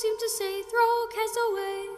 seem 0.00 0.16
to 0.18 0.28
say, 0.28 0.62
throw 0.62 1.06
cares 1.14 1.36
away. 1.48 1.88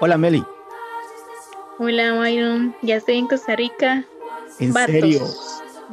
Hola 0.00 0.16
Meli, 0.16 0.44
Hola, 1.78 2.12
Byron. 2.14 2.74
Ya 2.82 2.96
estoy 2.96 3.16
en 3.18 3.26
Costa 3.26 3.56
Rica. 3.56 4.06
en 4.58 4.72
Vatos. 4.72 4.92
serio. 4.92 5.26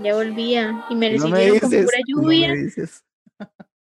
Ya 0.02 0.16
volvía. 0.16 0.86
Y 0.90 0.96
me 0.96 1.12
No 1.14 1.28
me 1.30 1.50
recibieron 1.50 1.60
con 1.60 1.70
dices, 1.70 1.86
pura 1.86 1.98
no 2.08 2.22
me 2.22 2.36
lluvia. 2.36 2.54
dices. 2.54 3.04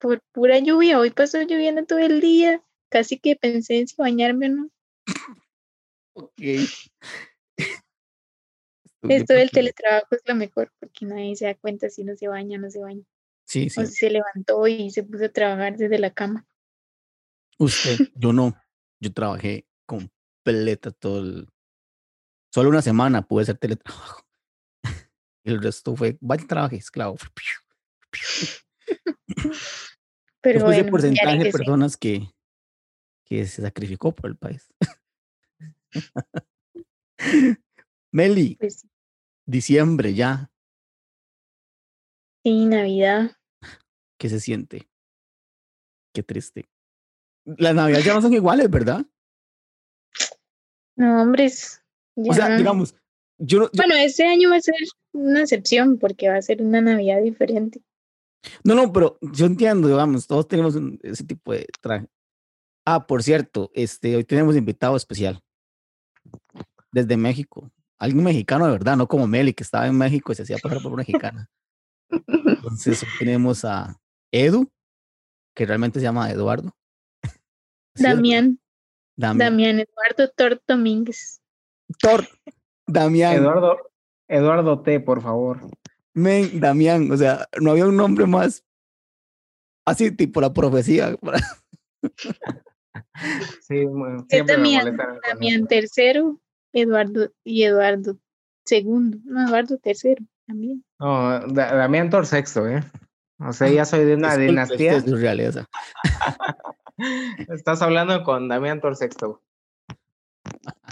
Por 0.00 0.20
pura 0.32 0.58
lluvia. 0.58 0.98
Hoy 0.98 1.10
pasó 1.10 1.40
lloviendo 1.42 1.84
todo 1.84 1.98
el 1.98 2.20
día. 2.20 2.62
Casi 2.88 3.18
que 3.18 3.36
pensé 3.36 3.78
en 3.78 3.88
si 3.88 3.96
bañarme 3.96 4.46
o 4.46 4.50
no. 4.50 4.70
Ok. 6.14 6.40
Esto 9.02 9.34
del 9.34 9.50
teletrabajo 9.50 10.08
es 10.10 10.22
lo 10.26 10.34
mejor 10.34 10.72
porque 10.80 11.06
nadie 11.06 11.36
se 11.36 11.46
da 11.46 11.54
cuenta 11.54 11.88
si 11.88 12.02
no 12.04 12.16
se 12.16 12.28
baña 12.28 12.58
o 12.58 12.60
no 12.62 12.70
se 12.70 12.80
baña. 12.80 13.04
Sí, 13.44 13.70
sí. 13.70 13.80
O 13.80 13.86
si 13.86 13.92
se 13.92 14.10
levantó 14.10 14.66
y 14.66 14.90
se 14.90 15.04
puso 15.04 15.26
a 15.26 15.28
trabajar 15.28 15.76
desde 15.76 15.98
la 15.98 16.12
cama. 16.12 16.46
Usted, 17.58 17.98
yo 18.14 18.32
no. 18.32 18.60
Yo 19.00 19.12
trabajé 19.12 19.68
completa 19.86 20.90
todo 20.90 21.20
el... 21.20 21.48
Solo 22.52 22.70
una 22.70 22.82
semana 22.82 23.22
pude 23.22 23.42
hacer 23.42 23.58
teletrabajo. 23.58 24.26
El 25.44 25.62
resto 25.62 25.94
fue, 25.94 26.18
vaya 26.20 26.46
trabaje, 26.46 26.76
esclavo. 26.76 27.16
Pero 30.40 30.64
bueno, 30.64 30.82
ya 30.82 30.90
porcentaje 30.90 31.44
de 31.44 31.50
personas 31.50 31.96
que, 31.96 32.28
que 33.24 33.46
se 33.46 33.62
sacrificó 33.62 34.14
por 34.14 34.30
el 34.30 34.36
país. 34.36 34.66
Meli, 38.12 38.56
Pues 38.56 38.86
diciembre 39.46 40.14
ya, 40.14 40.50
sí, 42.44 42.64
Navidad. 42.66 43.32
¿qué 44.18 44.28
se 44.28 44.40
siente? 44.40 44.88
Qué 46.14 46.22
triste. 46.22 46.68
Las 47.44 47.74
navidades 47.74 48.04
ya 48.04 48.14
no 48.14 48.22
son 48.22 48.32
iguales, 48.32 48.68
¿verdad? 48.70 49.04
No, 50.96 51.22
hombres. 51.22 51.82
O 52.16 52.32
sea, 52.34 52.56
digamos, 52.56 52.94
yo, 53.38 53.62
yo- 53.64 53.70
Bueno, 53.76 53.94
este 53.94 54.24
año 54.24 54.50
va 54.50 54.56
a 54.56 54.60
ser 54.60 54.74
una 55.12 55.42
excepción 55.42 55.98
porque 55.98 56.28
va 56.28 56.36
a 56.36 56.42
ser 56.42 56.60
una 56.62 56.80
Navidad 56.80 57.22
diferente. 57.22 57.82
no, 58.64 58.74
no, 58.74 58.92
pero 58.92 59.18
yo 59.20 59.46
entiendo, 59.46 59.88
digamos, 59.88 60.26
todos 60.26 60.48
tenemos 60.48 60.74
un- 60.74 60.98
ese 61.02 61.24
tipo 61.24 61.52
de 61.52 61.66
traje. 61.80 62.06
Ah, 62.84 63.06
por 63.06 63.22
cierto, 63.22 63.70
este, 63.74 64.16
hoy 64.16 64.24
tenemos 64.24 64.56
invitado 64.56 64.96
especial 64.96 65.40
desde 66.90 67.16
México. 67.16 67.70
Alguien 67.98 68.24
mexicano 68.24 68.66
de 68.66 68.72
verdad, 68.72 68.96
no 68.96 69.08
como 69.08 69.26
Meli, 69.26 69.52
que 69.52 69.62
estaba 69.64 69.86
en 69.86 69.96
México 69.98 70.30
y 70.32 70.34
se 70.36 70.42
hacía 70.42 70.58
pasar 70.58 70.80
por 70.82 70.92
una 70.92 71.00
mexicana. 71.00 71.50
Entonces 72.26 73.04
tenemos 73.18 73.64
a 73.64 74.00
Edu, 74.32 74.70
que 75.54 75.66
realmente 75.66 75.98
se 75.98 76.04
llama 76.04 76.30
Eduardo. 76.30 76.76
Damián, 77.94 78.60
Damián. 79.16 79.38
Damián 79.38 79.80
Eduardo 79.80 80.32
Tor 80.34 80.62
Domínguez. 80.66 81.40
Thor. 82.00 82.26
Damián. 82.86 83.34
Eduardo, 83.34 83.76
Eduardo 84.28 84.80
T, 84.82 85.00
por 85.00 85.20
favor. 85.22 85.60
Men, 86.14 86.60
Damián. 86.60 87.10
O 87.10 87.16
sea, 87.16 87.48
no 87.60 87.72
había 87.72 87.86
un 87.86 87.96
nombre 87.96 88.26
más 88.26 88.64
así, 89.84 90.10
tipo 90.12 90.40
la 90.40 90.52
profecía. 90.52 91.16
para- 91.16 91.40
Sí, 93.62 93.80
Es 93.80 94.24
siempre 94.28 94.54
Damián, 94.56 94.96
Damián 95.28 95.66
tercero, 95.66 96.40
Eduardo 96.80 97.32
y 97.44 97.62
Eduardo 97.64 98.18
segundo. 98.64 99.18
No, 99.24 99.46
Eduardo 99.48 99.78
tercero 99.78 100.24
también. 100.46 100.84
No, 100.98 101.40
Da- 101.48 101.74
Damián 101.74 102.10
Tor 102.10 102.26
sexto, 102.26 102.66
¿eh? 102.68 102.82
O 103.40 103.52
sea, 103.52 103.68
ya 103.70 103.84
soy 103.84 104.04
de 104.04 104.14
una 104.14 104.28
Disculpe, 104.36 104.46
dinastía. 104.50 104.96
es 104.96 105.10
realeza. 105.10 105.66
Estás 107.48 107.80
hablando 107.82 108.22
con 108.24 108.48
Damián 108.48 108.80
Tor 108.80 108.96
sexto. 108.96 109.42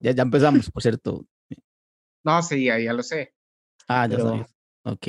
Ya, 0.00 0.10
ya 0.12 0.22
empezamos, 0.22 0.70
por 0.70 0.82
cierto. 0.82 1.24
No, 2.24 2.42
sí, 2.42 2.64
ya, 2.66 2.78
ya 2.78 2.92
lo 2.92 3.02
sé. 3.02 3.32
Ah, 3.88 4.06
ya 4.06 4.16
Pero- 4.18 4.28
sabes. 4.28 4.54
Ok. 4.84 5.06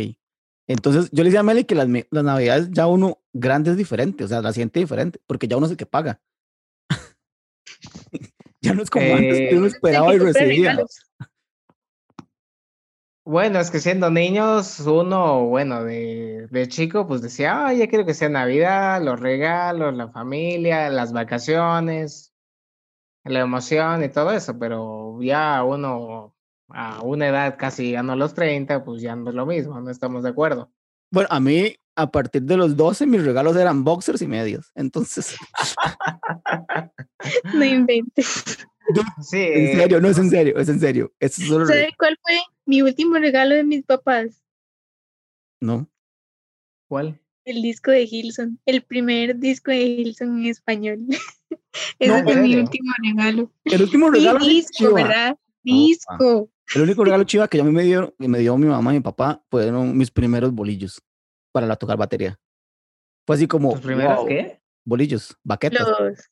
Entonces, 0.68 1.09
yo 1.12 1.23
le 1.23 1.29
decía 1.29 1.41
a 1.41 1.44
Meli 1.44 1.66
que 1.66 1.75
las, 1.75 1.88
las 2.09 2.23
navidades 2.23 2.69
ya 2.72 2.88
uno 2.88 3.19
grande 3.34 3.72
es 3.72 3.78
diferente, 3.78 4.23
o 4.23 4.28
sea, 4.29 4.41
la 4.41 4.53
siente 4.53 4.79
diferente, 4.79 5.19
porque 5.28 5.47
ya 5.50 5.57
uno 5.57 5.66
es 5.66 5.72
el 5.73 5.78
que 5.78 5.85
paga. 5.85 6.22
Ya 8.65 8.73
no 8.73 8.83
es 8.83 8.89
como 8.89 9.05
antes 9.05 9.49
que 9.49 9.55
uno 9.55 9.65
Eh, 9.65 9.69
esperaba 9.69 10.13
y 10.13 10.19
recibía. 10.19 10.77
Bueno, 13.27 13.59
es 13.59 13.71
que 13.71 13.79
siendo 13.79 14.11
niños, 14.11 14.79
uno, 14.81 15.45
bueno, 15.45 15.83
de, 15.83 16.47
de 16.51 16.67
chico, 16.67 17.07
pues 17.07 17.23
decía, 17.23 17.65
ah, 17.65 17.73
ya 17.73 17.87
quiero 17.87 18.05
que 18.05 18.13
sea 18.13 18.29
Navidad, 18.29 19.01
los 19.01 19.19
regalos, 19.19 19.95
la 19.95 20.09
familia, 20.09 20.89
las 20.89 21.11
vacaciones, 21.11 22.33
la 23.23 23.39
emoción 23.39 24.03
y 24.03 24.09
todo 24.09 24.31
eso, 24.31 24.59
pero 24.59 25.19
ya 25.21 25.63
uno, 25.63 26.35
a 26.69 27.01
una 27.01 27.27
edad 27.27 27.55
casi 27.57 27.85
llegando 27.85 28.13
a 28.13 28.15
los 28.15 28.35
30, 28.35 28.85
pues 28.85 29.01
ya 29.01 29.15
no 29.15 29.29
es 29.29 29.35
lo 29.35 29.47
mismo, 29.47 29.81
no 29.81 29.89
estamos 29.89 30.21
de 30.21 30.29
acuerdo. 30.29 30.71
Bueno, 31.11 31.27
a 31.31 31.39
mí, 31.39 31.75
a 31.95 32.11
partir 32.11 32.41
de 32.44 32.57
los 32.57 32.75
12, 32.75 33.06
mis 33.06 33.23
regalos 33.23 33.56
eran 33.56 33.83
boxers 33.83 34.22
y 34.22 34.28
medias. 34.28 34.72
Entonces, 34.75 35.35
No 37.53 37.66
inventes. 37.66 38.44
Sí, 39.22 39.38
en 39.39 39.78
serio, 39.79 40.00
no 40.00 40.09
es 40.09 40.17
en 40.17 40.29
serio, 40.29 40.57
es 40.59 40.69
en 40.69 40.79
serio. 40.79 41.11
Es 41.19 41.33
solo 41.35 41.66
re- 41.66 41.73
¿Sabe 41.73 41.89
cuál 41.97 42.17
fue 42.22 42.39
mi 42.66 42.81
último 42.83 43.16
regalo 43.17 43.56
de 43.56 43.63
mis 43.63 43.83
papás? 43.83 44.44
No. 45.59 45.89
¿cuál? 46.88 47.19
El 47.45 47.61
disco 47.61 47.91
de 47.91 48.03
Hilson, 48.03 48.59
el 48.66 48.83
primer 48.83 49.38
disco 49.38 49.72
de 49.72 49.81
Hilson 49.81 50.39
en 50.39 50.45
español. 50.47 51.00
Ese 52.00 52.12
No, 52.12 52.23
fue 52.23 52.33
¿en 52.33 52.44
mi 52.44 52.56
último 52.56 52.91
regalo. 53.03 53.51
El 53.63 53.81
último 53.81 54.12
Sí, 54.12 54.19
regalo. 54.19 54.45
disco, 54.45 54.72
chiva, 54.73 54.94
¿verdad? 54.94 55.38
Disco. 55.63 56.50
El 56.75 56.81
único 56.83 57.03
regalo 57.06 57.23
chiva 57.23 57.47
que 57.47 57.59
a 57.59 57.63
mí 57.63 57.72
me 57.72 57.83
dio, 57.83 58.13
que 58.19 58.27
me 58.27 58.39
dio 58.39 58.56
mi 58.57 58.67
mamá 58.67 58.94
y 58.94 58.97
mi 58.97 59.03
papá 59.03 59.44
fueron 59.50 59.97
mis 59.97 60.12
primeros 60.12 60.51
bolillos 60.51 61.01
para 61.55 61.73
tocar 61.77 61.95
batería. 61.95 62.38
Fue 63.25 63.38
así 63.38 63.47
como. 63.47 63.71
¿Tus 63.71 63.81
primeros 63.81 64.17
wow, 64.17 64.27
qué? 64.27 64.59
Bolillos, 64.83 65.38
baquetas. 65.41 65.88
Los, 65.88 66.29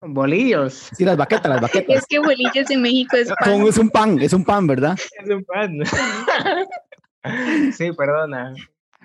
Bolillos. 0.00 0.90
Sí, 0.96 1.04
las 1.04 1.16
baquetas, 1.16 1.48
las 1.48 1.60
baquetas. 1.62 1.96
es 1.96 2.06
que 2.06 2.20
bolillos 2.20 2.70
en 2.70 2.80
México 2.80 3.16
es 3.16 3.28
pan. 3.28 3.66
es 3.66 3.76
un 3.76 3.90
pan, 3.90 4.20
es 4.20 4.32
un 4.32 4.44
pan, 4.44 4.66
¿verdad? 4.68 4.96
Es 5.20 5.30
un 5.30 5.44
pan. 5.44 5.78
Sí, 7.72 7.92
perdona. 7.92 8.54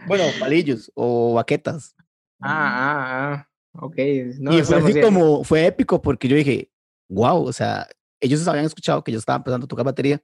Bueno, 0.07 0.25
palillos 0.39 0.91
o 0.93 1.33
baquetas. 1.33 1.95
Ah, 2.39 2.51
ah, 2.51 3.33
ah. 3.33 3.49
Ok. 3.79 3.95
No, 4.39 4.57
y 4.57 4.63
fue 4.63 4.77
así 4.77 4.93
bien. 4.93 5.05
como, 5.05 5.43
fue 5.43 5.65
épico 5.65 6.01
porque 6.01 6.27
yo 6.27 6.35
dije, 6.35 6.71
wow, 7.09 7.43
o 7.43 7.53
sea, 7.53 7.87
ellos 8.19 8.47
habían 8.47 8.65
escuchado 8.65 9.03
que 9.03 9.11
yo 9.11 9.17
estaba 9.17 9.37
empezando 9.37 9.65
a 9.65 9.67
tocar 9.67 9.85
batería, 9.85 10.21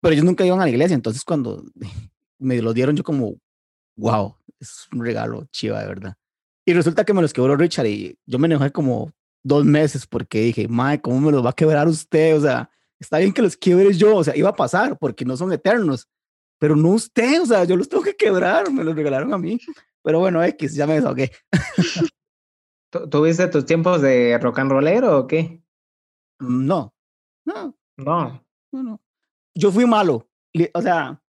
pero 0.00 0.12
ellos 0.12 0.24
nunca 0.24 0.44
iban 0.44 0.60
a 0.60 0.64
la 0.64 0.70
iglesia, 0.70 0.94
entonces 0.94 1.24
cuando 1.24 1.64
me 2.38 2.62
lo 2.62 2.72
dieron 2.72 2.96
yo 2.96 3.02
como, 3.02 3.36
wow, 3.96 4.36
es 4.60 4.86
un 4.92 5.04
regalo 5.04 5.46
chiva, 5.50 5.80
de 5.80 5.88
verdad. 5.88 6.14
Y 6.66 6.72
resulta 6.74 7.04
que 7.04 7.12
me 7.14 7.22
los 7.22 7.32
quebró 7.32 7.56
Richard 7.56 7.86
y 7.86 8.18
yo 8.26 8.38
me 8.38 8.46
enojé 8.46 8.72
como 8.72 9.12
dos 9.44 9.64
meses 9.64 10.06
porque 10.06 10.40
dije, 10.40 10.68
mae, 10.68 11.00
¿cómo 11.00 11.20
me 11.20 11.30
los 11.32 11.44
va 11.44 11.50
a 11.50 11.54
quebrar 11.54 11.86
usted? 11.88 12.36
O 12.36 12.40
sea, 12.40 12.68
está 12.98 13.18
bien 13.18 13.32
que 13.32 13.42
los 13.42 13.56
quiebre 13.56 13.92
yo, 13.94 14.16
o 14.16 14.24
sea, 14.24 14.36
iba 14.36 14.48
a 14.50 14.56
pasar 14.56 14.98
porque 14.98 15.24
no 15.24 15.36
son 15.36 15.52
eternos, 15.52 16.08
pero 16.58 16.74
no 16.74 16.88
usted, 16.90 17.40
o 17.42 17.46
sea, 17.46 17.64
yo 17.64 17.76
los 17.76 17.88
tengo 17.88 18.02
que 18.02 18.16
quebrar, 18.16 18.72
me 18.72 18.82
los 18.82 18.96
regalaron 18.96 19.32
a 19.32 19.38
mí. 19.38 19.58
Pero 20.02 20.18
bueno, 20.20 20.42
X, 20.42 20.74
ya 20.74 20.86
me 20.86 20.94
desahogué. 20.94 21.30
¿Tu- 22.92 23.08
¿Tuviste 23.08 23.48
tus 23.48 23.64
tiempos 23.66 24.00
de 24.02 24.38
rock 24.38 24.58
and 24.60 24.70
rollero 24.70 25.18
o 25.18 25.26
qué? 25.26 25.62
No, 26.40 26.94
no, 27.44 27.76
No. 27.96 28.44
no, 28.72 28.82
no. 28.82 29.00
Yo 29.54 29.70
fui 29.72 29.86
malo. 29.86 30.28
O 30.74 30.82
sea, 30.82 31.22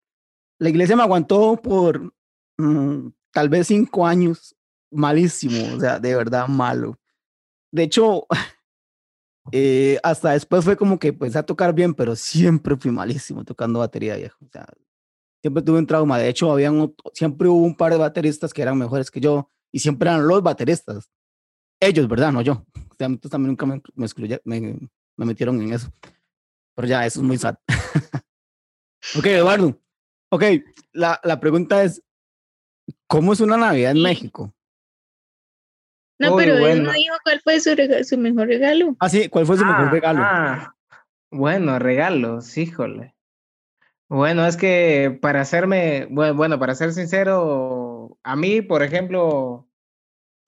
la 0.58 0.68
iglesia 0.68 0.96
me 0.96 1.02
aguantó 1.02 1.56
por 1.62 2.12
mm, 2.58 3.08
tal 3.32 3.48
vez 3.48 3.66
cinco 3.68 4.06
años. 4.06 4.54
Malísimo, 4.90 5.74
o 5.76 5.80
sea, 5.80 5.98
de 5.98 6.14
verdad 6.14 6.46
malo. 6.48 6.96
De 7.72 7.82
hecho, 7.82 8.26
eh, 9.52 9.98
hasta 10.02 10.30
después 10.32 10.64
fue 10.64 10.76
como 10.76 10.98
que 10.98 11.08
empecé 11.08 11.38
a 11.38 11.42
tocar 11.44 11.74
bien, 11.74 11.94
pero 11.94 12.16
siempre 12.16 12.76
fui 12.76 12.90
malísimo 12.90 13.44
tocando 13.44 13.80
batería, 13.80 14.16
viejo. 14.16 14.38
O 14.44 14.48
sea, 14.50 14.66
siempre 15.42 15.62
tuve 15.62 15.78
un 15.78 15.86
trauma. 15.86 16.18
De 16.18 16.28
hecho, 16.28 16.50
habían, 16.52 16.94
siempre 17.14 17.48
hubo 17.48 17.62
un 17.64 17.76
par 17.76 17.92
de 17.92 17.98
bateristas 17.98 18.52
que 18.54 18.62
eran 18.62 18.78
mejores 18.78 19.10
que 19.10 19.20
yo 19.20 19.50
y 19.72 19.80
siempre 19.80 20.08
eran 20.08 20.26
los 20.26 20.42
bateristas. 20.42 21.10
Ellos, 21.80 22.08
¿verdad? 22.08 22.32
No 22.32 22.42
yo. 22.42 22.64
O 22.74 22.94
sea, 22.96 23.06
entonces 23.08 23.30
también 23.30 23.50
nunca 23.50 23.66
me, 23.66 23.82
me, 23.94 24.06
excluye- 24.06 24.40
me, 24.44 24.60
me 25.16 25.26
metieron 25.26 25.60
en 25.60 25.72
eso. 25.74 25.92
Pero 26.74 26.88
ya, 26.88 27.04
eso 27.04 27.20
es 27.20 27.26
muy 27.26 27.36
sad. 27.38 27.56
ok, 29.18 29.26
Eduardo. 29.26 29.78
Ok, 30.30 30.42
la, 30.92 31.20
la 31.22 31.38
pregunta 31.40 31.82
es, 31.84 32.02
¿cómo 33.06 33.32
es 33.32 33.40
una 33.40 33.56
Navidad 33.56 33.92
en. 33.92 34.02
México? 34.02 34.52
No, 36.18 36.34
Uy, 36.34 36.44
pero 36.44 36.54
él 36.54 36.60
bueno. 36.60 36.82
no 36.84 36.92
dijo 36.92 37.14
cuál 37.24 37.40
fue 37.42 37.60
su, 37.60 38.18
mejor 38.18 38.48
regalo. 38.48 38.96
Ah, 39.00 39.08
sí, 39.08 39.28
¿cuál 39.28 39.44
fue 39.46 39.56
su 39.58 39.64
mejor 39.64 39.86
Ah, 39.86 39.90
regalo? 39.90 40.20
ah. 40.22 40.76
Bueno, 41.30 41.78
regalos, 41.78 42.56
híjole. 42.56 43.14
Bueno, 44.08 44.46
es 44.46 44.56
que 44.56 45.18
para 45.20 45.40
hacerme, 45.40 46.06
bueno, 46.10 46.34
bueno, 46.34 46.58
para 46.58 46.74
ser 46.74 46.92
sincero, 46.92 48.18
a 48.22 48.36
mí, 48.36 48.62
por 48.62 48.82
ejemplo, 48.82 49.68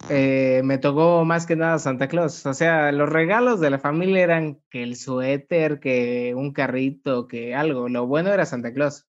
eh, 0.09 0.63
me 0.65 0.79
tocó 0.79 1.25
más 1.25 1.45
que 1.45 1.57
nada 1.57 1.79
Santa 1.79 2.09
Claus. 2.09 2.47
O 2.47 2.55
sea, 2.55 2.93
los 2.93 3.09
regalos 3.09 3.61
de 3.61 3.71
la 3.71 3.79
familia 3.81 4.23
eran 4.23 4.63
que 4.71 4.85
el 4.85 4.97
suéter, 4.97 5.81
que 5.81 6.35
un 6.37 6.53
carrito, 6.53 7.27
que 7.27 7.55
algo. 7.55 7.89
Lo 7.89 8.07
bueno 8.07 8.31
era 8.33 8.47
Santa 8.47 8.73
Claus. 8.73 9.07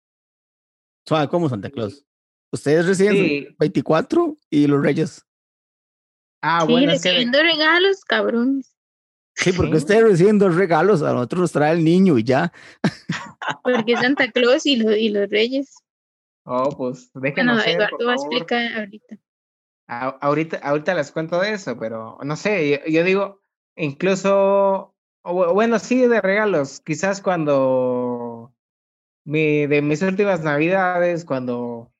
Como 1.29 1.47
Santa 1.47 1.69
Claus. 1.69 2.05
Ustedes 2.51 2.85
reciben 2.87 3.15
Sí. 3.15 3.47
24 3.59 4.37
y 4.49 4.67
los 4.67 4.81
Reyes. 4.81 5.25
Ah, 6.41 6.63
sí, 6.65 6.71
bueno, 6.71 6.91
es 6.93 7.01
que 7.03 7.09
recibiendo 7.09 7.41
regalos, 7.41 8.03
cabrones. 8.05 8.75
Sí, 9.35 9.51
porque 9.53 9.71
Sí. 9.73 9.77
ustedes 9.77 10.03
reciben 10.03 10.39
dos 10.39 10.55
regalos, 10.55 11.01
a 11.01 11.13
nosotros 11.13 11.41
nos 11.41 11.51
trae 11.51 11.73
el 11.73 11.83
niño 11.83 12.17
y 12.17 12.23
ya. 12.23 12.51
Porque 13.63 13.95
Santa 13.97 14.31
Claus 14.31 14.65
y, 14.65 14.77
lo- 14.77 14.95
y 14.95 15.09
los 15.09 15.29
Reyes. 15.29 15.75
Oh, 16.45 16.69
pues 16.75 17.09
Bueno, 17.13 17.25
déjenos 17.57 17.63
por 17.63 17.71
Eduardo 17.71 18.05
va 18.05 18.11
a 18.11 18.15
explicar 18.15 18.73
ahorita. 18.79 19.17
A- 19.87 20.17
ahorita, 20.21 20.57
ahorita 20.57 20.93
les 20.95 21.11
cuento 21.11 21.39
de 21.39 21.53
eso, 21.53 21.77
pero 21.77 22.17
no 22.23 22.35
sé, 22.35 22.69
yo, 22.85 22.91
yo 22.91 23.03
digo, 23.03 23.41
incluso, 23.75 24.95
bueno, 25.23 25.79
sí, 25.79 26.07
de 26.07 26.21
regalos, 26.21 26.81
quizás 26.81 27.21
cuando 27.21 28.53
mi, 29.25 29.67
de 29.67 29.81
mis 29.81 30.01
últimas 30.01 30.41
navidades, 30.43 31.25
cuando 31.25 31.91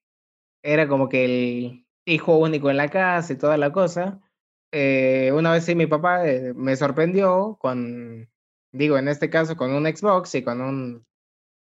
era 0.64 0.88
como 0.88 1.10
que 1.10 1.26
el 1.26 1.86
hijo 2.06 2.38
único 2.38 2.70
en 2.70 2.78
la 2.78 2.90
casa 2.90 3.34
y 3.34 3.38
toda 3.38 3.58
la 3.58 3.72
cosa, 3.72 4.20
eh, 4.72 5.32
una 5.34 5.52
vez 5.52 5.66
sí 5.66 5.76
mi 5.76 5.88
papá 5.88 6.28
eh, 6.28 6.54
me 6.56 6.76
sorprendió 6.76 7.58
con, 7.60 8.30
digo, 8.72 8.98
en 8.98 9.08
este 9.08 9.30
caso 9.30 9.56
con 9.56 9.72
un 9.72 9.86
Xbox 9.86 10.36
y 10.36 10.44
con 10.44 10.62
un 10.62 11.06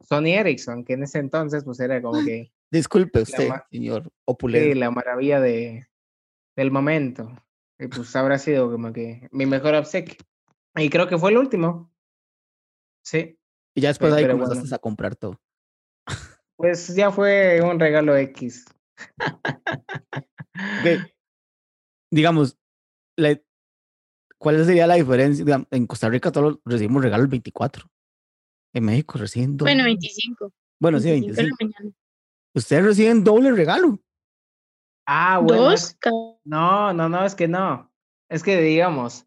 Sony 0.00 0.34
Ericsson, 0.38 0.84
que 0.84 0.94
en 0.94 1.02
ese 1.04 1.18
entonces 1.18 1.64
pues 1.64 1.80
era 1.80 2.00
como 2.02 2.18
que... 2.24 2.52
Disculpe 2.70 3.22
usted, 3.22 3.48
señor 3.70 4.04
Sí, 4.04 4.10
opulento. 4.26 4.78
la 4.78 4.90
maravilla 4.90 5.40
de, 5.40 5.88
del 6.56 6.70
momento. 6.70 7.30
Y 7.78 7.86
pues 7.88 8.14
habrá 8.16 8.38
sido 8.38 8.70
como 8.70 8.92
que 8.92 9.28
mi 9.30 9.46
mejor 9.46 9.74
obsequio. 9.74 10.16
Y 10.76 10.90
creo 10.90 11.06
que 11.08 11.16
fue 11.16 11.30
el 11.30 11.38
último. 11.38 11.90
Sí, 13.02 13.38
Y 13.74 13.80
ya 13.80 13.88
después 13.88 14.12
Pe- 14.12 14.20
ahí 14.20 14.26
comenzaste 14.26 14.62
bueno. 14.62 14.74
a 14.76 14.78
comprar 14.78 15.16
todo. 15.16 15.40
pues 16.56 16.94
ya 16.94 17.10
fue 17.10 17.60
un 17.62 17.78
regalo 17.80 18.16
X. 18.16 18.66
Digamos, 22.10 22.58
la- 23.16 23.40
¿cuál 24.38 24.64
sería 24.64 24.86
la 24.86 24.94
diferencia? 24.94 25.44
Digamos, 25.44 25.68
en 25.70 25.86
Costa 25.86 26.08
Rica 26.08 26.32
todos 26.32 26.58
recibimos 26.64 27.02
regalos 27.02 27.24
el 27.24 27.30
24. 27.30 27.88
En 28.74 28.84
México 28.84 29.18
reciben 29.18 29.56
doble. 29.56 29.72
Bueno, 29.74 29.84
25. 29.84 30.52
Bueno, 30.80 31.00
sí, 31.00 31.10
25 31.10 31.36
de 31.36 31.42
la 31.42 31.48
25. 31.48 31.64
mañana. 31.80 31.96
Ustedes 32.54 32.84
reciben 32.84 33.24
doble 33.24 33.52
regalo. 33.52 33.98
Ah, 35.06 35.38
bueno. 35.38 35.70
Dos, 35.70 35.96
No, 36.44 36.92
no, 36.92 37.08
no, 37.08 37.24
es 37.24 37.34
que 37.34 37.48
no. 37.48 37.92
Es 38.30 38.42
que 38.42 38.60
digamos, 38.60 39.26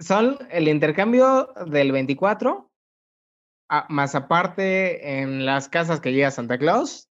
son 0.00 0.38
el 0.50 0.68
intercambio 0.68 1.52
del 1.66 1.92
24, 1.92 2.70
ah, 3.70 3.86
más 3.90 4.14
aparte 4.14 5.20
en 5.20 5.44
las 5.44 5.68
casas 5.68 6.00
que 6.00 6.12
llega 6.12 6.30
Santa 6.30 6.58
Claus. 6.58 7.08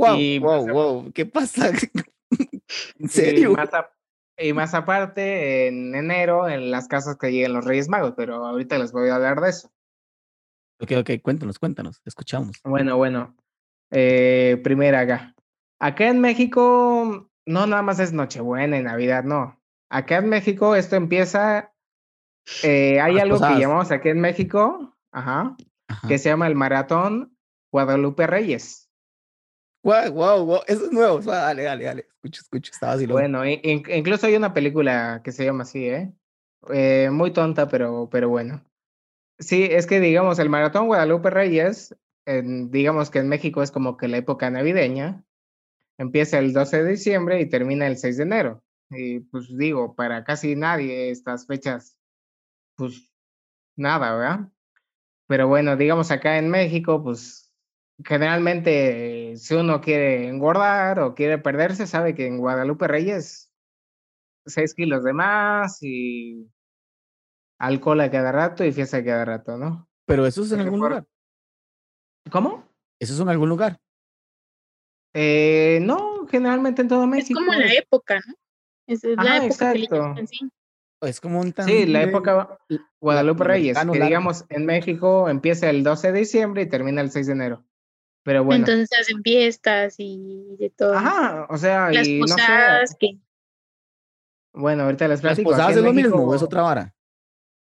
Wow, 0.00 0.16
Y 0.18 0.38
wow, 0.38 0.66
wow. 0.68 1.12
¿Qué 1.12 1.26
pasa? 1.26 1.70
¿En 2.30 2.60
Y 2.98 3.08
serio? 3.08 3.52
más, 3.52 3.72
a- 3.74 3.90
y 4.38 4.52
más 4.52 4.72
aparte 4.74 5.66
en 5.66 5.94
enero 5.94 6.48
en 6.48 6.70
las 6.70 6.88
casas 6.88 7.16
que 7.18 7.30
lleguen 7.30 7.52
los 7.52 7.64
Reyes 7.64 7.88
Magos, 7.88 8.14
pero 8.16 8.46
ahorita 8.46 8.78
les 8.78 8.92
voy 8.92 9.08
a 9.10 9.16
hablar 9.16 9.40
de 9.40 9.50
eso. 9.50 9.70
Ok, 10.80 10.92
ok, 11.00 11.10
cuéntanos, 11.22 11.58
cuéntanos. 11.58 12.00
Escuchamos. 12.06 12.56
Bueno, 12.64 12.96
bueno. 12.96 13.36
Eh, 13.90 14.58
primera 14.64 15.00
acá. 15.00 15.34
Acá 15.78 16.08
en 16.08 16.20
México 16.20 17.28
no 17.46 17.66
nada 17.66 17.82
más 17.82 17.98
es 18.00 18.12
Nochebuena 18.12 18.78
y 18.78 18.82
Navidad, 18.82 19.24
no. 19.24 19.60
Acá 19.90 20.18
en 20.18 20.28
México 20.28 20.76
esto 20.76 20.96
empieza, 20.96 21.72
eh, 22.62 23.00
hay 23.00 23.18
algo 23.18 23.38
que 23.40 23.58
llamamos 23.58 23.90
aquí 23.90 24.08
en 24.10 24.20
México, 24.20 24.96
ajá, 25.12 25.56
Ajá. 25.88 26.08
que 26.08 26.18
se 26.18 26.28
llama 26.28 26.46
el 26.46 26.54
Maratón 26.54 27.36
Guadalupe 27.72 28.26
Reyes. 28.26 28.89
Wow, 29.82 30.12
wow, 30.12 30.44
wow. 30.44 30.60
Eso 30.66 30.86
es 30.86 30.92
nuevo. 30.92 31.22
Suave, 31.22 31.40
Dale, 31.40 31.62
dale, 31.62 31.84
dale. 31.84 32.00
Escucho, 32.16 32.42
escucho. 32.42 32.72
Estaba 32.72 32.92
así. 32.92 33.06
Bueno, 33.06 33.46
in- 33.46 33.60
incluso 33.88 34.26
hay 34.26 34.36
una 34.36 34.52
película 34.52 35.20
que 35.24 35.32
se 35.32 35.44
llama 35.44 35.62
así, 35.62 35.86
¿eh? 35.86 36.12
Eh, 36.70 37.08
muy 37.10 37.32
tonta, 37.32 37.68
pero, 37.68 38.08
pero 38.10 38.28
bueno. 38.28 38.62
Sí, 39.38 39.64
es 39.70 39.86
que 39.86 40.00
digamos, 40.00 40.38
el 40.38 40.50
Maratón 40.50 40.86
Guadalupe 40.86 41.30
Reyes, 41.30 41.96
en- 42.26 42.70
digamos 42.70 43.10
que 43.10 43.20
en 43.20 43.28
México 43.28 43.62
es 43.62 43.70
como 43.70 43.96
que 43.96 44.08
la 44.08 44.18
época 44.18 44.50
navideña, 44.50 45.24
empieza 45.98 46.38
el 46.38 46.52
12 46.52 46.82
de 46.82 46.90
diciembre 46.92 47.40
y 47.40 47.48
termina 47.48 47.86
el 47.86 47.96
6 47.96 48.18
de 48.18 48.24
enero. 48.24 48.62
Y 48.90 49.20
pues 49.20 49.56
digo, 49.56 49.94
para 49.94 50.24
casi 50.24 50.56
nadie 50.56 51.10
estas 51.10 51.46
fechas, 51.46 51.96
pues 52.76 53.10
nada, 53.76 54.14
¿verdad? 54.16 54.48
Pero 55.28 55.48
bueno, 55.48 55.76
digamos 55.76 56.10
acá 56.10 56.38
en 56.38 56.50
México, 56.50 57.02
pues 57.02 57.49
generalmente 58.04 59.36
si 59.36 59.54
uno 59.54 59.80
quiere 59.80 60.28
engordar 60.28 61.00
o 61.00 61.14
quiere 61.14 61.38
perderse, 61.38 61.86
sabe 61.86 62.14
que 62.14 62.26
en 62.26 62.38
Guadalupe 62.38 62.86
Reyes 62.88 63.50
6 64.46 64.74
kilos 64.74 65.04
de 65.04 65.12
más 65.12 65.78
y 65.82 66.46
alcohol 67.58 68.00
a 68.00 68.10
cada 68.10 68.32
rato 68.32 68.64
y 68.64 68.72
fiesta 68.72 68.98
a 68.98 69.04
cada 69.04 69.24
rato, 69.24 69.56
¿no? 69.56 69.88
Pero 70.06 70.26
eso 70.26 70.42
es 70.42 70.52
en 70.52 70.60
algún 70.60 70.80
por- 70.80 70.88
lugar. 70.90 71.06
¿Cómo? 72.30 72.66
Eso 72.98 73.14
es 73.14 73.20
en 73.20 73.28
algún 73.28 73.48
lugar. 73.48 73.78
Eh, 75.14 75.80
no, 75.82 76.26
generalmente 76.28 76.82
en 76.82 76.88
todo 76.88 77.02
Es 77.04 77.08
México. 77.08 77.40
como 77.40 77.52
la 77.52 77.72
época, 77.72 78.20
¿no? 78.26 78.34
Es, 78.86 79.04
es 79.04 79.16
la 79.16 79.44
época 79.44 79.72
que 79.72 79.78
exacto. 79.80 79.96
llaman, 79.96 80.26
sí. 80.28 80.50
Es 81.02 81.20
como 81.20 81.40
un 81.40 81.54
Sí, 81.56 81.86
la 81.86 82.02
época 82.02 82.58
Guadalupe 83.00 83.42
Reyes, 83.44 83.78
que 83.78 84.00
digamos 84.00 84.44
en 84.50 84.66
México 84.66 85.30
empieza 85.30 85.70
el 85.70 85.82
12 85.82 86.12
de 86.12 86.18
diciembre 86.20 86.62
y 86.62 86.68
termina 86.68 87.00
el 87.00 87.10
6 87.10 87.26
de 87.26 87.32
enero. 87.32 87.64
Pero 88.22 88.44
bueno, 88.44 88.66
Entonces 88.66 88.88
hacen 89.00 89.22
fiestas 89.22 89.94
y 89.98 90.56
de 90.58 90.70
todo. 90.70 90.94
ajá, 90.94 91.46
o 91.48 91.56
sea, 91.56 91.90
Las 91.90 92.06
y 92.06 92.20
no 92.20 92.26
sé, 92.28 92.34
posadas 92.34 92.96
que 92.98 93.18
bueno, 94.52 94.82
ahorita 94.82 95.06
les 95.06 95.22
¿Las 95.22 95.36
platico. 95.36 95.50
posadas 95.50 95.70
aquí 95.70 95.78
es 95.78 95.84
lo 95.84 95.92
mismo 95.92 96.16
o 96.16 96.34
es 96.34 96.42
México, 96.42 96.46
otra 96.46 96.62
vara? 96.62 96.94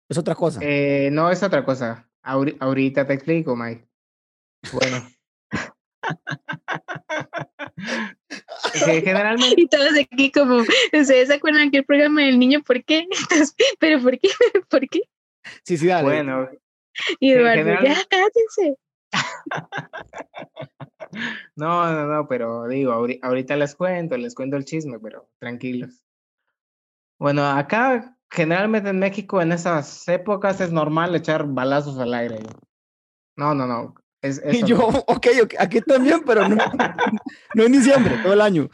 Es 0.10 0.18
otra 0.18 0.34
cosa. 0.36 0.60
eh, 0.64 1.10
no 1.12 1.30
es 1.30 1.42
otra 1.44 1.64
cosa. 1.64 2.10
Ahori- 2.24 2.58
ahorita 2.60 3.06
te 3.06 3.14
explico, 3.14 3.56
Mike. 3.56 3.88
Bueno. 4.74 5.08
que 8.86 9.02
generalmente 9.02 9.62
y 9.62 9.68
todos 9.68 9.92
aquí 10.00 10.32
como, 10.32 10.58
¿ustedes 10.58 11.28
se 11.28 11.34
acuerdan 11.34 11.68
aquel 11.68 11.86
programa 11.86 12.22
del 12.24 12.40
niño 12.40 12.62
por 12.64 12.84
qué? 12.84 13.08
Entonces, 13.30 13.56
¿Pero 13.80 14.02
por 14.02 14.18
qué? 14.20 14.30
¿Por 14.70 14.88
qué? 14.90 15.02
sí, 15.64 15.78
sí, 15.78 15.88
dale. 15.88 16.04
Bueno, 16.04 16.50
Y 17.20 17.32
Eduardo, 17.32 17.64
general- 17.64 17.84
ya 17.86 17.96
cállense. 18.10 18.76
No, 21.56 21.92
no, 21.92 22.08
no, 22.08 22.28
pero 22.28 22.68
digo, 22.68 22.92
ahori- 22.94 23.20
ahorita 23.22 23.56
les 23.56 23.76
cuento, 23.76 24.18
les 24.18 24.36
cuento 24.36 24.58
el 24.58 24.66
chisme, 24.66 25.00
pero 25.00 25.30
tranquilos. 25.40 26.04
Bueno, 27.20 27.46
acá 27.46 28.18
generalmente 28.30 28.90
en 28.90 29.00
México 29.00 29.42
en 29.42 29.52
esas 29.52 30.08
épocas 30.08 30.62
es 30.62 30.72
normal 30.72 31.14
echar 31.16 31.46
balazos 31.46 32.00
al 32.00 32.14
aire. 32.14 32.40
No, 33.36 33.54
no, 33.54 33.68
no. 33.68 33.96
Es, 34.22 34.42
y 34.46 34.58
eso 34.58 34.66
yo, 34.66 34.78
no. 34.78 34.88
ok, 35.08 35.28
ok, 35.44 35.54
aquí 35.60 35.82
también, 35.82 36.22
pero 36.26 36.48
no, 36.48 36.56
no 37.54 37.64
en 37.64 37.72
diciembre, 37.72 38.18
todo 38.24 38.34
el 38.34 38.42
año. 38.42 38.70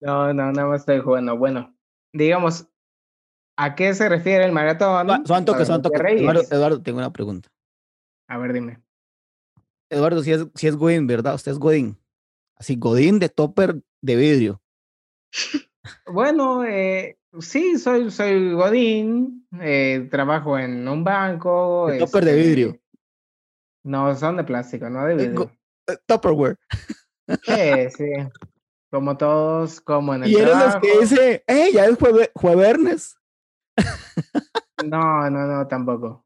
No, 0.00 0.32
no, 0.32 0.50
nada 0.52 0.66
más 0.68 0.80
estoy 0.80 1.00
jugando. 1.00 1.36
Bueno, 1.36 1.76
digamos, 2.12 2.66
¿a 3.56 3.74
qué 3.76 3.94
se 3.94 4.08
refiere 4.08 4.44
el 4.44 4.52
maratón? 4.52 5.06
Toque, 5.06 5.26
suan 5.26 5.44
Guadalupe 5.44 5.82
toque. 5.82 6.18
Eduardo. 6.18 6.42
Eduardo, 6.50 6.82
tengo 6.82 6.98
una 6.98 7.12
pregunta. 7.12 7.48
A 8.28 8.38
ver, 8.38 8.52
dime. 8.52 8.82
Eduardo, 9.92 10.22
si 10.22 10.32
es, 10.32 10.46
si 10.54 10.66
es 10.66 10.76
Godín, 10.76 11.06
¿verdad? 11.06 11.34
Usted 11.34 11.52
es 11.52 11.58
Godín. 11.58 11.98
Así, 12.56 12.76
Godín 12.76 13.18
de 13.18 13.28
topper 13.28 13.82
de 14.00 14.16
vidrio. 14.16 14.62
Bueno, 16.06 16.64
eh, 16.64 17.18
sí, 17.40 17.78
soy, 17.78 18.10
soy 18.10 18.52
Godín, 18.52 19.46
eh, 19.60 20.08
trabajo 20.10 20.58
en 20.58 20.86
un 20.88 21.04
banco. 21.04 21.88
De 21.88 21.98
topper 21.98 22.24
de 22.24 22.34
vidrio. 22.36 22.68
este, 22.68 22.82
No, 23.84 24.14
son 24.16 24.36
de 24.36 24.44
plástico, 24.44 24.88
no 24.88 25.04
de 25.04 25.12
Eh, 25.12 25.16
vidrio. 25.16 25.34
go- 25.34 25.50
Eh, 25.88 25.96
Tupperware. 26.06 26.56
Sí, 27.42 27.90
sí. 27.96 28.04
Como 28.90 29.16
todos, 29.16 29.80
como 29.80 30.14
en 30.14 30.24
el 30.24 30.30
Y 30.30 30.36
eres 30.36 30.56
los 30.56 30.76
que 30.76 30.98
dice, 31.00 31.44
hey, 31.46 31.70
ya 31.74 31.86
es 31.86 31.96
jueve- 31.98 32.30
jueves. 32.34 33.16
No, 34.84 35.30
no, 35.30 35.46
no, 35.46 35.68
tampoco. 35.68 36.24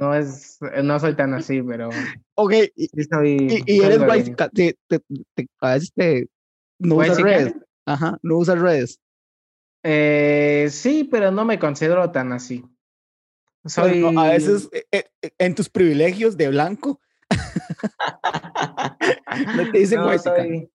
No 0.00 0.14
es, 0.14 0.58
no 0.82 0.98
soy 1.00 1.14
tan 1.14 1.34
así, 1.34 1.62
pero 1.62 1.90
Ok, 2.34 2.52
y, 2.76 2.86
sí 2.88 3.04
soy. 3.04 3.62
y, 3.66 3.76
y 3.76 3.80
eres 3.82 4.24
chica- 4.24 4.48
te, 4.48 4.76
te, 4.86 5.00
te- 5.34 5.46
a 5.60 5.74
veces 5.74 5.92
te, 5.94 6.28
no 6.78 6.96
¿White 6.96 7.12
usas 7.12 7.22
redes. 7.22 7.54
Ajá, 7.86 8.18
no 8.22 8.38
usas 8.38 8.58
redes. 8.58 9.00
Eh, 9.82 10.68
sí, 10.70 11.04
pero 11.04 11.30
no 11.30 11.44
me 11.44 11.58
considero 11.58 12.10
tan 12.10 12.32
así. 12.32 12.64
Soy... 13.66 14.00
Pero 14.00 14.12
no, 14.12 14.20
a 14.20 14.30
veces 14.30 14.68
eh, 14.72 14.84
eh, 14.90 15.04
eh, 15.22 15.30
en 15.38 15.54
tus 15.54 15.68
privilegios 15.68 16.36
de 16.36 16.48
blanco 16.48 17.00
no 19.54 19.72
te 19.72 19.78
dicen 19.78 20.00
no, 20.00 20.18
soy, 20.18 20.70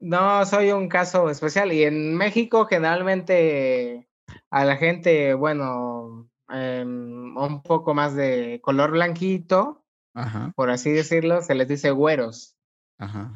no, 0.00 0.46
soy 0.46 0.72
un 0.72 0.88
caso 0.88 1.30
especial. 1.30 1.72
Y 1.72 1.84
en 1.84 2.16
México 2.16 2.66
generalmente 2.66 4.08
a 4.50 4.64
la 4.64 4.76
gente, 4.76 5.34
bueno, 5.34 6.28
em, 6.48 7.36
un 7.36 7.62
poco 7.62 7.94
más 7.94 8.14
de 8.14 8.60
color 8.62 8.90
blanquito, 8.92 9.84
Ajá, 10.14 10.52
por 10.56 10.70
así 10.70 10.90
decirlo, 10.90 11.40
se 11.42 11.54
les 11.54 11.68
dice 11.68 11.90
güeros. 11.90 12.56
ajá. 12.98 13.32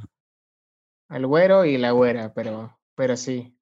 El 1.11 1.27
güero 1.27 1.65
y 1.65 1.77
la 1.79 1.91
güera, 1.93 2.33
pero, 2.35 2.77
pero 2.97 3.17
sí. 3.17 3.57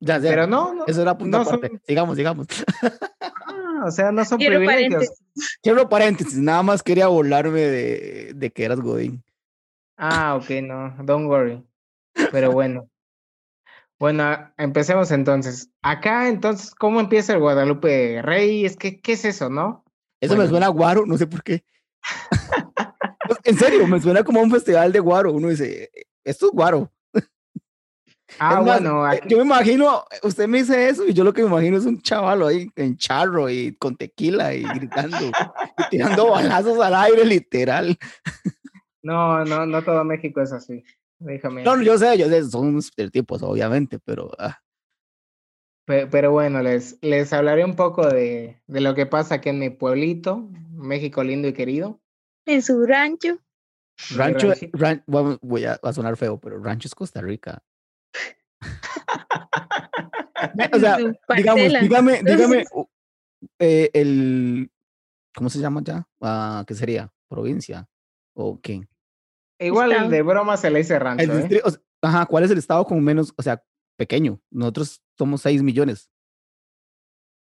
Ya, 0.00 0.18
ya, 0.18 0.30
Pero 0.30 0.46
no, 0.46 0.72
no, 0.74 0.86
eso 0.86 1.02
era 1.02 1.16
punto 1.18 1.38
no 1.38 1.42
aparte. 1.42 1.68
son- 1.68 1.80
Sigamos, 1.84 2.16
sigamos. 2.16 2.46
ah, 3.20 3.84
o 3.86 3.90
sea, 3.90 4.12
no 4.12 4.24
son 4.24 4.38
Quiero 4.38 4.58
privilegios. 4.58 4.92
paréntesis. 4.94 5.58
Quiero 5.62 5.88
paréntesis, 5.88 6.38
nada 6.38 6.62
más 6.62 6.82
quería 6.84 7.08
burlarme 7.08 7.60
de, 7.62 8.32
de 8.34 8.50
que 8.52 8.64
eras 8.64 8.80
Godín. 8.80 9.24
Ah, 9.96 10.36
ok, 10.40 10.50
no, 10.62 10.94
don't 11.04 11.26
worry. 11.26 11.64
Pero 12.30 12.52
bueno. 12.52 12.88
Bueno, 13.98 14.52
empecemos 14.56 15.10
entonces. 15.10 15.70
Acá, 15.82 16.28
entonces, 16.28 16.74
¿cómo 16.74 17.00
empieza 17.00 17.32
el 17.32 17.40
Guadalupe 17.40 18.22
Rey? 18.22 18.64
Es 18.64 18.76
que, 18.76 19.00
¿qué 19.00 19.12
es 19.12 19.24
eso, 19.24 19.50
no? 19.50 19.84
Eso 20.20 20.36
me 20.36 20.46
suena 20.46 20.66
a 20.66 20.70
guaro, 20.70 21.04
no 21.06 21.16
sé 21.16 21.26
por 21.26 21.42
qué. 21.42 21.64
En 23.44 23.58
serio, 23.58 23.86
me 23.86 24.00
suena 24.00 24.22
como 24.24 24.40
a 24.40 24.42
un 24.42 24.50
festival 24.50 24.90
de 24.90 25.00
guaro. 25.00 25.32
Uno 25.32 25.48
dice, 25.48 25.90
esto 26.24 26.46
es 26.46 26.52
guaro. 26.52 26.90
Ah, 28.38 28.58
Es 28.60 28.64
más, 28.64 28.64
bueno, 28.64 29.06
eh, 29.12 29.16
aquí- 29.16 29.28
yo 29.28 29.38
me 29.38 29.44
imagino, 29.44 30.04
usted 30.22 30.48
me 30.48 30.58
dice 30.58 30.88
eso 30.88 31.04
y 31.06 31.12
yo 31.12 31.24
lo 31.24 31.32
que 31.34 31.42
me 31.42 31.48
imagino 31.48 31.76
es 31.76 31.84
un 31.84 32.00
chavalo 32.00 32.46
ahí 32.46 32.70
en 32.76 32.96
charro 32.96 33.48
y 33.50 33.74
con 33.76 33.96
tequila 33.96 34.54
y 34.54 34.62
gritando 34.62 35.26
y 35.78 35.88
tirando 35.90 36.30
balazos 36.30 36.78
al 36.80 36.94
aire, 36.94 37.24
literal. 37.24 37.98
no, 39.02 39.44
no, 39.44 39.66
no 39.66 39.82
todo 39.82 40.04
México 40.04 40.40
es 40.40 40.52
así. 40.52 40.82
Déjame. 41.18 41.64
No, 41.64 41.80
yo 41.82 41.98
sé, 41.98 42.16
yo 42.18 42.28
sé, 42.28 42.44
son 42.44 42.78
estereotipos, 42.78 43.42
obviamente, 43.42 43.98
pero 43.98 44.30
ah, 44.38 44.58
Pe- 45.84 46.06
Pero 46.06 46.30
bueno, 46.32 46.62
les, 46.62 46.98
les 47.02 47.32
hablaré 47.32 47.64
un 47.64 47.74
poco 47.74 48.06
de, 48.06 48.60
de 48.66 48.80
lo 48.80 48.94
que 48.94 49.06
pasa 49.06 49.36
aquí 49.36 49.48
en 49.48 49.58
mi 49.58 49.70
pueblito, 49.70 50.48
México 50.72 51.24
lindo 51.24 51.48
y 51.48 51.54
querido. 51.54 52.00
En 52.46 52.60
su 52.62 52.84
rancho. 52.84 53.38
rancho, 54.10 54.48
ranchito. 54.48 54.78
ran- 54.78 55.02
voy 55.06 55.64
a, 55.64 55.80
va 55.84 55.90
a 55.90 55.92
sonar 55.92 56.16
feo, 56.18 56.38
pero 56.38 56.62
rancho 56.62 56.86
es 56.88 56.94
Costa 56.94 57.20
Rica. 57.22 57.62
o 60.72 60.78
sea, 60.78 60.98
digamos, 61.36 61.72
dígame, 61.80 62.22
dígame, 62.22 62.64
eh, 63.58 63.90
el, 63.94 64.70
¿cómo 65.34 65.48
se 65.50 65.58
llama 65.58 65.80
ya? 65.82 66.06
Ah, 66.20 66.64
¿Qué 66.66 66.74
sería? 66.74 67.10
¿Provincia? 67.28 67.88
¿O 68.34 68.60
qué? 68.60 68.86
Igual 69.58 69.92
Estado. 69.92 70.10
de 70.10 70.22
broma 70.22 70.56
se 70.56 70.70
le 70.70 70.78
dice 70.78 70.98
rancho, 70.98 71.24
El 71.24 71.30
¿eh? 71.30 71.34
distri- 71.48 71.60
o 71.64 71.70
sea, 71.70 71.80
ajá, 72.02 72.26
¿cuál 72.26 72.44
es 72.44 72.50
el 72.50 72.58
estado 72.58 72.84
con 72.84 73.02
menos, 73.02 73.32
o 73.36 73.42
sea, 73.42 73.62
pequeño? 73.96 74.40
Nosotros 74.50 75.02
somos 75.16 75.42
6 75.42 75.62
millones. 75.62 76.10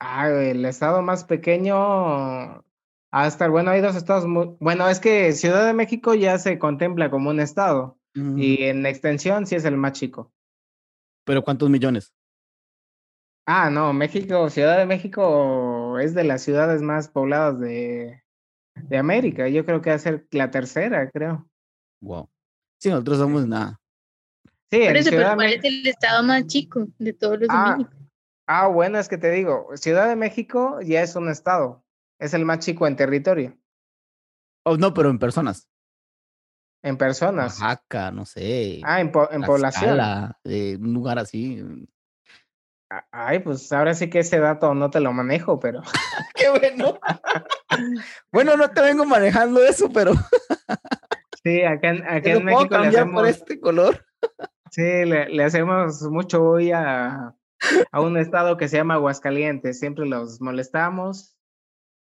Ah, 0.01 0.29
el 0.31 0.65
estado 0.65 1.03
más 1.03 1.25
pequeño 1.25 2.65
hasta, 3.11 3.49
bueno, 3.49 3.71
hay 3.73 3.81
dos 3.81 3.97
estados 3.97 4.27
muy, 4.27 4.57
bueno, 4.61 4.89
es 4.89 5.01
que 5.01 5.33
Ciudad 5.33 5.67
de 5.67 5.73
México 5.75 6.15
ya 6.15 6.39
se 6.39 6.59
contempla 6.59 7.11
como 7.11 7.31
un 7.31 7.41
estado 7.41 7.97
Mm, 8.15 8.39
y 8.39 8.63
en 8.65 8.87
extensión 8.87 9.47
sí 9.47 9.55
es 9.55 9.65
el 9.67 9.77
más 9.77 9.93
chico. 9.93 10.33
Pero 11.25 11.43
¿cuántos 11.45 11.69
millones? 11.69 12.15
Ah, 13.47 13.69
no, 13.71 13.93
México, 13.93 14.49
Ciudad 14.51 14.79
de 14.79 14.87
México 14.87 15.99
es 15.99 16.15
de 16.15 16.25
las 16.25 16.43
ciudades 16.43 16.81
más 16.81 17.09
pobladas 17.09 17.61
de, 17.61 18.23
de 18.75 18.97
América. 18.99 19.47
Yo 19.49 19.65
creo 19.65 19.83
que 19.83 19.91
va 19.91 19.97
a 19.97 20.01
ser 20.01 20.27
la 20.31 20.51
tercera, 20.51 21.11
creo. 21.11 21.49
Wow. 22.01 22.29
Sí, 22.79 22.91
nosotros 22.91 23.19
somos 23.19 23.47
nada. 23.47 23.81
Sí, 24.71 24.79
Por 24.81 24.91
en 24.91 24.97
eso, 24.97 25.09
Ciudad 25.11 25.23
pero 25.23 25.29
de 25.31 25.35
¿cuál 25.37 25.53
es 25.53 25.65
el 25.65 25.87
estado 25.87 26.23
más 26.23 26.47
chico 26.47 26.87
de 26.99 27.13
todos 27.13 27.41
los 27.41 27.49
Ah, 27.51 27.71
de 27.71 27.77
México? 27.79 27.97
Ah, 28.47 28.67
bueno, 28.69 28.99
es 28.99 29.09
que 29.09 29.19
te 29.19 29.31
digo, 29.31 29.69
Ciudad 29.75 30.09
de 30.09 30.17
México 30.17 30.81
ya 30.83 31.03
es 31.03 31.17
un 31.17 31.29
estado, 31.29 31.85
es 32.19 32.35
el 32.35 32.45
más 32.45 32.61
chico 32.61 32.87
en 32.87 32.97
territorio, 32.97 33.57
Oh, 34.65 34.77
no, 34.77 34.93
pero 34.93 35.09
en 35.11 35.19
personas. 35.19 35.67
en 36.83 36.97
personas. 36.97 37.59
Oaxaca, 37.61 38.11
no 38.11 38.25
sé. 38.27 38.81
Ah, 38.85 39.01
en, 39.01 39.11
po- 39.11 39.31
en 39.31 39.43
población. 39.43 39.97
Tlaxcala, 39.97 40.39
eh, 40.45 40.77
un 40.81 40.93
lugar 40.95 41.19
así. 41.19 41.63
Ah, 42.91 43.07
Ay, 43.11 43.39
pues 43.41 43.71
ahora 43.73 43.95
sí 43.95 44.09
que 44.11 44.21
ese 44.21 44.39
dato 44.39 44.75
no 44.75 44.91
te 44.91 45.01
lo 45.01 45.13
manejo, 45.13 45.59
pero 45.59 45.83
Qué 46.35 46.51
bueno. 46.51 46.99
bueno, 48.33 48.57
no 48.57 48.71
te 48.71 48.81
vengo 48.83 49.05
manejando 49.05 49.63
eso, 49.65 49.91
pero 49.91 50.13
sí, 51.43 51.63
acá 51.63 51.91
en, 51.91 52.03
acá 52.05 52.21
te 52.23 52.31
en 52.33 52.43
puedo 52.43 52.57
México 52.59 52.77
le 52.79 52.83
cambiar 52.83 53.05
por 53.11 53.27
hacemos, 53.27 53.29
este 53.29 53.61
color. 53.61 54.07
sí, 54.71 54.83
le, 54.83 55.29
le 55.29 55.45
hacemos 55.45 56.03
mucho 56.03 56.43
hoy 56.45 56.73
a, 56.73 57.35
a 57.91 58.01
un 58.01 58.17
estado 58.17 58.57
que 58.57 58.69
se 58.69 58.77
llama 58.77 58.95
Aguascalientes, 58.95 59.79
siempre 59.79 60.07
los 60.07 60.41
molestamos. 60.41 61.35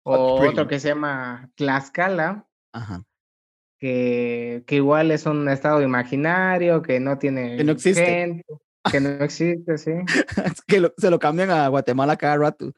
O 0.03 0.41
otro 0.47 0.67
que 0.69 0.79
se 0.79 0.87
llama 0.89 1.49
Tlaxcala, 1.55 2.47
Ajá. 2.71 3.03
que, 3.77 4.63
que 4.65 4.75
igual 4.75 5.11
es 5.11 5.25
un 5.25 5.49
estado 5.49 5.81
imaginario, 5.81 6.81
que 6.81 7.01
no 7.01 7.17
tiene 7.17 7.57
Que 7.57 7.63
no 7.65 7.73
existe. 7.73 8.05
gente, 8.05 8.45
que 8.89 9.01
no 9.01 9.09
existe, 9.21 9.77
sí. 9.77 9.91
Es 10.45 10.61
que 10.61 10.79
lo- 10.79 10.93
se 10.97 11.09
lo 11.09 11.19
cambian 11.19 11.49
a 11.49 11.67
Guatemala 11.67 12.15
cada 12.15 12.37
rato. 12.37 12.71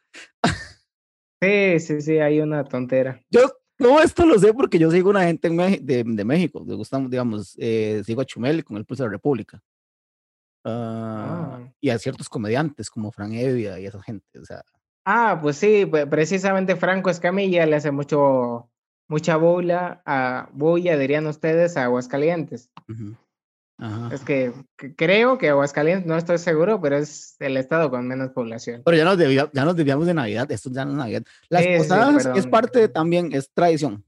Sí, 1.42 1.80
sí, 1.80 2.02
sí, 2.02 2.18
hay 2.20 2.42
una 2.42 2.64
tontera. 2.66 3.22
Yo 3.30 3.42
todo 3.80 4.02
esto 4.02 4.26
lo 4.26 4.38
sé 4.38 4.54
porque 4.54 4.78
yo 4.78 4.92
sigo 4.92 5.10
una 5.10 5.24
gente 5.24 5.48
en 5.48 5.58
de, 5.58 6.04
de 6.06 6.26
México. 6.26 6.64
Me 6.66 6.76
gusta, 6.76 7.00
digamos, 7.00 7.56
eh, 7.58 8.04
sigo 8.06 8.22
a 8.22 8.26
Chumel 8.26 8.64
con 8.64 8.78
el 8.78 8.86
Pulso 8.86 9.04
de 9.04 9.08
la 9.10 9.14
República. 9.14 9.62
Ah, 10.66 11.58
Ah. 11.62 11.74
Y 11.82 11.90
a 11.90 11.98
ciertos 11.98 12.28
comediantes 12.30 12.90
como 12.90 13.12
Fran 13.12 13.34
Evia 13.34 13.80
y 13.80 13.86
esa 13.86 14.02
gente. 14.04 14.40
O 14.40 14.46
sea, 14.46 14.62
Ah, 15.06 15.40
pues 15.42 15.56
sí, 15.58 15.90
precisamente 16.10 16.76
Franco 16.76 17.10
Escamilla 17.10 17.66
le 17.66 17.78
hace 17.78 17.90
mucho, 17.92 18.70
mucha 19.08 19.38
bulla, 19.38 20.02
a, 20.06 20.50
bulla, 20.54 20.98
dirían 20.98 21.26
ustedes, 21.26 21.78
a 21.78 21.86
Aguascalientes. 21.86 22.70
ujú. 22.88 23.16
Ajá. 23.80 24.14
Es 24.14 24.22
que, 24.22 24.52
que 24.78 24.94
creo 24.94 25.38
que 25.38 25.50
Aguascalientes, 25.50 26.06
no 26.06 26.18
estoy 26.18 26.38
seguro, 26.38 26.82
pero 26.82 26.98
es 26.98 27.38
el 27.40 27.56
estado 27.58 27.90
con 27.90 28.08
menos 28.08 28.32
población. 28.32 28.82
Pero 28.84 28.98
ya 28.98 29.06
nos, 29.06 29.18
debía- 29.18 29.50
ya 29.54 29.64
nos 29.66 29.76
desviamos 29.76 30.06
de 30.06 30.14
Navidad. 30.14 30.52
Esto 30.52 30.70
ya 30.72 30.84
no 30.86 30.92
es 30.92 30.98
Navidad. 30.98 31.24
Las 31.50 31.64
Sí, 31.64 31.70
sí, 31.72 31.78
posadas 31.78 32.16
es 32.18 32.24
perdón. 32.26 32.52
parte 32.52 32.80
de- 32.80 32.90
también, 32.90 33.30
es 33.34 33.50
tradición. 33.54 34.04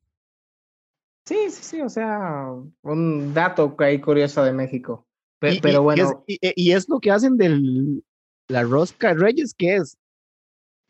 Sí, 1.25 1.37
sí, 1.51 1.63
sí, 1.63 1.81
o 1.81 1.89
sea, 1.89 2.47
un 2.81 3.33
dato 3.33 3.75
que 3.77 3.85
hay 3.85 4.01
curioso 4.01 4.43
de 4.43 4.53
México. 4.53 5.07
Pe- 5.39 5.53
Y- 5.55 5.59
pero 5.61 5.73
y 5.95 5.99
es, 5.99 6.05
bueno, 6.07 6.23
y, 6.27 6.39
y 6.55 6.71
es 6.73 6.89
lo 6.89 6.99
que 6.99 7.11
hacen 7.11 7.37
del 7.37 8.03
la 8.49 8.63
rosca 8.63 9.09
de 9.09 9.21
Reyes, 9.21 9.53
¿qué 9.57 9.77
es? 9.77 9.97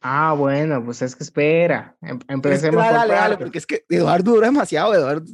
ah, 0.03 0.33
bueno, 0.35 0.83
pues 0.83 1.03
es 1.03 1.15
que 1.15 1.23
espera, 1.23 1.95
em- 2.01 2.17
Es 2.17 2.25
que 2.25 2.33
empecemos 2.33 2.77
dale, 2.83 2.89
por 2.89 2.97
dale, 2.97 3.13
dale, 3.13 3.37
porque 3.37 3.57
es 3.59 3.67
que 3.67 3.85
Eduardo 3.87 4.31
dura 4.31 4.47
demasiado, 4.47 4.95
Eduardo. 4.95 5.25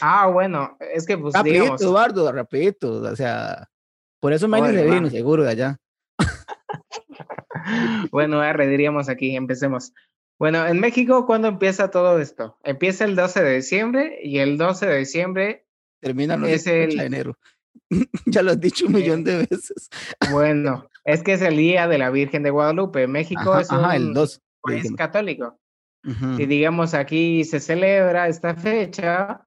Ah, 0.00 0.26
bueno, 0.28 0.76
es 0.80 1.06
que 1.06 1.16
pues 1.18 1.34
Rapidito, 1.34 1.60
digamos, 1.62 1.82
Eduardo, 1.82 2.32
rapidito. 2.32 2.92
O 3.02 3.16
sea, 3.16 3.68
por 4.20 4.32
eso 4.32 4.48
Manny 4.48 4.74
se 4.76 4.84
vino, 4.84 5.10
seguro, 5.10 5.42
de 5.44 5.50
allá. 5.50 5.78
Bueno, 8.12 8.42
R, 8.44 8.66
diríamos 8.68 9.08
aquí, 9.08 9.34
empecemos. 9.36 9.92
Bueno, 10.38 10.66
en 10.66 10.78
México, 10.78 11.26
¿cuándo 11.26 11.48
empieza 11.48 11.90
todo 11.90 12.20
esto? 12.20 12.58
Empieza 12.62 13.04
el 13.04 13.16
12 13.16 13.42
de 13.42 13.56
diciembre 13.56 14.18
y 14.22 14.38
el 14.38 14.58
12 14.58 14.86
de 14.86 14.98
diciembre, 14.98 15.66
Termina 16.00 16.34
Es 16.46 16.66
el- 16.66 16.96
de 16.96 17.04
enero. 17.06 17.38
ya 18.26 18.42
lo 18.42 18.52
has 18.52 18.60
dicho 18.60 18.86
un 18.86 18.92
millón 18.92 19.24
de 19.24 19.38
veces. 19.38 19.88
bueno, 20.30 20.88
es 21.04 21.22
que 21.22 21.32
es 21.32 21.42
el 21.42 21.56
día 21.56 21.88
de 21.88 21.98
la 21.98 22.10
Virgen 22.10 22.42
de 22.42 22.50
Guadalupe. 22.50 23.06
México 23.06 23.52
Ajá, 23.52 23.60
es 23.62 23.72
ajá, 23.72 23.96
el 23.96 24.08
un 24.08 24.14
2. 24.14 24.36
de 24.38 24.42
país 24.62 24.92
católico 24.96 25.58
Ujú. 26.04 26.40
y 26.40 26.46
digamos 26.46 26.94
aquí 26.94 27.44
se 27.44 27.58
celebra 27.60 28.28
esta 28.28 28.54
fecha 28.54 29.45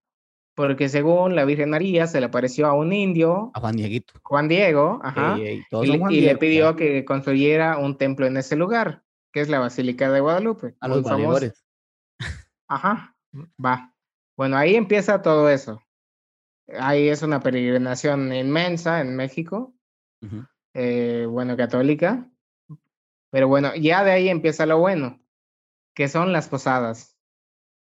porque 0.60 0.90
según 0.90 1.36
la 1.38 1.46
Virgen 1.46 1.70
María 1.70 2.06
se 2.06 2.20
le 2.20 2.26
apareció 2.26 2.68
a 2.68 2.74
un 2.74 2.92
indio, 2.92 3.50
A 3.54 3.62
Juan 3.62 3.78
Dieguito. 3.78 4.16
Juan 4.24 4.50
Diego, 4.50 5.00
ajá, 5.02 5.36
Ey, 5.38 5.42
ey, 5.48 5.64
todos 5.70 5.86
y, 5.86 5.92
le- 5.94 6.00
Juan 6.00 6.12
y 6.12 6.16
le 6.16 6.22
Diego, 6.22 6.40
pidió 6.40 6.76
que 6.76 7.06
construyera 7.06 7.78
un 7.78 7.98
templo 7.98 8.26
en 8.28 8.36
ese 8.36 8.58
lugar, 8.58 9.04
que 9.32 9.40
es 9.40 9.48
la 9.48 9.60
Basílica 9.60 10.12
de 10.12 10.20
Guadalupe. 10.20 10.76
a 10.82 10.88
los 10.90 11.02
valedores. 11.04 11.64
Ajá, 12.68 13.16
va. 13.64 13.94
Bueno, 14.36 14.58
ahí 14.58 14.76
empieza 14.76 15.22
todo 15.22 15.50
eso. 15.50 15.82
Ahí 16.78 17.08
es 17.08 17.22
una 17.24 17.40
peregrinación 17.40 18.34
inmensa 18.34 19.00
en 19.00 19.16
México, 19.16 19.74
eh, 20.74 21.26
bueno, 21.30 21.56
católica. 21.56 22.30
Pero 23.32 23.48
bueno, 23.48 23.74
ya 23.76 24.04
de 24.04 24.12
ahí 24.12 24.28
empieza 24.28 24.66
lo 24.66 24.78
bueno, 24.80 25.22
que 25.96 26.10
son 26.10 26.34
las 26.34 26.50
posadas. 26.50 27.16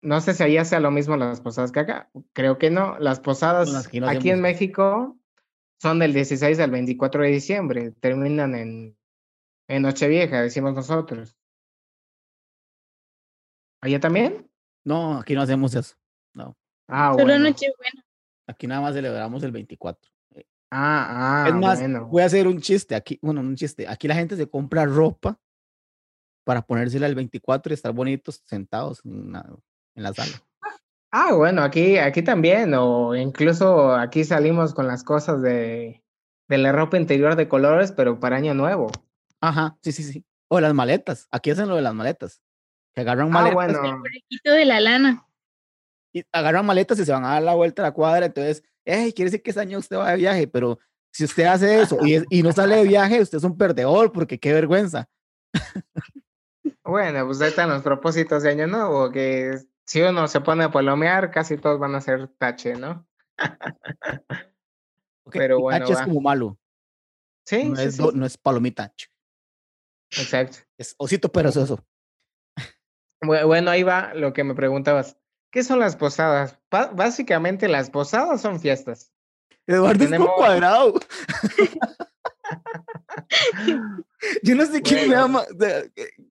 No 0.02 0.20
sé 0.20 0.34
si 0.34 0.42
allá 0.42 0.64
sea 0.64 0.80
lo 0.80 0.90
mismo 0.90 1.16
las 1.16 1.40
posadas 1.40 1.72
que 1.72 1.80
acá. 1.80 2.10
Creo 2.32 2.58
que 2.58 2.70
no. 2.70 2.98
Las 2.98 3.20
posadas 3.20 3.70
las 3.70 3.88
que 3.88 4.00
no 4.00 4.08
aquí 4.08 4.30
en. 4.30 4.40
México 4.40 5.16
son 5.80 5.98
del 5.98 6.12
16 6.12 6.58
al 6.60 6.70
24 6.70 7.22
de 7.22 7.28
diciembre. 7.30 7.90
Terminan 8.00 8.54
en, 8.54 8.96
en 9.68 9.82
Nochevieja, 9.82 10.42
decimos 10.42 10.74
nosotros. 10.74 11.36
¿Allá 13.80 14.00
también? 14.00 14.50
No, 14.84 15.18
aquí 15.18 15.34
no 15.34 15.42
hacemos 15.42 15.74
eso. 15.74 15.96
No, 16.34 16.56
Ah, 16.88 17.12
Solo 17.12 17.24
bueno. 17.24 17.38
Nochebuena. 17.48 18.04
aquí 18.46 18.66
nada 18.66 18.80
más 18.80 18.94
celebramos 18.94 19.42
el 19.42 19.52
24. 19.52 20.10
Ah, 20.70 21.44
ah, 21.44 21.48
es 21.48 21.54
más, 21.54 21.78
bueno. 21.78 22.06
voy 22.06 22.22
a 22.22 22.26
hacer 22.26 22.46
un 22.46 22.60
chiste 22.60 22.94
aquí. 22.94 23.18
Bueno, 23.22 23.42
no 23.42 23.48
un 23.48 23.56
chiste. 23.56 23.86
Aquí 23.88 24.08
la 24.08 24.14
gente 24.14 24.36
se 24.36 24.48
compra 24.48 24.84
ropa 24.84 25.38
para 26.44 26.62
ponérsela 26.62 27.06
el 27.06 27.14
24 27.14 27.72
y 27.72 27.74
estar 27.74 27.92
bonitos 27.92 28.42
sentados 28.44 29.00
en 29.04 29.32
la, 29.32 29.56
en 29.96 30.02
la 30.02 30.14
sala. 30.14 30.42
Ah, 31.10 31.32
bueno, 31.34 31.62
aquí, 31.62 31.98
aquí 31.98 32.22
también, 32.22 32.74
o 32.74 33.14
incluso 33.16 33.94
aquí 33.94 34.24
salimos 34.24 34.74
con 34.74 34.86
las 34.86 35.02
cosas 35.02 35.40
de, 35.42 36.02
de 36.48 36.58
la 36.58 36.72
ropa 36.72 36.96
interior 36.98 37.36
de 37.36 37.48
colores, 37.48 37.92
pero 37.92 38.20
para 38.20 38.36
año 38.36 38.54
nuevo. 38.54 38.90
Ajá, 39.40 39.76
sí, 39.82 39.92
sí, 39.92 40.02
sí. 40.04 40.24
O 40.48 40.60
las 40.60 40.74
maletas. 40.74 41.26
Aquí 41.30 41.50
hacen 41.50 41.68
lo 41.68 41.76
de 41.76 41.82
las 41.82 41.94
maletas. 41.94 42.40
Que 42.94 43.00
agarran 43.00 43.28
Ah, 43.28 43.30
maletas, 43.30 43.54
bueno. 43.54 43.84
El 43.84 43.96
borreguito 43.98 44.52
de 44.52 44.64
la 44.64 44.80
lana. 44.80 45.26
y 46.12 46.22
agarran 46.32 46.64
maletas 46.66 46.98
y 46.98 47.04
se 47.04 47.12
van 47.12 47.24
a 47.24 47.30
dar 47.32 47.42
la 47.42 47.54
vuelta 47.54 47.82
a 47.82 47.86
la 47.86 47.92
cuadra. 47.92 48.26
Entonces, 48.26 48.62
hey, 48.84 49.12
quiere 49.14 49.30
decir 49.30 49.42
que 49.42 49.50
este 49.50 49.60
año 49.60 49.78
usted 49.78 49.96
va 49.96 50.10
de 50.10 50.16
viaje, 50.16 50.46
pero 50.48 50.78
si 51.12 51.24
usted 51.24 51.44
hace 51.44 51.80
eso 51.80 51.98
y, 52.02 52.14
es- 52.14 52.24
y 52.30 52.42
no 52.42 52.52
sale 52.52 52.76
de 52.76 52.84
viaje, 52.84 53.20
usted 53.22 53.38
es 53.38 53.44
un 53.44 53.56
perdedor 53.56 54.12
porque 54.12 54.38
qué 54.38 54.52
vergüenza. 54.52 55.08
Bueno, 56.84 57.26
pues 57.26 57.40
ahí 57.40 57.48
están 57.48 57.68
los 57.68 57.82
propósitos 57.82 58.42
de 58.44 58.50
año 58.50 58.66
nuevo, 58.68 59.10
que 59.10 59.58
si 59.86 60.02
uno 60.02 60.26
se 60.28 60.40
pone 60.40 60.64
a 60.64 60.70
palomear, 60.70 61.30
casi 61.30 61.56
todos 61.56 61.78
van 61.78 61.94
a 61.94 62.00
ser 62.00 62.28
tache, 62.38 62.74
¿no? 62.74 63.06
Pero 65.30 65.60
bueno, 65.60 65.80
tache 65.86 65.92
es 65.94 66.02
como 66.02 66.20
malo. 66.20 66.58
Sí, 67.44 67.64
No 67.64 67.76
sí, 67.76 67.82
es, 67.84 67.96
sí, 67.96 68.02
do- 68.02 68.12
no 68.12 68.26
es 68.26 68.36
palomita. 68.36 68.92
exacto. 70.10 70.58
Es 70.78 70.94
osito 70.98 71.30
perezoso. 71.30 71.84
Bu- 73.22 73.46
Bueno, 73.46 73.70
ahí 73.70 73.82
va 73.82 74.14
lo 74.14 74.32
que 74.32 74.44
me 74.44 74.54
preguntabas. 74.54 75.16
¿Qué 75.52 75.62
son 75.62 75.78
las 75.78 75.96
posadas? 75.96 76.58
Básicamente 76.70 77.68
las 77.68 77.88
posadas 77.90 78.40
son 78.42 78.60
fiestas. 78.60 79.12
Eduardo 79.66 80.04
es 80.04 80.10
como 80.10 80.34
cuadrado. 80.34 80.94
Yo 84.42 84.54
no 84.54 84.66
sé 84.66 84.82
quién 84.82 85.08
me 85.08 85.16
ama. 85.16 85.44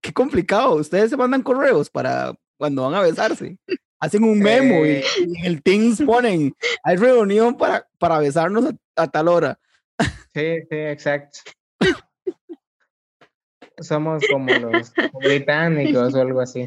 qué 0.02 0.14
complicado. 0.14 0.76
Ustedes 0.76 1.10
se 1.10 1.18
mandan 1.18 1.42
correos 1.42 1.90
para 1.90 2.34
cuando 2.58 2.84
van 2.84 2.96
a 2.96 3.02
besarse. 3.02 3.58
Hacen 4.00 4.24
un 4.24 4.40
memo 4.40 4.86
y, 4.86 4.90
Eh. 4.90 5.04
y 5.26 5.38
en 5.40 5.46
el 5.46 5.64
Teams 5.64 6.02
ponen, 6.02 6.54
hay 6.84 6.98
reunión 6.98 7.58
para, 7.58 7.88
para 7.98 8.20
besarnos 8.20 8.66
a, 8.66 9.02
a 9.04 9.08
tal 9.08 9.28
hora. 9.30 9.60
Sí, 10.34 10.58
sí, 10.70 10.76
exacto. 10.76 11.40
Somos 13.80 14.24
como 14.32 14.52
los 14.54 14.94
británicos 15.14 16.14
o 16.14 16.22
algo 16.22 16.42
así. 16.42 16.62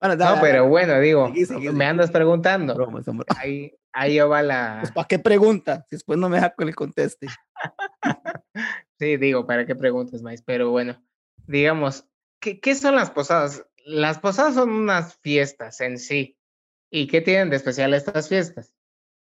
Bueno, 0.00 0.16
No, 0.16 0.24
dale, 0.24 0.40
pero 0.40 0.68
bueno, 0.68 0.98
digo, 1.00 1.30
me 1.72 1.84
andas 1.84 2.10
preguntando. 2.10 2.74
broma. 2.74 3.02
Ahí, 3.36 3.74
ahí 3.92 4.18
va 4.18 4.42
la. 4.42 4.78
Pues, 4.80 4.92
¿Para 4.92 5.08
qué 5.08 5.18
pregunta? 5.18 5.84
Si 5.88 5.96
después 5.96 6.18
no 6.18 6.28
me 6.28 6.36
deja 6.36 6.54
que 6.56 6.64
le 6.64 6.74
conteste. 6.74 7.26
Sí, 9.00 9.16
digo, 9.16 9.44
¿para 9.44 9.66
qué 9.66 9.74
preguntas, 9.74 10.22
más? 10.22 10.40
Pero 10.42 10.70
bueno, 10.70 11.02
digamos, 11.48 12.06
¿qué, 12.40 12.60
¿qué 12.60 12.76
son 12.76 12.94
las 12.94 13.10
posadas? 13.10 13.66
Las 13.84 14.18
posadas 14.18 14.54
son 14.54 14.70
unas 14.70 15.16
fiestas 15.16 15.80
en 15.80 15.98
sí. 15.98 16.38
¿Y 16.90 17.06
qué 17.06 17.20
tienen 17.20 17.50
de 17.50 17.56
especial 17.56 17.92
estas 17.94 18.28
fiestas? 18.28 18.72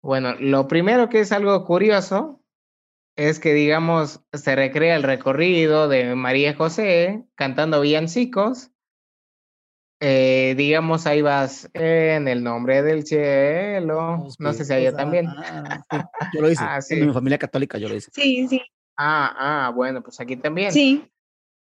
Bueno, 0.01 0.35
lo 0.39 0.67
primero 0.67 1.09
que 1.09 1.19
es 1.21 1.31
algo 1.31 1.63
curioso 1.65 2.43
es 3.15 3.39
que, 3.39 3.53
digamos, 3.53 4.21
se 4.33 4.55
recrea 4.55 4.95
el 4.95 5.03
recorrido 5.03 5.87
de 5.87 6.15
María 6.15 6.55
José 6.55 7.23
cantando 7.35 7.81
villancicos. 7.81 8.71
Eh, 9.99 10.55
digamos, 10.57 11.05
ahí 11.05 11.21
vas 11.21 11.69
en 11.73 12.27
el 12.27 12.43
nombre 12.43 12.81
del 12.81 13.05
cielo. 13.05 14.27
No 14.39 14.53
sé 14.53 14.65
si 14.65 14.73
allá 14.73 14.95
también. 14.95 15.27
Ah, 15.27 15.83
sí, 15.91 15.97
Yo 16.33 16.41
lo 16.41 16.49
hice. 16.51 16.63
Ah, 16.65 16.79
En 16.89 17.07
mi 17.07 17.13
familia 17.13 17.37
católica 17.37 17.77
yo 17.77 17.87
lo 17.87 17.95
hice. 17.95 18.09
Sí, 18.13 18.47
sí, 18.47 18.61
Ah, 18.97 19.67
ah, 19.67 19.71
bueno, 19.71 20.01
pues 20.01 20.19
aquí 20.19 20.35
también. 20.35 20.71
sí. 20.71 21.07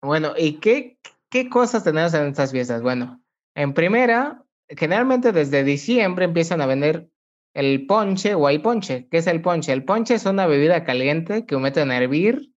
Bueno, 0.01 0.35
¿y 0.37 0.55
qué, 0.55 0.99
qué 1.33 1.49
cosas 1.49 1.83
tenemos 1.83 2.12
en 2.14 2.27
estas 2.27 2.53
fiestas? 2.53 2.83
Bueno, 2.83 3.21
en 3.57 3.73
primera, 3.73 4.45
generalmente 4.68 5.33
desde 5.33 5.64
diciembre 5.64 6.27
empiezan 6.27 6.61
a 6.61 6.66
vender 6.66 7.09
el 7.55 7.87
ponche 7.87 8.35
o 8.35 8.47
hay 8.47 8.59
ponche. 8.59 9.09
¿Qué 9.11 9.16
es 9.18 9.27
el 9.27 9.40
ponche? 9.40 9.73
El 9.73 9.85
ponche 9.85 10.14
es 10.14 10.27
una 10.27 10.47
bebida 10.47 10.85
caliente 10.85 11.47
que 11.47 11.57
meten 11.57 11.90
a 11.90 11.97
hervir. 11.97 12.53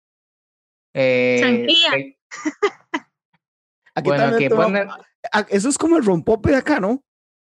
eh, 0.94 1.42
Aquí 3.96 4.10
bueno, 4.10 4.38
que 4.38 4.50
ponen... 4.50 4.90
Eso 5.50 5.70
es 5.70 5.78
como 5.78 5.98
el 5.98 6.06
rompope 6.06 6.52
de 6.52 6.58
acá, 6.58 6.80
¿no? 6.80 7.02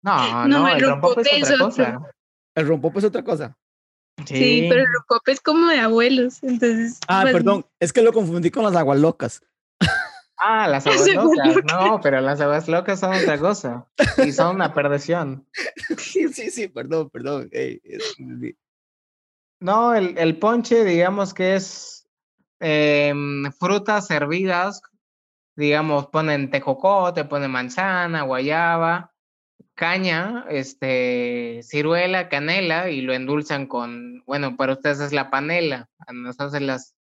No, 0.03 0.49
No, 0.49 0.61
no, 0.61 0.69
el 0.69 0.81
rompope 0.81 1.23
rompope 1.23 1.37
es 1.37 1.43
otra 1.51 1.55
otro. 1.55 1.67
cosa. 1.67 2.01
El 2.55 2.67
rompope 2.67 2.99
es 2.99 3.05
otra 3.05 3.23
cosa. 3.23 3.57
Sí, 4.27 4.67
pero 4.69 4.81
el 4.83 4.87
rocope 4.93 5.33
es 5.33 5.41
como 5.41 5.69
de 5.69 5.79
abuelos, 5.79 6.43
entonces. 6.43 6.99
Ah, 7.09 7.21
pues, 7.23 7.35
perdón, 7.35 7.67
es 7.79 7.93
que 7.93 8.03
lo 8.03 8.13
confundí 8.13 8.51
con 8.51 8.65
las 8.65 8.75
aguas 8.77 8.99
locas. 8.99 9.43
Ah, 10.41 10.67
las 10.69 10.87
aguas 10.87 11.07
locas. 11.15 11.57
No, 11.71 12.01
pero 12.01 12.21
las 12.21 12.41
aguas 12.41 12.69
locas 12.69 13.01
son 13.01 13.15
otra 13.15 13.39
cosa. 13.39 13.87
Y 14.25 14.33
son 14.33 14.57
una 14.57 14.73
perdición. 14.73 15.47
Sí, 15.99 16.29
sí, 16.29 16.51
sí, 16.51 16.69
perdón, 16.69 17.11
perdón. 17.11 17.49
es-. 17.53 18.17
No, 19.61 19.95
el, 19.95 20.17
el 20.17 20.39
ponche, 20.39 20.85
digamos 20.85 21.35
que 21.35 21.57
es 21.57 22.09
em, 22.59 23.53
frutas 23.53 24.11
hervidas, 24.11 24.81
digamos, 25.55 26.07
ponen 26.07 26.51
tejocote, 26.51 27.27
ponen 27.27 27.51
manzana, 27.51 28.23
guayaba, 28.23 29.13
caña, 29.75 30.47
este, 30.49 31.61
ciruela, 31.63 32.31
canela 32.31 32.89
y 32.91 33.03
lo 33.03 33.13
endulzan 33.13 33.67
con, 33.67 34.23
bueno, 34.25 34.57
para 34.57 34.73
ustedes 34.73 35.01
es 35.01 35.13
la 35.13 35.31
panela, 35.31 35.91
a 36.07 36.13
nosotros 36.15 36.55
es 36.55 36.63
las, 36.63 36.95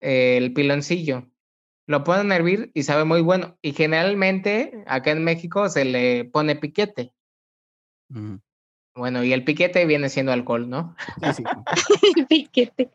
eh, 0.00 0.36
el 0.36 0.52
piloncillo. 0.52 1.31
Lo 1.86 2.04
ponen 2.04 2.30
a 2.32 2.36
hervir 2.36 2.70
y 2.74 2.84
sabe 2.84 3.04
muy 3.04 3.20
bueno. 3.22 3.58
Y 3.62 3.72
generalmente 3.72 4.84
acá 4.86 5.10
en 5.10 5.24
México 5.24 5.68
se 5.68 5.84
le 5.84 6.24
pone 6.24 6.56
piquete. 6.56 7.12
Bueno, 8.94 9.24
y 9.24 9.32
el 9.32 9.44
piquete 9.44 9.86
viene 9.86 10.08
siendo 10.08 10.32
alcohol, 10.32 10.68
¿no? 10.68 10.94
Sí, 11.20 11.32
sí. 11.34 11.44
el 12.16 12.26
piquete. 12.26 12.90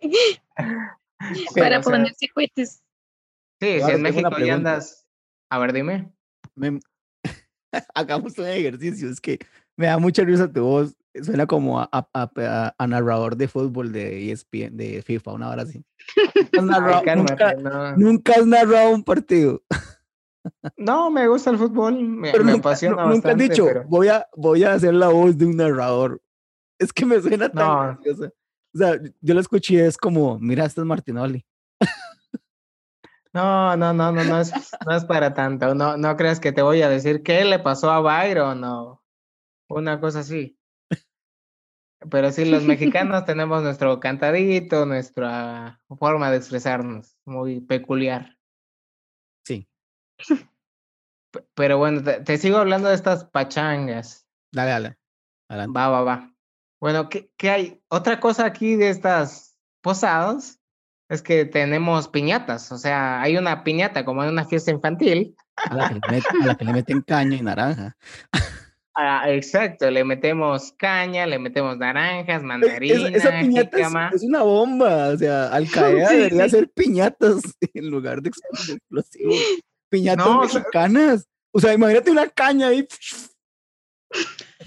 para 1.56 1.82
sea, 1.82 1.82
ponerse 1.82 2.28
cohetes. 2.30 2.84
Sí, 3.60 3.82
si 3.82 3.92
en 3.92 4.02
México 4.02 4.30
ya 4.40 4.54
andas. 4.54 5.08
A 5.50 5.60
ver, 5.60 5.74
dime. 5.74 6.12
Me- 6.56 6.80
Hagamos 7.94 8.38
un 8.38 8.48
ejercicio, 8.48 9.10
es 9.10 9.20
que 9.20 9.40
me 9.76 9.88
da 9.88 9.98
mucha 9.98 10.24
risa 10.24 10.52
tu 10.52 10.64
voz. 10.64 10.96
Suena 11.24 11.46
como 11.48 11.80
a, 11.80 11.90
a- 11.92 12.08
a- 12.14 12.76
a 12.78 12.88
narrador 12.88 13.36
de 13.38 13.48
fútbol 13.48 13.92
de 13.92 14.28
E 14.28 14.32
ESPN, 14.32 14.76
de 14.78 15.02
FIFA, 15.02 15.34
una 15.34 15.50
hora 15.50 15.64
así. 15.64 15.84
Nunca 16.36 16.60
has 16.60 16.64
narrado, 16.66 16.98
Ay, 17.00 17.06
cálmate, 17.06 17.32
nunca- 17.34 17.54
no. 17.56 17.98
nunca 17.98 18.34
has 18.34 18.46
narrado 18.46 18.90
un 18.92 19.04
partido. 19.04 19.62
No, 20.78 21.12
me 21.12 21.28
gusta 21.28 21.50
el 21.50 21.58
fútbol, 21.58 22.00
me, 22.02 22.32
Pero 22.32 22.46
me 22.46 22.54
nunca, 22.54 22.70
apasiona 22.70 22.96
nu- 22.96 23.02
nunca 23.10 23.16
has 23.18 23.24
bastante, 23.36 23.44
dicho, 23.50 23.66
pero 23.66 23.84
voy, 23.84 24.08
a, 24.08 24.26
voy 24.34 24.64
a 24.64 24.72
hacer 24.74 24.94
la 24.94 25.10
voz 25.10 25.38
de 25.38 25.46
un 25.46 25.58
narrador. 25.58 26.22
Es 26.80 26.94
que 26.94 27.06
me 27.06 27.20
suena 27.20 27.50
tan 27.50 27.68
No. 27.68 27.82
graciosa. 27.84 28.32
O 28.74 28.78
sea, 28.78 28.98
yo 29.20 29.34
lo 29.34 29.42
escuché 29.42 29.86
es 29.86 29.98
como, 29.98 30.40
mira, 30.40 30.64
este 30.64 30.80
es 30.80 30.88
Martinoli. 30.88 31.46
no, 33.34 33.76
no, 33.76 33.94
no, 33.94 34.12
no, 34.12 34.24
no 34.24 34.40
es, 34.40 34.52
no 34.86 34.96
es 34.96 35.06
para 35.06 35.34
tanto. 35.34 35.76
No, 35.76 35.98
no 35.98 36.16
creas 36.16 36.40
que 36.40 36.52
te 36.54 36.62
voy 36.62 36.82
a 36.82 36.90
decir 36.90 37.24
qué 37.24 37.44
le 37.44 37.60
pasó 37.60 37.92
a 37.92 38.00
Byron 38.00 38.64
o 38.64 39.04
una 39.70 40.00
cosa 40.00 40.20
así. 40.20 40.57
Pero 42.10 42.32
sí, 42.32 42.46
los 42.46 42.64
mexicanos 42.64 43.26
tenemos 43.26 43.64
nuestro 43.64 44.00
cantadito, 44.00 44.86
nuestra 44.86 45.82
forma 45.98 46.32
de 46.32 46.38
expresarnos, 46.38 47.18
muy 47.26 47.62
peculiar. 47.62 48.38
Sí, 49.46 49.68
Pero 51.54 51.78
bueno, 51.78 52.04
te, 52.04 52.22
te 52.22 52.38
sigo 52.38 52.58
hablando 52.58 52.90
de 52.90 52.96
estas 52.96 53.26
pachangas. 53.26 54.28
dale, 54.52 54.72
dale. 54.72 54.98
Adelante. 55.50 55.78
Va, 55.78 55.88
va, 55.90 56.02
va. 56.04 56.34
Bueno, 56.80 57.10
¿qué, 57.10 57.32
qué 57.38 57.50
hay? 57.50 57.82
Otra 57.90 58.20
cosa 58.20 58.46
aquí 58.46 58.76
de 58.76 58.90
estas 58.90 59.58
posadas 59.82 60.60
es 61.10 61.22
que 61.22 61.46
tenemos 61.46 62.08
piñatas. 62.10 62.72
O 62.72 62.78
sea, 62.78 63.22
hay 63.22 63.38
una 63.38 63.64
piñata 63.64 64.04
como 64.06 64.24
en 64.24 64.30
una 64.30 64.46
fiesta 64.46 64.72
infantil. 64.72 65.36
A 65.56 65.74
la 65.74 65.88
que 65.88 65.96
le 65.96 66.02
meten, 66.12 66.42
a 66.44 66.46
la 66.46 66.56
que 66.56 66.66
le 66.66 66.74
meten 66.74 67.02
caña 67.02 67.38
y 67.38 67.42
naranja. 67.42 67.96
Ah, 69.00 69.30
exacto, 69.32 69.92
le 69.92 70.04
metemos 70.04 70.72
caña, 70.72 71.28
le 71.28 71.38
metemos 71.38 71.78
naranjas, 71.78 72.38
Es- 72.38 72.44
mandarina, 72.44 73.10
esa 73.10 73.30
piñata 73.40 73.78
es, 73.78 73.86
jícama. 73.86 74.12
es 74.16 74.24
una 74.24 74.42
bomba. 74.42 75.10
O 75.10 75.18
sea, 75.18 75.50
Al 75.50 75.70
Qaeda 75.72 76.10
Sí, 76.10 76.16
debería 76.16 76.40
sí. 76.40 76.46
hacer 76.48 76.70
piñatas 76.72 77.42
en 77.76 77.90
lugar 77.92 78.22
de 78.24 78.30
ex- 78.30 78.42
de 78.68 78.74
explosivos. 78.74 79.36
Piñatas 79.90 80.26
No, 80.26 80.42
mexicanas. 80.42 81.28
O 81.54 81.60
sea, 81.60 81.74
imagínate 81.74 82.10
una 82.12 82.28
caña 82.28 82.70
ahí. 82.70 82.88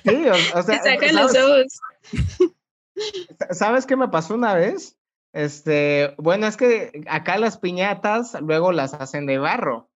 Sí, 0.05 0.15
o, 0.29 0.59
o 0.59 0.63
Se 0.63 0.75
sea, 0.75 0.83
sacan 0.83 1.15
los 1.17 1.33
¿sabes, 1.33 1.81
ojos. 2.09 2.55
¿sabes 3.51 3.87
qué 3.87 3.97
me 3.97 4.09
pasó 4.09 4.35
una 4.35 4.55
vez? 4.55 4.97
Este, 5.33 6.15
bueno, 6.19 6.47
es 6.47 6.57
que 6.57 7.03
acá 7.09 7.39
las 7.39 7.59
piñatas 7.59 8.37
luego 8.41 8.73
las 8.73 8.95
hacen 8.95 9.27
de 9.27 9.39
barro. 9.39 9.91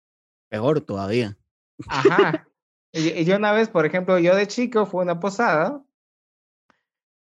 Peor 0.51 0.81
todavía. 0.81 1.37
Ajá. 1.89 2.47
Y, 2.93 3.09
y 3.11 3.25
yo 3.25 3.37
una 3.37 3.53
vez, 3.53 3.69
por 3.69 3.87
ejemplo, 3.87 4.19
yo 4.19 4.35
de 4.35 4.47
chico 4.47 4.87
fue 4.87 5.03
una 5.03 5.21
posada 5.21 5.83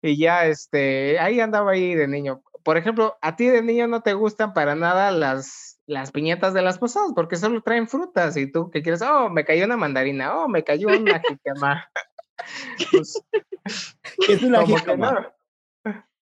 y 0.03 0.17
ya, 0.17 0.47
este, 0.47 1.19
ahí 1.19 1.41
andaba 1.41 1.73
ahí 1.73 1.95
de 1.95 2.07
niño. 2.07 2.43
Por 2.63 2.77
ejemplo, 2.77 3.19
a 3.21 3.37
ti 3.37 3.47
de 3.47 3.63
niño 3.63 3.87
no 3.89 4.03
te 4.03 4.15
gustan 4.15 4.53
para 4.53 4.75
nada 4.75 5.11
las, 5.11 5.81
las 5.87 6.13
piñatas 6.13 6.55
de 6.55 6.63
las 6.63 6.79
posadas 6.79 7.13
porque 7.15 7.37
solo 7.37 7.63
traen 7.63 7.89
frutas 7.89 8.37
y 8.37 8.51
tú 8.51 8.71
que 8.71 8.83
quieres, 8.83 9.03
oh, 9.03 9.29
me 9.31 9.45
cayó 9.45 9.65
una 9.65 9.77
mandarina, 9.77 10.37
oh, 10.37 10.49
me 10.49 10.63
cayó 10.65 10.89
una 10.89 11.21
jicama. 11.21 11.89
Pues, 12.93 13.21
Es 14.29 14.43
una. 14.45 14.65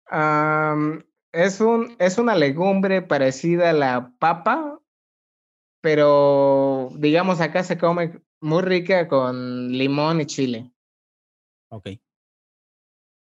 Am, 0.07 1.05
es 1.31 1.61
un, 1.61 1.95
es 1.99 2.17
una 2.17 2.35
legumbre 2.35 3.03
parecida 3.03 3.69
a 3.69 3.75
la 3.75 4.13
papa, 4.19 4.81
pero 5.83 6.89
digamos 6.95 7.43
acá 7.43 7.63
se 7.65 7.77
come 7.77 8.23
muy 8.41 8.63
rica 8.63 9.09
con 9.09 9.73
limón 9.73 10.21
y 10.21 10.27
chile. 10.27 10.71
Ok. 11.69 11.89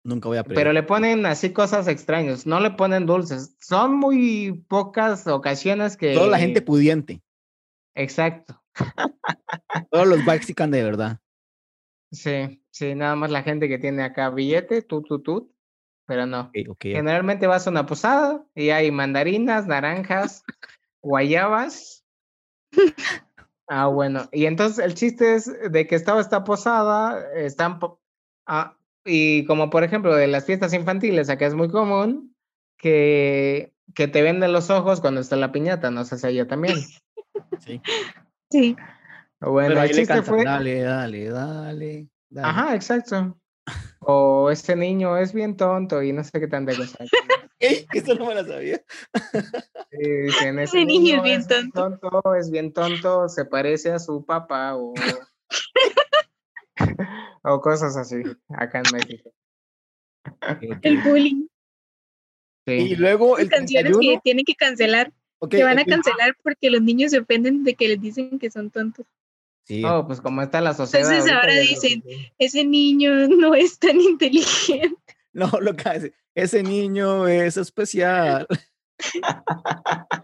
Nunca 0.05 0.29
voy 0.29 0.39
a 0.39 0.43
Pero 0.45 0.53
aprender. 0.61 0.75
le 0.75 0.83
ponen 0.85 1.27
así 1.27 1.53
cosas 1.53 1.89
extrañas, 1.89 2.47
no 2.47 2.61
le 2.61 2.71
ponen 2.71 3.07
dulces. 3.07 3.57
Son 3.61 3.95
muy 3.95 4.65
pocas 4.69 5.27
ocasiones 5.27 5.97
que... 5.97 6.15
Toda 6.15 6.29
la 6.29 6.39
gente 6.39 6.63
pudiente. 6.63 7.23
Exacto. 7.95 8.63
Todos 9.91 10.07
los 10.07 10.19
Waxican 10.27 10.71
de 10.71 10.83
verdad. 10.83 11.21
Sí, 12.11 12.63
sí, 12.71 12.95
nada 12.95 13.17
más 13.17 13.31
la 13.31 13.43
gente 13.43 13.69
que 13.69 13.79
tiene 13.79 14.03
acá 14.03 14.31
billete, 14.31 14.83
tú, 14.83 15.03
tú, 15.03 15.21
tú, 15.21 15.55
pero 16.07 16.25
no. 16.25 16.41
Ok, 16.43 16.57
ok. 16.71 16.83
Generalmente 16.85 17.47
vas 17.47 17.67
a 17.67 17.71
una 17.71 17.85
posada 17.85 18.47
y 18.55 18.71
hay 18.71 18.91
mandarinas, 18.91 19.67
naranjas, 19.67 20.43
guayabas. 21.03 22.07
Ah, 23.68 23.87
bueno. 23.87 24.28
Y 24.33 24.46
entonces 24.46 24.85
el 24.85 24.94
chiste 24.94 25.35
es 25.35 25.50
de 25.70 25.87
que 25.87 25.94
estaba 25.94 26.20
esta 26.20 26.42
posada, 26.44 27.22
están, 27.35 27.78
po- 27.78 28.00
ah, 28.46 28.76
y 29.04 29.44
como 29.44 29.68
por 29.70 29.85
ejemplo 29.85 30.14
de 30.14 30.26
las 30.26 30.46
fiestas 30.46 30.72
infantiles, 30.74 31.28
acá 31.28 31.46
es 31.46 31.54
muy 31.54 31.68
común 31.68 32.35
que, 32.78 33.72
que 33.94 34.09
te 34.09 34.22
venden 34.22 34.52
los 34.52 34.70
ojos 34.70 35.00
cuando 35.00 35.20
está 35.20 35.37
la 35.37 35.52
piñata, 35.52 35.90
no 35.90 36.04
sé 36.04 36.18
si 36.18 36.26
allá 36.26 36.46
también. 36.46 36.76
Sí. 37.59 37.81
Sí. 38.50 38.76
Bueno, 39.40 39.68
Pero 39.68 39.83
el 39.83 39.88
le 39.88 39.94
chiste 39.94 40.14
cantan, 40.14 40.24
fue, 40.35 40.44
dale, 40.44 40.81
dale, 40.81 41.28
dale. 41.28 42.09
dale. 42.31 42.48
ajá, 42.48 42.74
exacto. 42.74 43.37
O 44.01 44.51
ese 44.51 44.77
niño 44.77 45.17
es 45.17 45.33
bien 45.33 45.57
tonto 45.57 46.03
y 46.03 46.13
no 46.13 46.23
sé 46.25 46.39
qué 46.41 46.47
tanta 46.49 46.73
cosa. 46.77 46.99
Ey, 47.61 47.87
Eso 47.93 48.15
no 48.15 48.27
me 48.27 48.35
la 48.37 48.45
sabía. 48.45 48.81
Sí, 49.91 49.99
dicen, 50.27 50.59
Ese 50.61 50.85
niño 50.85 51.17
es 51.17 51.23
bien 51.25 51.47
tonto, 51.73 52.23
es 52.39 52.51
bien 52.51 52.73
tonto, 52.73 53.29
se 53.29 53.45
parece 53.45 53.91
a 53.91 53.99
su 53.99 54.25
papá 54.25 54.77
o, 54.77 54.95
o 57.43 57.61
cosas 57.61 57.97
así, 57.97 58.17
acá 58.49 58.83
en 58.85 58.93
México. 58.93 59.33
El 60.83 60.99
bullying. 61.03 61.47
Y 62.67 62.89
Sí. 62.91 62.97
luego 62.97 63.39
el 63.39 63.49
canciones 63.49 63.93
que 63.93 63.99
31. 63.99 64.21
tienen 64.23 64.45
que 64.45 64.55
cancelar, 64.55 65.11
ok, 65.39 65.51
que 65.51 65.65
van 65.65 65.79
a 65.79 65.83
el- 65.83 65.87
cancelar 65.89 66.37
porque 66.43 66.71
los 66.71 66.83
niños 66.83 67.11
se 67.13 67.19
ofenden 67.21 67.65
de 67.65 67.75
que 67.75 67.89
les 67.89 68.01
dicen 68.01 68.39
que 68.39 68.51
son 68.51 68.71
tontos. 68.71 69.07
Sí, 69.68 69.83
No, 69.83 70.07
pues 70.07 70.20
como 70.22 70.40
está 70.40 70.62
la 70.62 70.72
sociedad. 70.72 71.11
Entonces 71.12 71.31
ahora 71.33 71.52
dicen-. 71.57 72.02
Ese 72.38 72.64
niño 72.64 73.11
no 73.28 73.54
es 73.54 73.78
tan 73.78 74.00
inteligente. 74.00 74.96
No, 75.35 75.46
lo 75.61 75.76
que 75.76 75.88
hace. 75.88 76.14
Ese 76.35 76.62
niño 76.64 77.28
es 77.28 77.57
especial. 77.59 78.48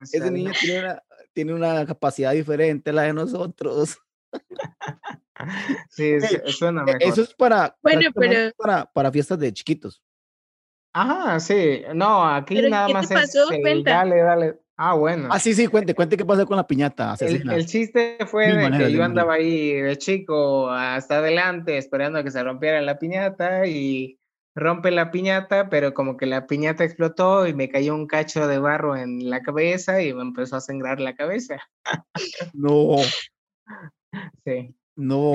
Es 0.00 0.14
Ese 0.14 0.30
niño 0.30 0.52
tiene 0.58 0.80
una, 0.80 1.02
tiene 1.32 1.52
una 1.54 1.86
capacidad 1.86 2.32
diferente 2.32 2.90
a 2.90 2.92
la 2.92 3.02
de 3.02 3.12
nosotros. 3.12 3.98
Sí, 5.90 6.14
suena 6.46 6.82
E- 6.82 6.84
mejor. 6.84 7.02
Eso 7.02 7.22
es 7.22 7.34
para, 7.34 7.76
Bueno, 7.82 8.10
pero- 8.14 8.52
para, 8.56 8.86
para 8.86 9.12
fiestas 9.12 9.38
de 9.38 9.52
chiquitos. 9.52 10.02
Ajá, 10.94 11.38
sí. 11.40 11.82
No, 11.94 12.26
aquí 12.26 12.54
nada 12.62 12.86
¿qué 12.86 12.92
te 12.92 12.94
más 12.94 13.08
pasó? 13.08 13.50
es 13.50 13.60
Cuenta. 13.60 13.90
dale, 13.90 14.16
dale. 14.22 14.58
Ah, 14.78 14.94
bueno. 14.94 15.28
Ah, 15.30 15.38
sí, 15.38 15.54
sí, 15.54 15.68
cuente, 15.68 15.94
cuente 15.94 16.16
qué 16.16 16.24
pasa 16.24 16.44
con 16.44 16.56
la 16.56 16.66
piñata 16.66 17.14
El, 17.20 17.64
chiste 17.66 18.18
fue 18.26 18.52
de 18.54 18.70
que 18.76 18.92
yo 18.92 19.02
andaba 19.02 19.34
ahí 19.34 19.72
de 19.72 19.96
chico 19.96 20.70
hasta 20.70 21.18
adelante 21.18 21.78
esperando 21.78 22.18
a 22.18 22.22
que 22.22 22.30
se 22.30 22.42
rompiera 22.42 22.82
la 22.82 22.98
piñata 22.98 23.66
y 23.66 24.18
rompe 24.54 24.90
la 24.90 25.10
piñata, 25.10 25.70
pero 25.70 25.94
como 25.94 26.16
que 26.16 26.26
la 26.26 26.46
piñata 26.46 26.84
explotó 26.84 27.46
y 27.46 27.54
me 27.54 27.68
cayó 27.68 27.94
un 27.94 28.06
cacho 28.06 28.46
de 28.48 28.58
barro 28.58 28.96
en 28.96 29.30
la 29.30 29.42
cabeza 29.42 30.02
y 30.02 30.12
me 30.12 30.22
empezó 30.22 30.56
a 30.56 30.60
sangrar 30.60 31.00
la 31.00 31.14
cabeza. 31.14 31.58
No, 32.52 32.96
Sí. 34.44 34.74
no. 34.94 35.32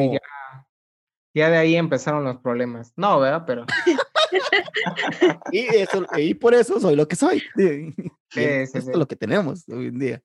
Ya 1.34 1.50
de 1.50 1.58
ahí 1.58 1.76
empezaron 1.76 2.24
los 2.26 2.38
problemas. 2.38 2.94
No, 2.96 3.20
¿verdad? 3.20 3.44
Pero 3.46 3.66
Y, 5.52 5.60
eso, 5.76 6.06
y 6.18 6.34
por 6.34 6.54
eso 6.54 6.80
soy 6.80 6.96
lo 6.96 7.08
que 7.08 7.16
soy. 7.16 7.44
Sí, 7.56 7.94
Sí, 8.30 8.44
esto 8.44 8.82
sí. 8.82 8.90
es 8.92 8.98
lo 8.98 9.08
que 9.08 9.16
tenemos 9.16 9.68
hoy 9.68 9.88
en 9.88 10.00
día. 10.00 10.24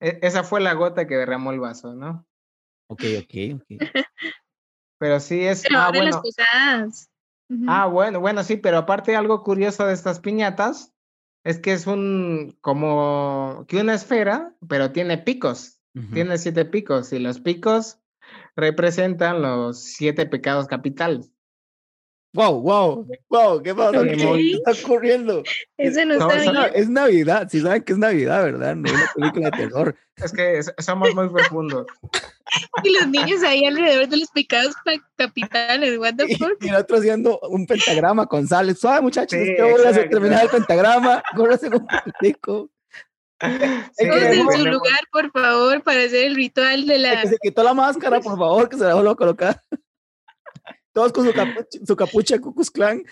e- 0.00 0.18
esa 0.22 0.44
fue 0.44 0.60
la 0.60 0.74
gota 0.74 1.06
que 1.06 1.16
derramó 1.16 1.50
el 1.52 1.58
vaso, 1.60 1.94
¿no? 1.94 2.26
Ok, 2.88 3.02
ok, 3.18 3.60
ok. 3.60 3.66
Pero 4.98 5.20
sí 5.20 5.42
es. 5.44 5.64
Pero 5.66 5.80
ah, 5.80 5.90
bueno. 5.90 6.04
las 6.04 6.20
posadas. 6.20 7.10
Ujú. 7.48 7.64
Ah, 7.68 7.86
bueno, 7.86 8.20
bueno, 8.20 8.42
sí, 8.42 8.56
pero 8.56 8.78
aparte 8.78 9.14
algo 9.14 9.42
curioso 9.44 9.86
de 9.86 9.94
estas 9.94 10.20
piñatas 10.20 10.92
es 11.44 11.60
que 11.60 11.72
es 11.72 11.86
un 11.86 12.58
como 12.60 13.64
que 13.68 13.80
una 13.80 13.94
esfera, 13.94 14.56
pero 14.68 14.90
tiene 14.90 15.18
picos, 15.18 15.80
tiene 16.12 16.38
siete 16.38 16.64
picos 16.64 17.12
y 17.12 17.20
los 17.20 17.40
picos 17.40 18.00
representan 18.56 19.42
los 19.42 19.80
siete 19.80 20.26
pecados 20.26 20.66
capitales. 20.66 21.30
Wow, 22.36 22.60
wow, 22.60 23.06
wow, 23.30 23.62
¿qué 23.62 23.74
pasa? 23.74 24.02
Sí, 24.02 24.24
muy- 24.24 24.50
¿Qué 24.50 24.56
está 24.72 24.86
ocurriendo? 24.86 25.42
Eso 25.78 26.04
no 26.04 26.14
está 26.14 26.34
bien. 26.40 26.54
Es 26.74 26.88
Navidad, 26.88 27.48
si 27.50 27.60
saben 27.62 27.82
que 27.82 27.94
es 27.94 27.98
Navidad, 27.98 28.44
¿verdad? 28.44 28.76
No 28.76 28.86
es 28.88 28.92
una 28.94 29.12
película 29.32 29.50
de 29.50 29.56
terror. 29.56 29.96
Es 30.16 30.32
que 30.32 30.60
somos 30.82 31.14
muy 31.14 31.28
profundos. 31.30 31.86
Y 32.84 32.92
los 32.94 33.08
niños 33.08 33.42
ahí 33.42 33.64
alrededor 33.64 34.06
de 34.08 34.18
los 34.18 34.30
pecados 34.30 34.74
pa- 34.84 35.02
capitales. 35.16 35.98
What 35.98 36.14
the 36.16 36.26
Y, 36.28 36.36
fuck? 36.36 36.52
y 36.62 36.68
el 36.68 36.74
otro 36.76 36.98
haciendo 36.98 37.40
un 37.48 37.66
pentagrama 37.66 38.26
con 38.26 38.46
sal. 38.46 38.74
Suave, 38.76 39.00
muchachos, 39.00 39.38
Sí, 39.38 39.52
es 39.58 39.98
que 39.98 40.08
terminar 40.08 40.44
el 40.44 40.50
pentagrama. 40.50 41.22
Córrase 41.34 41.68
un. 41.68 41.86
Sí, 42.20 42.34
Todos 42.42 42.70
en 44.22 44.50
su 44.52 44.64
lugar, 44.66 45.00
por 45.12 45.30
favor, 45.30 45.82
para 45.82 46.00
hacer 46.04 46.24
el 46.26 46.34
ritual 46.36 46.86
de 46.86 46.98
la. 46.98 47.22
que 47.22 47.28
se 47.28 47.36
quitó 47.42 47.62
la 47.62 47.74
máscara, 47.74 48.20
por 48.20 48.38
favor, 48.38 48.68
que 48.68 48.76
se 48.78 48.84
la 48.84 48.94
vuelva 48.94 49.12
a 49.12 49.16
colocar. 49.16 49.60
Todos 50.96 51.12
con 51.12 51.26
su 51.26 51.34
capucha, 51.34 51.78
su 51.84 51.94
capucha 51.94 52.40
Ku 52.40 52.54
Klux 52.54 52.70
Klan. 52.70 53.04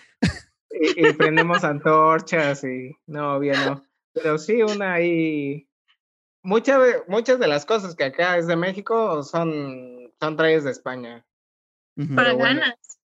y, 0.70 1.06
y 1.06 1.12
prendemos 1.12 1.64
antorchas 1.64 2.64
y 2.64 2.96
no, 3.06 3.38
bien, 3.38 3.56
no. 3.66 3.84
Pero 4.14 4.38
sí, 4.38 4.62
una 4.62 4.94
ahí. 4.94 5.68
Muchas 6.42 6.82
de, 6.82 7.02
muchas 7.08 7.38
de 7.38 7.46
las 7.46 7.66
cosas 7.66 7.94
que 7.94 8.04
acá 8.04 8.38
es 8.38 8.46
de 8.46 8.56
México 8.56 9.22
son, 9.22 10.10
son 10.18 10.34
traídas 10.34 10.64
de 10.64 10.70
España. 10.70 11.26
Pero 11.94 12.38
bueno. 12.38 12.38
paganas. 12.38 12.98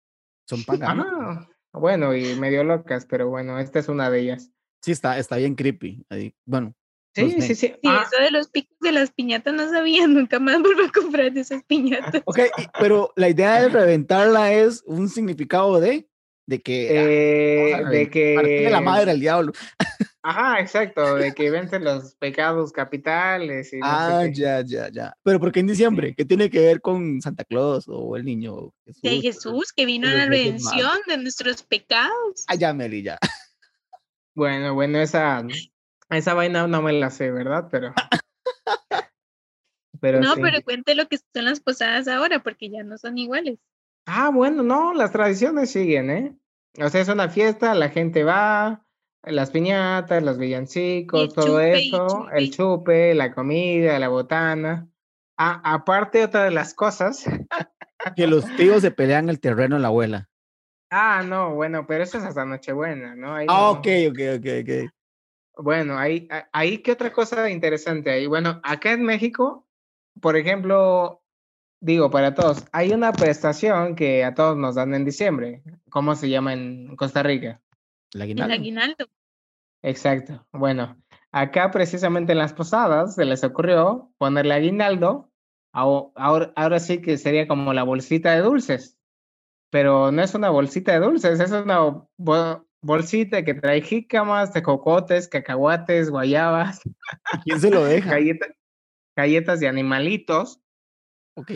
Son 0.48 0.64
paganos. 0.64 1.08
Ajá. 1.10 1.50
Bueno, 1.74 2.16
y 2.16 2.40
medio 2.40 2.64
locas, 2.64 3.06
pero 3.06 3.28
bueno, 3.28 3.60
esta 3.60 3.80
es 3.80 3.90
una 3.90 4.10
de 4.10 4.20
ellas. 4.22 4.50
Sí, 4.82 4.94
está, 4.94 5.20
está 5.20 5.36
bien 5.36 5.56
creepy. 5.56 6.06
ahí. 6.10 6.34
Bueno, 6.46 6.74
Sí, 7.20 7.32
sí, 7.42 7.56
sí. 7.56 7.56
Sí, 7.68 7.74
Ah, 7.86 8.06
eso 8.12 8.22
de 8.24 8.32
los 8.32 8.48
picos 8.50 8.78
de 8.80 8.92
las 8.92 9.12
piñatas 9.12 9.54
no 9.54 9.70
sabía. 9.70 10.08
Nunca 10.08 10.40
más 10.40 10.60
vuelvo 10.62 10.84
a 10.84 10.92
comprar 10.92 11.32
de 11.32 11.42
esas 11.42 11.64
piñatas. 11.64 12.22
ok, 12.26 12.40
y- 12.58 12.68
pero 12.80 13.12
la 13.16 13.30
idea 13.30 13.62
de 13.62 13.70
reventarla 13.70 14.54
es 14.54 14.84
un 14.86 15.10
significado 15.10 15.80
de, 15.80 16.08
de 16.48 16.62
que 16.62 16.88
eh, 16.90 17.72
vamos 17.74 17.88
a 17.88 17.92
de 17.92 18.10
que. 18.10 18.68
la 18.70 18.82
madre 18.82 19.12
al 19.12 19.20
diablo. 19.20 19.52
Ajá, 20.22 20.60
exacto, 20.60 21.16
de 21.16 21.34
que 21.34 21.50
vencen 21.50 21.86
los 21.86 22.14
pecados 22.16 22.74
capitales 22.74 23.72
y 23.72 23.78
no 23.78 23.84
sé 23.86 23.88
Ah, 23.88 24.26
ya, 24.34 24.62
ya, 24.66 24.90
ya. 24.90 25.14
Pero 25.24 25.40
¿por 25.40 25.52
qué 25.54 25.62
en 25.62 25.68
diciembre? 25.68 26.14
¿Qué 26.16 26.26
tiene 26.26 26.50
que 26.50 26.60
ver 26.60 26.82
con 26.82 27.22
Santa 27.22 27.46
Claus 27.46 27.86
o 27.88 28.18
el 28.18 28.26
niño 28.26 28.74
Jesús? 28.86 29.02
De 29.02 29.22
Jesús, 29.22 29.72
que 29.74 29.86
vino 29.86 30.10
a 30.10 30.14
la 30.14 30.26
redención 30.26 31.00
de 31.08 31.18
nuestros 31.18 31.64
pecados. 31.64 32.44
Ah, 32.48 32.56
ya, 32.56 32.74
Meli, 32.74 33.02
ya. 33.02 33.18
Bueno, 34.36 34.74
bueno, 34.74 35.00
esa, 35.00 35.46
esa 36.18 36.34
vaina 36.34 36.68
no 36.68 36.82
me 36.82 36.94
la 36.94 37.10
sé, 37.10 37.32
¿verdad? 37.32 37.68
Pero. 37.72 37.94
Pero 40.02 40.22
no, 40.22 40.34
sí. 40.36 40.42
pero 40.42 40.62
cuente 40.64 40.96
lo 40.96 41.08
que 41.10 41.18
son 41.18 41.44
las 41.46 41.60
posadas 41.60 42.08
ahora, 42.08 42.40
porque 42.40 42.70
ya 42.70 42.84
no 42.84 42.98
son 42.98 43.18
iguales. 43.18 43.60
Ah, 44.06 44.30
bueno, 44.30 44.64
no, 44.64 44.94
las 44.94 45.12
tradiciones 45.12 45.72
siguen, 45.72 46.10
¿eh? 46.10 46.36
O 46.82 46.88
sea, 46.88 47.02
es 47.02 47.10
una 47.10 47.28
fiesta, 47.28 47.76
la 47.76 47.90
gente 47.90 48.24
va, 48.24 48.86
las 49.24 49.52
piñatas, 49.52 50.24
los 50.24 50.38
villancicos, 50.38 51.34
todo 51.34 51.60
chupe, 51.60 51.80
eso, 51.80 52.30
el 52.30 52.46
chupe. 52.52 52.56
chupe, 52.56 53.14
la 53.16 53.34
comida, 53.34 54.00
la 54.00 54.08
botana. 54.08 54.88
Ah, 55.38 55.60
aparte, 55.66 56.24
otra 56.24 56.46
de 56.46 56.52
las 56.52 56.74
cosas. 56.74 57.26
Que 58.16 58.28
los 58.28 58.46
tíos 58.56 58.82
se 58.82 58.92
pelean 58.92 59.28
el 59.28 59.42
terreno 59.42 59.76
de 59.76 59.82
la 59.82 59.90
abuela. 59.90 60.30
Ah, 60.90 61.22
no, 61.22 61.54
bueno, 61.54 61.86
pero 61.86 62.02
eso 62.04 62.18
es 62.18 62.24
hasta 62.24 62.46
Nochebuena, 62.46 63.14
¿no? 63.14 63.36
Ahí 63.36 63.46
Ah, 63.50 63.72
no- 63.74 63.80
ok, 63.80 63.88
ok, 64.10 64.20
ok, 64.38 64.46
ok. 64.64 64.92
Bueno, 65.62 65.98
ahí, 65.98 66.28
ahí, 66.54 66.78
¿qué 66.80 66.94
otra 66.94 67.12
cosa 67.12 67.50
interesante 67.50 68.10
hay? 68.10 68.28
Bueno, 68.28 68.62
acá 68.64 68.94
en 68.94 69.04
México, 69.04 69.68
por 70.22 70.38
ejemplo, 70.38 71.22
digo 71.82 72.10
para 72.10 72.34
todos, 72.34 72.66
hay 72.72 72.94
una 72.94 73.12
prestación 73.12 73.96
que 73.96 74.24
a 74.24 74.34
todos 74.34 74.56
nos 74.58 74.76
dan 74.76 74.94
en 74.96 75.04
diciembre. 75.06 75.62
¿Cómo 75.90 76.16
se 76.16 76.30
llama 76.30 76.54
en 76.54 76.96
Costa 76.96 77.24
Rica? 77.24 77.62
El 78.14 78.20
El 78.20 78.22
aguinaldo. 78.22 78.54
aguinaldo. 78.54 79.06
Exacto. 79.82 80.46
Bueno, 80.52 80.98
acá 81.32 81.72
precisamente 81.72 82.32
en 82.32 82.38
las 82.38 82.54
posadas 82.54 83.16
se 83.16 83.26
les 83.26 83.44
ocurrió 83.44 84.12
ponerle 84.18 84.54
aguinaldo. 84.54 85.30
Ahora, 85.72 86.52
ahora 86.56 86.80
sí 86.80 87.02
que 87.02 87.18
sería 87.18 87.48
como 87.48 87.74
la 87.74 87.84
bolsita 87.84 88.32
de 88.34 88.42
dulces. 88.42 88.98
Pero 89.70 90.12
no 90.12 90.24
es 90.24 90.34
una 90.34 90.50
bolsita 90.50 90.94
de 90.94 91.00
dulces, 91.06 91.40
es 91.40 91.52
una 91.52 91.80
bo- 92.18 92.66
bolsita 92.82 93.44
que 93.44 93.54
trae 93.54 93.82
jícamas, 93.82 94.52
tejocotes, 94.52 95.28
cacahuates, 95.28 96.10
guayabas, 96.10 96.82
¿Y 96.86 97.40
¿Quién 97.44 97.60
se 97.60 97.70
lo 97.70 97.84
deja? 97.86 98.12
galletas, 98.12 98.50
galletas 99.16 99.60
de 99.60 99.68
animalitos. 99.68 100.62
Ok. 101.36 101.52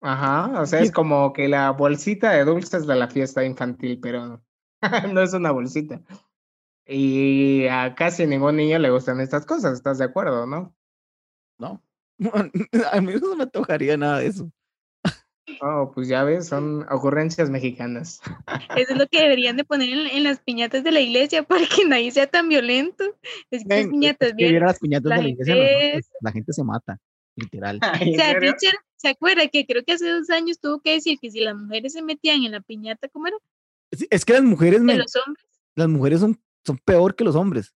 Ajá, 0.00 0.60
o 0.60 0.66
sea, 0.66 0.80
es 0.80 0.92
como 0.92 1.32
que 1.32 1.48
la 1.48 1.70
bolsita 1.70 2.30
de 2.32 2.44
dulces 2.44 2.86
de 2.86 2.94
la 2.94 3.08
fiesta 3.08 3.42
infantil, 3.42 3.98
pero 4.02 4.42
no 5.14 5.22
es 5.22 5.32
una 5.32 5.50
bolsita. 5.50 6.02
Y 6.86 7.66
a 7.68 7.94
casi 7.94 8.26
ningún 8.26 8.56
niño 8.56 8.78
le 8.78 8.90
gustan 8.90 9.20
estas 9.20 9.46
cosas, 9.46 9.72
¿estás 9.72 9.96
de 9.96 10.04
acuerdo, 10.04 10.46
no? 10.46 10.76
No. 11.58 11.82
A 12.92 13.00
mí 13.00 13.14
no 13.14 13.30
se 13.30 13.36
me 13.36 13.42
antojaría 13.44 13.96
nada 13.96 14.18
de 14.18 14.26
eso. 14.26 14.50
Oh, 15.60 15.90
pues 15.94 16.08
ya 16.08 16.24
ves, 16.24 16.46
son 16.48 16.86
ocurrencias 16.90 17.50
mexicanas. 17.50 18.20
Eso 18.76 18.92
es 18.92 18.98
lo 18.98 19.06
que 19.06 19.20
deberían 19.22 19.56
de 19.56 19.64
poner 19.64 19.88
en, 19.88 20.06
en 20.08 20.24
las 20.24 20.40
piñatas 20.40 20.84
de 20.84 20.92
la 20.92 21.00
iglesia 21.00 21.42
para 21.48 21.64
que 21.66 21.84
nadie 21.86 22.10
sea 22.10 22.26
tan 22.26 22.48
violento. 22.48 23.04
Es 23.50 23.64
que 23.64 23.88
piñatas 23.88 24.28
es 24.30 24.34
que 24.36 24.48
bien. 24.48 24.60
las 24.60 24.78
piñatas 24.78 25.08
la 25.10 25.16
de 25.16 25.22
la 25.22 25.28
iglesia, 25.28 25.54
gente 25.54 26.00
la 26.20 26.32
gente 26.32 26.52
se 26.52 26.64
mata, 26.64 26.98
literal. 27.36 27.78
Ay, 27.82 28.10
O 28.10 28.12
¿en 28.12 28.14
sea? 28.14 28.34
Richard, 28.34 28.78
¿se 28.96 29.08
acuerda 29.08 29.46
que 29.48 29.66
creo 29.66 29.84
que 29.84 29.92
hace 29.92 30.08
dos 30.08 30.30
años 30.30 30.58
tuvo 30.60 30.80
que 30.80 30.92
decir 30.92 31.18
que 31.20 31.30
si 31.30 31.40
las 31.40 31.56
mujeres 31.56 31.92
se 31.92 32.02
metían 32.02 32.44
en 32.44 32.52
la 32.52 32.60
piñata, 32.60 33.08
¿cómo 33.08 33.26
era? 33.26 33.36
Es, 33.90 34.06
es 34.10 34.24
que 34.24 34.32
las 34.32 34.42
mujeres, 34.42 34.80
De 34.80 34.86
men, 34.86 34.98
los 34.98 35.14
hombres. 35.16 35.44
las 35.76 35.88
mujeres 35.88 36.20
son, 36.20 36.40
son 36.64 36.78
peor 36.78 37.14
que 37.14 37.24
los 37.24 37.36
hombres. 37.36 37.74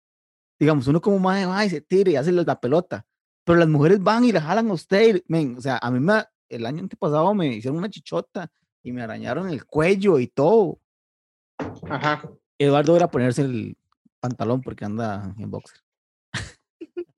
Digamos, 0.59 0.87
uno 0.87 0.99
como 0.99 1.19
más 1.19 1.47
va 1.47 1.65
y 1.65 1.69
se 1.69 1.81
tira 1.81 2.11
y 2.11 2.15
hace 2.17 2.31
la 2.31 2.59
pelota. 2.59 3.05
Pero 3.45 3.57
las 3.59 3.69
mujeres 3.69 4.01
van 4.03 4.25
y 4.25 4.31
la 4.31 4.41
jalan 4.41 4.69
a 4.69 4.73
usted. 4.73 5.15
y, 5.15 5.23
men, 5.27 5.55
o 5.57 5.61
sea, 5.61 5.79
a 5.81 5.89
mí 5.89 5.99
me, 5.99 6.23
el 6.49 6.65
año 6.65 6.81
antepasado 6.81 7.33
me 7.33 7.47
hicieron 7.47 7.77
una 7.77 7.89
chichota 7.89 8.51
y 8.83 8.91
me 8.91 9.01
arañaron 9.01 9.49
el 9.49 9.65
cuello 9.65 10.19
y 10.19 10.27
todo. 10.27 10.79
Ajá. 11.89 12.29
Eduardo 12.57 12.95
era 12.95 13.09
ponerse 13.09 13.41
el 13.43 13.77
pantalón 14.19 14.61
porque 14.61 14.85
anda 14.85 15.33
en 15.37 15.49
boxer. 15.51 15.79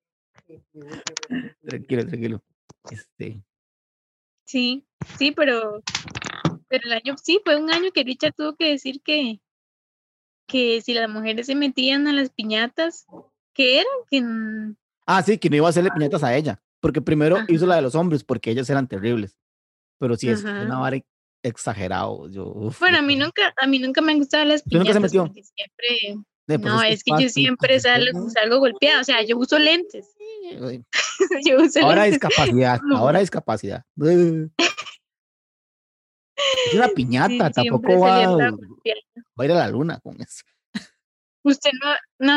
Tranquilo, 1.63 2.05
tranquilo. 2.05 2.43
Este, 2.89 3.41
Sí, 4.45 4.85
sí, 5.17 5.31
pero, 5.31 5.81
pero 6.67 6.83
el 6.85 6.91
año, 6.93 7.15
sí, 7.21 7.39
fue 7.45 7.55
un 7.61 7.71
año 7.71 7.91
que 7.93 8.03
Richard 8.03 8.33
tuvo 8.33 8.55
que 8.55 8.69
decir 8.71 9.01
que, 9.01 9.39
que 10.45 10.81
si 10.81 10.93
las 10.93 11.09
mujeres 11.09 11.45
se 11.45 11.55
metían 11.55 12.07
a 12.07 12.11
las 12.13 12.31
piñatas, 12.31 13.05
¿qué 13.53 13.79
era? 13.79 13.89
Que, 14.09 14.17
n- 14.17 14.75
Ah, 15.05 15.23
sí, 15.23 15.37
que 15.37 15.49
no 15.49 15.55
iba 15.55 15.67
a 15.67 15.69
hacerle 15.69 15.91
piñatas 15.91 16.23
a 16.23 16.35
ella, 16.35 16.61
porque 16.81 17.01
primero 17.01 17.37
hizo 17.47 17.65
la 17.65 17.75
de 17.75 17.81
los 17.83 17.95
hombres, 17.95 18.23
porque 18.23 18.51
ellas 18.51 18.69
eran 18.69 18.87
terribles. 18.87 19.37
Pero 19.99 20.15
sí, 20.17 20.29
es 20.29 20.43
Ajá. 20.43 20.63
una 20.63 20.79
vara 20.79 20.97
exagerado. 21.43 22.29
Yo, 22.29 22.45
uf, 22.47 22.79
bueno, 22.79 22.97
a 22.97 23.01
mí 23.01 23.15
nunca, 23.15 23.53
a 23.55 23.67
mí 23.67 23.79
nunca 23.79 24.01
me 24.01 24.11
han 24.11 24.17
gustado 24.17 24.43
las 24.45 24.61
¿Usted 24.65 24.79
nunca 24.79 24.93
se 24.93 24.99
piñatas 24.99 25.13
metió? 25.13 25.33
siempre, 25.33 26.25
pues 26.57 26.61
no, 26.61 26.81
es 26.81 27.03
que 27.03 27.11
yo 27.19 27.29
siempre 27.29 27.79
salgo, 27.79 28.19
¿no? 28.19 28.29
salgo 28.29 28.59
golpeada, 28.59 29.01
o 29.01 29.03
sea, 29.03 29.21
yo 29.23 29.37
uso 29.37 29.57
lentes, 29.59 30.07
yo 31.45 31.61
uso 31.61 31.81
Ahora 31.81 32.03
lentes. 32.03 32.19
discapacidad, 32.19 32.81
ahora 32.93 33.19
discapacidad. 33.19 33.85
Es 33.97 34.49
una 36.73 36.87
piñata, 36.95 37.51
tampoco 37.51 37.99
va, 37.99 38.17
a 38.17 39.45
ir 39.45 39.51
a 39.51 39.55
la 39.55 39.67
luna 39.69 39.99
con 39.99 40.19
eso. 40.21 40.43
Usted 41.43 41.71
no, 41.81 41.95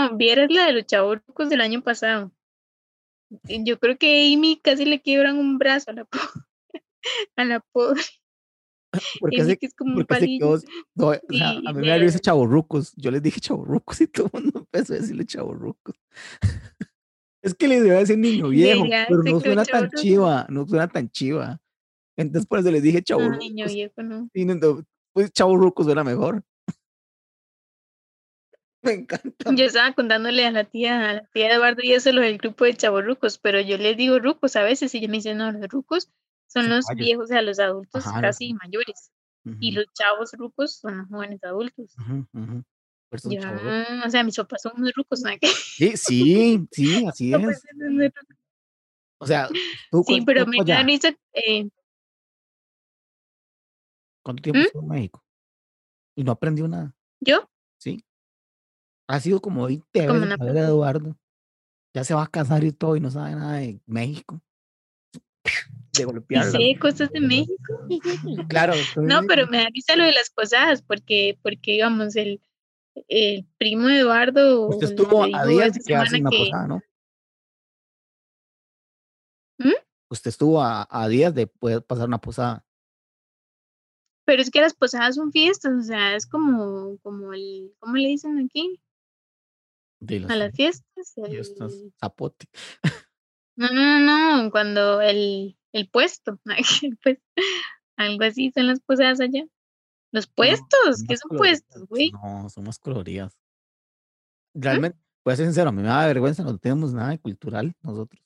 no, 0.08 0.16
vieras 0.16 0.50
la 0.50 0.66
de 0.66 0.72
los 0.72 0.86
chavorrucos 0.86 1.48
del 1.48 1.60
año 1.60 1.82
pasado. 1.82 2.30
Yo 3.64 3.78
creo 3.78 3.96
que 3.98 4.32
Amy 4.34 4.60
casi 4.62 4.84
le 4.84 5.00
quiebran 5.00 5.38
un 5.38 5.58
brazo 5.58 5.90
a 5.90 5.94
la, 5.94 6.04
po- 6.04 6.18
a 7.36 7.44
la 7.44 7.60
pobre. 7.72 8.02
Porque 9.20 9.40
Amy 9.40 9.50
se, 9.50 9.56
que 9.58 9.66
es 9.66 9.74
como 9.74 9.96
un 9.96 10.04
palillo. 10.06 10.38
quedó, 10.60 10.70
no, 10.94 11.06
o 11.08 11.12
sea, 11.12 11.20
Sí, 11.28 11.62
a 11.66 11.72
mí 11.72 11.80
me 11.80 11.88
da 11.88 11.98
risa 11.98 12.18
chavorrucos. 12.20 12.92
Yo 12.96 13.10
les 13.10 13.22
dije 13.22 13.40
chavorrucos 13.40 14.00
y 14.00 14.06
todo 14.08 14.30
el 14.32 14.42
mundo 14.44 14.58
empezó 14.60 14.92
a 14.94 14.96
decirle 14.96 15.24
chavorrucos. 15.26 15.96
Es 17.42 17.54
que 17.54 17.68
les 17.68 17.84
iba 17.84 17.96
a 17.96 17.98
decir 17.98 18.16
niño 18.18 18.48
viejo, 18.48 18.82
Verga, 18.84 19.06
pero 19.08 19.22
no 19.22 19.40
suena 19.40 19.64
tan 19.64 19.90
chiva, 19.90 20.46
no 20.48 20.66
suena 20.66 20.88
tan 20.88 21.10
chiva. 21.10 21.60
Entonces 22.16 22.46
por 22.46 22.58
eso 22.60 22.70
les 22.70 22.82
dije 22.82 22.98
No, 22.98 23.02
chavorrucos. 23.04 23.38
niño 23.38 23.66
viejo, 23.66 24.02
no. 24.02 24.30
Y 24.32 24.44
no- 24.46 24.84
pues 25.12 25.32
chavorrucos 25.32 25.86
suena 25.86 26.04
mejor. 26.04 26.42
Me 28.84 28.92
encanta. 28.92 29.52
Yo 29.54 29.64
estaba 29.64 29.92
contándole 29.94 30.44
a 30.46 30.50
la 30.50 30.64
tía, 30.64 31.10
a 31.10 31.12
la 31.14 31.26
tía 31.32 31.48
de 31.48 31.54
Eduardo 31.54 31.80
y 31.82 31.92
eso 31.92 32.12
lo 32.12 32.20
del 32.20 32.38
grupo 32.38 32.64
de 32.64 32.74
chavorrucos, 32.74 33.38
pero 33.38 33.60
yo 33.60 33.78
les 33.78 33.96
digo 33.96 34.18
rucos 34.18 34.56
a 34.56 34.62
veces 34.62 34.94
y 34.94 34.98
ella 34.98 35.08
me 35.08 35.16
dice, 35.18 35.34
no, 35.34 35.50
los 35.52 35.68
rucos 35.68 36.10
son 36.46 36.68
los 36.68 36.86
viejos, 36.96 37.24
o 37.24 37.26
sea, 37.28 37.42
los 37.42 37.58
adultos 37.58 38.06
Ajá, 38.06 38.20
los- 38.20 38.28
casi 38.36 38.54
mayores. 38.54 39.10
Y 39.60 39.72
los 39.72 39.84
chavos 39.92 40.32
rucos 40.32 40.76
son 40.76 40.98
los 40.98 41.08
jóvenes 41.08 41.42
adultos. 41.44 41.94
Yo. 43.24 43.40
"Ah, 43.44 44.02
o 44.06 44.10
sea, 44.10 44.24
mis 44.24 44.36
papás 44.36 44.62
son 44.62 44.72
unos 44.76 44.92
rucos, 44.94 45.22
Sí, 45.76 45.96
sí, 45.96 46.66
sí, 46.70 47.06
así 47.06 47.34
es. 47.34 47.62
O 49.18 49.26
sea, 49.26 49.48
¿tú 49.90 50.02
Sí, 50.06 50.22
pero 50.24 50.46
me 50.46 50.58
da 50.64 50.82
risa, 50.82 51.14
eh, 51.32 51.68
¿Cuánto 54.22 54.42
tiempo 54.42 54.60
¿Mm? 54.60 54.64
estuvo 54.64 54.82
en 54.82 54.88
México? 54.88 55.24
Y 56.16 56.24
no 56.24 56.32
aprendió 56.32 56.66
nada. 56.68 56.94
yo. 57.20 57.48
Ha 59.06 59.20
sido 59.20 59.40
como 59.40 59.66
20 59.66 60.06
como 60.06 60.20
veces 60.20 60.36
una 60.36 60.52
ver 60.52 60.56
Eduardo. 60.56 61.16
Ya 61.94 62.04
se 62.04 62.14
va 62.14 62.24
a 62.24 62.28
casar 62.28 62.64
y 62.64 62.72
todo 62.72 62.96
y 62.96 63.00
no 63.00 63.10
sabe 63.10 63.32
nada 63.32 63.58
de 63.58 63.80
México. 63.86 64.40
De 65.94 65.98
sí 65.98 66.04
golpearla. 66.04 66.50
sé 66.50 66.78
cosas 66.80 67.10
de 67.12 67.20
México. 67.20 67.86
Claro. 68.48 68.74
No, 68.96 69.22
pero 69.28 69.46
me 69.46 69.58
da 69.58 69.68
risa 69.72 69.94
lo 69.94 70.04
de 70.04 70.12
las 70.12 70.30
posadas, 70.30 70.82
porque, 70.82 71.38
porque 71.40 71.72
digamos, 71.72 72.16
el, 72.16 72.40
el 73.08 73.46
primo 73.58 73.88
Eduardo 73.88 74.68
Usted 74.68 74.88
estuvo 74.88 75.22
a 75.22 75.46
días 75.46 75.78
que 75.86 75.94
hace 75.94 76.20
una 76.20 76.30
que, 76.30 76.38
posada, 76.38 76.66
¿no? 76.66 76.82
¿Mm? 79.58 79.74
Usted 80.10 80.30
estuvo 80.30 80.60
a, 80.60 80.86
a 80.90 81.08
días 81.08 81.32
de 81.34 81.46
poder 81.46 81.82
pasar 81.84 82.08
una 82.08 82.20
posada. 82.20 82.64
pero 84.24 84.42
es 84.42 84.50
que 84.50 84.60
las 84.60 84.74
posadas 84.74 85.14
son 85.14 85.30
fiestas, 85.30 85.72
o 85.74 85.82
sea, 85.82 86.16
es 86.16 86.26
como, 86.26 86.98
como 87.02 87.32
el, 87.32 87.72
¿cómo 87.78 87.96
le 87.96 88.08
dicen 88.08 88.38
aquí? 88.38 88.80
De 90.06 90.20
las 90.20 90.30
A 90.30 90.36
las 90.36 90.52
fiestas. 90.54 91.14
fiestas, 91.28 91.72
el- 91.72 91.92
zapote. 92.00 92.46
No, 93.56 93.68
no, 93.68 94.00
no, 94.00 94.42
no, 94.42 94.50
cuando 94.50 95.00
el, 95.00 95.56
el 95.72 95.88
puesto, 95.88 96.38
pues, 97.02 97.18
algo 97.96 98.24
así 98.24 98.50
son 98.54 98.66
las 98.66 98.80
posadas 98.80 99.20
allá. 99.20 99.44
Los 100.12 100.26
puestos, 100.26 100.98
son 100.98 101.06
¿qué 101.08 101.16
son 101.16 101.28
coloridas, 101.30 101.62
puestos, 101.62 101.88
güey? 101.88 102.10
No, 102.12 102.48
son 102.48 102.64
más 102.64 102.78
coloridas. 102.78 103.36
Realmente, 104.54 104.98
voy 105.24 105.32
a 105.32 105.36
ser 105.36 105.46
sincero, 105.46 105.68
a 105.70 105.72
mí 105.72 105.82
me 105.82 105.88
da 105.88 106.06
vergüenza, 106.06 106.42
no 106.44 106.56
tenemos 106.58 106.92
nada 106.92 107.10
de 107.10 107.18
cultural 107.18 107.74
nosotros. 107.82 108.20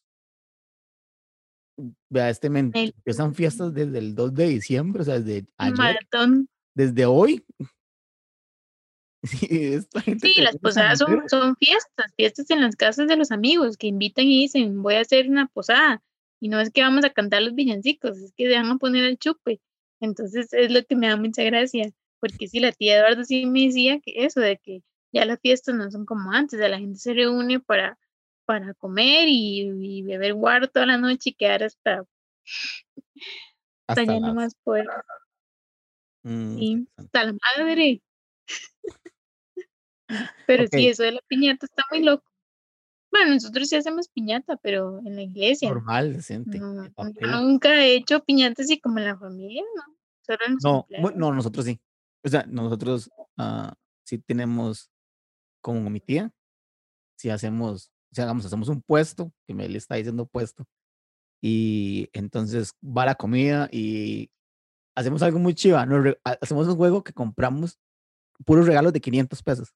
Vea, 2.10 2.28
este 2.30 2.50
men, 2.50 2.72
El- 2.74 2.92
empiezan 2.96 3.34
fiestas 3.34 3.72
desde 3.72 3.98
el 3.98 4.14
2 4.14 4.34
de 4.34 4.48
diciembre, 4.48 5.02
o 5.02 5.04
sea, 5.04 5.20
desde 5.20 5.46
ayer, 5.58 5.76
maratón. 5.76 6.48
desde 6.74 7.06
hoy. 7.06 7.44
Sí, 9.50 9.74
esta 9.74 10.00
gente 10.00 10.28
Sí, 10.28 10.35
que 10.35 10.42
las 10.42 10.57
posadas 10.59 10.98
son, 11.00 11.28
son 11.28 11.57
fiestas, 11.57 12.12
fiestas 12.16 12.50
en 12.50 12.61
las 12.61 12.76
casas 12.76 13.09
de 13.09 13.16
los 13.16 13.33
amigos 13.33 13.76
que 13.76 13.88
invitan 13.88 14.24
y 14.26 14.42
dicen, 14.42 14.81
voy 14.83 14.94
a 14.94 15.00
hacer 15.00 15.28
una 15.28 15.48
posada. 15.48 16.02
Y 16.40 16.48
no 16.48 16.61
es 16.61 16.70
que 16.70 16.83
vamos 16.83 17.04
a 17.04 17.11
cantar 17.11 17.42
los 17.42 17.54
villancicos, 17.54 18.16
es 18.18 18.33
que 18.37 18.48
se 18.48 18.54
van 18.54 18.70
a 18.70 18.76
poner 18.76 19.04
el 19.04 19.18
chupe. 19.18 19.61
Entonces 20.00 20.52
es 20.52 20.70
lo 20.70 20.85
que 20.85 20.94
me 20.94 21.09
da 21.09 21.16
mucha 21.16 21.42
gracia, 21.42 21.90
porque 22.20 22.46
sí, 22.46 22.61
la 22.61 22.70
tía 22.70 22.98
Eduardo 22.98 23.24
sí 23.24 23.46
me 23.46 23.66
decía 23.66 24.00
que 24.00 24.24
eso, 24.24 24.40
de 24.40 24.59
que 24.59 24.83
ya 25.12 25.24
las 25.24 25.40
fiestas 25.40 25.74
no 25.74 25.90
son 25.90 26.07
como 26.07 26.31
antes, 26.31 26.59
de 26.61 26.68
la 26.68 26.78
gente 26.78 26.98
se 26.98 27.12
reúne 27.14 27.59
para, 27.59 27.98
para 28.44 28.74
comer 28.74 29.26
y, 29.28 29.62
y 29.81 30.02
beber 30.02 30.35
guaro 30.35 30.68
toda 30.68 30.87
la 30.87 30.98
noche 30.98 31.31
y 31.31 31.35
quedar 31.35 31.64
hasta, 31.64 32.04
hasta 33.88 34.02
Hasta 34.02 34.04
ya 34.04 34.20
no 34.20 34.35
más 34.35 34.54
poder. 34.62 34.87
Mm, 36.22 36.59
Sí, 36.59 36.88
hasta 36.96 37.24
la 37.24 37.33
madre. 37.57 38.02
Pero 40.47 40.64
Ok. 40.64 40.71
sí, 40.73 40.88
eso 40.88 41.03
de 41.03 41.12
la 41.12 41.21
piñata 41.29 41.66
está 41.66 41.85
muy 41.90 42.03
loco. 42.03 42.25
Bueno, 43.11 43.35
nosotros 43.35 43.68
sí 43.68 43.77
hacemos 43.77 44.09
piñata, 44.09 44.57
pero 44.57 44.99
en 45.05 45.16
la 45.16 45.23
iglesia. 45.23 45.68
Normal, 45.71 46.12
decente. 46.14 46.59
No, 46.59 46.85
nunca 47.40 47.85
he 47.85 47.94
hecho 47.94 48.23
piñata 48.25 48.62
así 48.62 48.79
como 48.81 48.99
en 48.99 49.05
la 49.07 49.16
familia, 49.18 49.62
¿no? 49.77 49.83
Solo 50.23 50.38
en 50.47 50.55
los 50.55 50.62
No, 50.64 50.81
cumpleaños. 50.83 51.16
no, 51.16 51.33
nosotros 51.33 51.64
sí. 51.64 51.81
O 52.25 52.29
sea, 52.29 52.44
nosotros 52.47 53.11
ah, 53.38 53.75
sí 54.05 54.18
tenemos, 54.18 54.90
como 55.62 55.88
mi 55.88 56.01
tía, 56.01 56.31
si 57.16 57.31
hacemos, 57.31 57.90
si 58.12 58.21
hagamos, 58.21 58.44
hacemos 58.44 58.68
un 58.68 58.83
puesto, 58.83 59.33
que 59.47 59.55
me 59.55 59.68
le 59.68 59.79
está 59.79 59.94
diciendo 59.97 60.27
puesto, 60.27 60.66
Y 61.42 62.09
entonces 62.12 62.73
va 62.85 63.07
la 63.07 63.14
comida 63.14 63.68
y 63.73 64.31
hacemos 64.97 65.23
algo 65.23 65.38
muy 65.38 65.55
chiva. 65.55 65.87
nos 65.87 66.16
hacemos 66.25 66.66
un 66.68 66.77
juego 66.77 67.03
que 67.05 67.12
compramos 67.12 67.79
puros 68.44 68.66
regalos 68.66 68.92
de 68.92 69.01
500 69.01 69.42
pesos. 69.42 69.73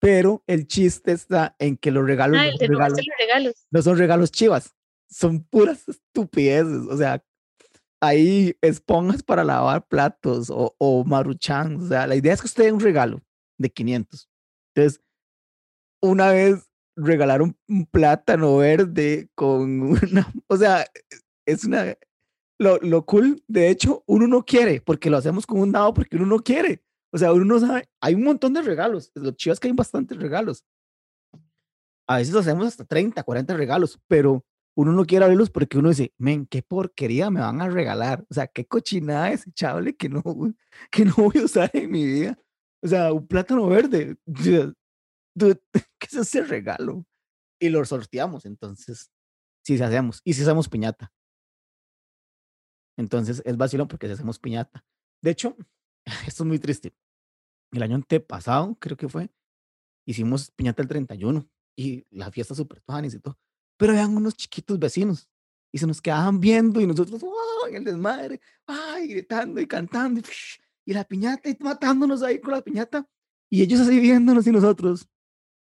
Pero 0.00 0.42
el 0.46 0.66
chiste 0.66 1.12
está 1.12 1.54
en 1.58 1.76
que 1.76 1.90
los 1.90 2.04
regalos, 2.06 2.38
Ah, 2.40 2.46
no 2.46 2.56
son 2.56 2.68
regalos, 2.68 2.98
los 2.98 3.16
regalos. 3.18 3.54
no 3.70 3.82
son 3.82 3.98
regalos 3.98 4.32
chivas, 4.32 4.74
son 5.08 5.44
puras 5.44 5.86
estupideces. 5.88 6.86
O 6.88 6.96
sea, 6.96 7.22
hay 8.00 8.56
esponjas 8.62 9.22
para 9.22 9.44
lavar 9.44 9.86
platos 9.86 10.48
o, 10.50 10.74
o 10.78 11.04
maruchan. 11.04 11.76
O 11.76 11.86
sea, 11.86 12.06
la 12.06 12.16
idea 12.16 12.32
es 12.32 12.40
que 12.40 12.46
usted 12.46 12.64
dé 12.64 12.72
un 12.72 12.80
regalo 12.80 13.20
de 13.58 13.70
500. 13.70 14.28
Entonces, 14.74 15.02
una 16.02 16.32
vez 16.32 16.70
regalaron 16.96 17.56
un 17.68 17.86
plátano 17.86 18.56
verde 18.56 19.28
con 19.34 19.82
una, 19.82 20.32
o 20.48 20.56
sea, 20.56 20.86
es 21.46 21.64
una, 21.64 21.94
lo, 22.58 22.78
lo 22.78 23.04
cool, 23.04 23.42
de 23.48 23.68
hecho, 23.68 24.02
uno 24.06 24.26
no 24.26 24.44
quiere, 24.44 24.80
porque 24.80 25.10
lo 25.10 25.18
hacemos 25.18 25.46
con 25.46 25.60
un 25.60 25.72
dado 25.72 25.92
porque 25.92 26.16
uno 26.16 26.26
no 26.26 26.38
quiere. 26.38 26.82
O 27.12 27.18
sea, 27.18 27.32
uno 27.32 27.44
no 27.44 27.58
sabe, 27.58 27.88
hay 28.00 28.14
un 28.14 28.24
montón 28.24 28.52
de 28.52 28.62
regalos. 28.62 29.10
Lo 29.14 29.32
chido 29.32 29.52
es 29.52 29.60
que 29.60 29.68
hay 29.68 29.74
bastantes 29.74 30.16
regalos. 30.18 30.64
A 32.06 32.16
veces 32.16 32.34
hacemos 32.34 32.66
hasta 32.66 32.84
30, 32.84 33.22
40 33.22 33.54
regalos, 33.56 34.00
pero 34.08 34.44
uno 34.76 34.92
no 34.92 35.04
quiere 35.04 35.24
abrirlos 35.24 35.50
porque 35.50 35.78
uno 35.78 35.90
dice, 35.90 36.12
men, 36.18 36.46
qué 36.46 36.62
porquería 36.62 37.30
me 37.30 37.40
van 37.40 37.60
a 37.60 37.68
regalar. 37.68 38.24
O 38.30 38.34
sea, 38.34 38.46
qué 38.46 38.66
cochinada 38.66 39.30
desechable 39.30 39.94
que 39.96 40.08
no, 40.08 40.22
que 40.90 41.04
no 41.04 41.14
voy 41.16 41.38
a 41.38 41.44
usar 41.44 41.70
en 41.72 41.90
mi 41.90 42.04
vida. 42.04 42.38
O 42.82 42.88
sea, 42.88 43.12
un 43.12 43.26
plátano 43.26 43.66
verde. 43.66 44.16
¿Qué 45.36 46.06
es 46.06 46.14
ese 46.14 46.42
regalo? 46.42 47.04
Y 47.60 47.68
lo 47.68 47.84
sorteamos, 47.84 48.46
entonces, 48.46 49.10
sí, 49.64 49.76
sí 49.76 49.82
hacemos. 49.82 50.20
Y 50.24 50.32
si 50.32 50.42
hacemos 50.42 50.68
piñata. 50.68 51.12
Entonces, 52.96 53.42
es 53.44 53.56
vacilón 53.56 53.88
porque 53.88 54.06
si 54.06 54.14
hacemos 54.14 54.38
piñata. 54.38 54.84
De 55.22 55.30
hecho, 55.30 55.56
esto 56.26 56.42
es 56.42 56.46
muy 56.46 56.58
triste. 56.58 56.92
El 57.72 57.82
año 57.82 57.96
antepasado, 57.96 58.76
creo 58.80 58.96
que 58.96 59.08
fue, 59.08 59.30
hicimos 60.06 60.50
piñata 60.50 60.82
el 60.82 60.88
31 60.88 61.48
y 61.76 62.04
la 62.10 62.30
fiesta 62.30 62.54
súper 62.54 62.80
tuanis 62.80 63.14
y 63.14 63.20
todo. 63.20 63.38
Pero 63.76 63.92
eran 63.92 64.16
unos 64.16 64.34
chiquitos 64.34 64.78
vecinos 64.78 65.30
y 65.72 65.78
se 65.78 65.86
nos 65.86 66.02
quedaban 66.02 66.40
viendo 66.40 66.80
y 66.80 66.86
nosotros, 66.86 67.22
¡oh! 67.22 67.66
en 67.68 67.76
el 67.76 67.84
desmadre, 67.84 68.40
¡ay! 68.66 69.06
gritando 69.08 69.60
y 69.60 69.66
cantando 69.66 70.20
y, 70.20 70.24
y 70.84 70.92
la 70.92 71.04
piñata 71.04 71.48
y 71.48 71.56
matándonos 71.60 72.22
ahí 72.22 72.40
con 72.40 72.52
la 72.52 72.62
piñata 72.62 73.08
y 73.48 73.62
ellos 73.62 73.80
así 73.80 73.98
viéndonos 73.98 74.46
y 74.46 74.52
nosotros. 74.52 75.08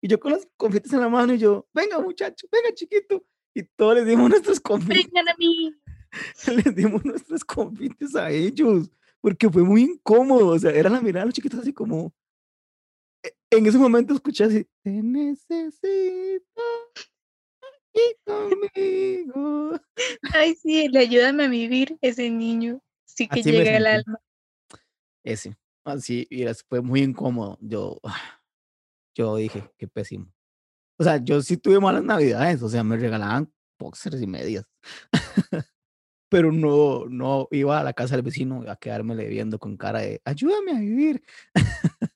Y 0.01 0.07
yo 0.07 0.19
con 0.19 0.31
los 0.31 0.47
confites 0.55 0.93
en 0.93 1.01
la 1.01 1.09
mano 1.09 1.33
y 1.33 1.37
yo, 1.37 1.67
venga 1.73 1.99
muchacho, 1.99 2.47
venga 2.51 2.73
chiquito. 2.73 3.25
Y 3.53 3.63
todos 3.63 3.95
les 3.95 4.05
dimos 4.05 4.29
nuestros 4.29 4.59
confites, 4.61 5.05
Vengan 5.05 5.29
a 5.29 5.35
mí. 5.37 5.75
les 6.47 6.75
dimos 6.75 7.03
nuestros 7.03 7.43
confites 7.45 8.15
a 8.15 8.29
ellos, 8.29 8.89
porque 9.21 9.49
fue 9.49 9.63
muy 9.63 9.83
incómodo. 9.83 10.47
O 10.49 10.59
sea, 10.59 10.71
era 10.71 10.89
la 10.89 11.01
mirada 11.01 11.21
de 11.21 11.27
los 11.27 11.33
chiquitos 11.33 11.59
así 11.59 11.73
como. 11.73 12.13
e- 13.23 13.33
En 13.51 13.65
ese 13.65 13.77
momento 13.77 14.13
escuché 14.13 14.43
así, 14.45 14.67
te 14.83 14.91
necesito 14.91 16.51
aquí 17.93 18.01
conmigo. 18.25 19.79
Ay, 20.33 20.55
sí, 20.55 20.87
le 20.89 20.99
ayúdame 20.99 21.45
a 21.45 21.49
vivir 21.49 21.97
ese 22.01 22.29
niño. 22.29 22.81
Sí 23.05 23.27
que 23.27 23.41
Así 23.41 23.51
llega 23.51 23.75
al 23.77 23.87
alma. 23.87 24.19
Ese, 25.23 25.57
así, 25.83 26.25
y 26.29 26.45
fue 26.67 26.81
muy 26.81 27.01
incómodo. 27.01 27.57
Yo, 27.61 27.99
yo 29.15 29.35
dije, 29.35 29.69
qué 29.77 29.87
pésimo. 29.87 30.31
O 30.97 31.03
sea, 31.03 31.17
yo 31.17 31.41
sí 31.41 31.57
tuve 31.57 31.79
malas 31.79 32.03
navidades, 32.03 32.61
o 32.61 32.69
sea, 32.69 32.83
me 32.83 32.97
regalaban 32.97 33.51
boxers 33.79 34.21
y 34.21 34.27
medias. 34.27 34.65
Pero 36.29 36.51
no, 36.51 37.05
no 37.07 37.47
iba 37.51 37.79
a 37.79 37.83
la 37.83 37.93
casa 37.93 38.15
del 38.15 38.23
vecino 38.23 38.63
a 38.69 38.75
quedármele 38.75 39.27
viendo 39.27 39.57
con 39.57 39.75
cara 39.77 39.99
de, 40.01 40.21
ayúdame 40.23 40.71
a 40.71 40.79
vivir. 40.79 41.23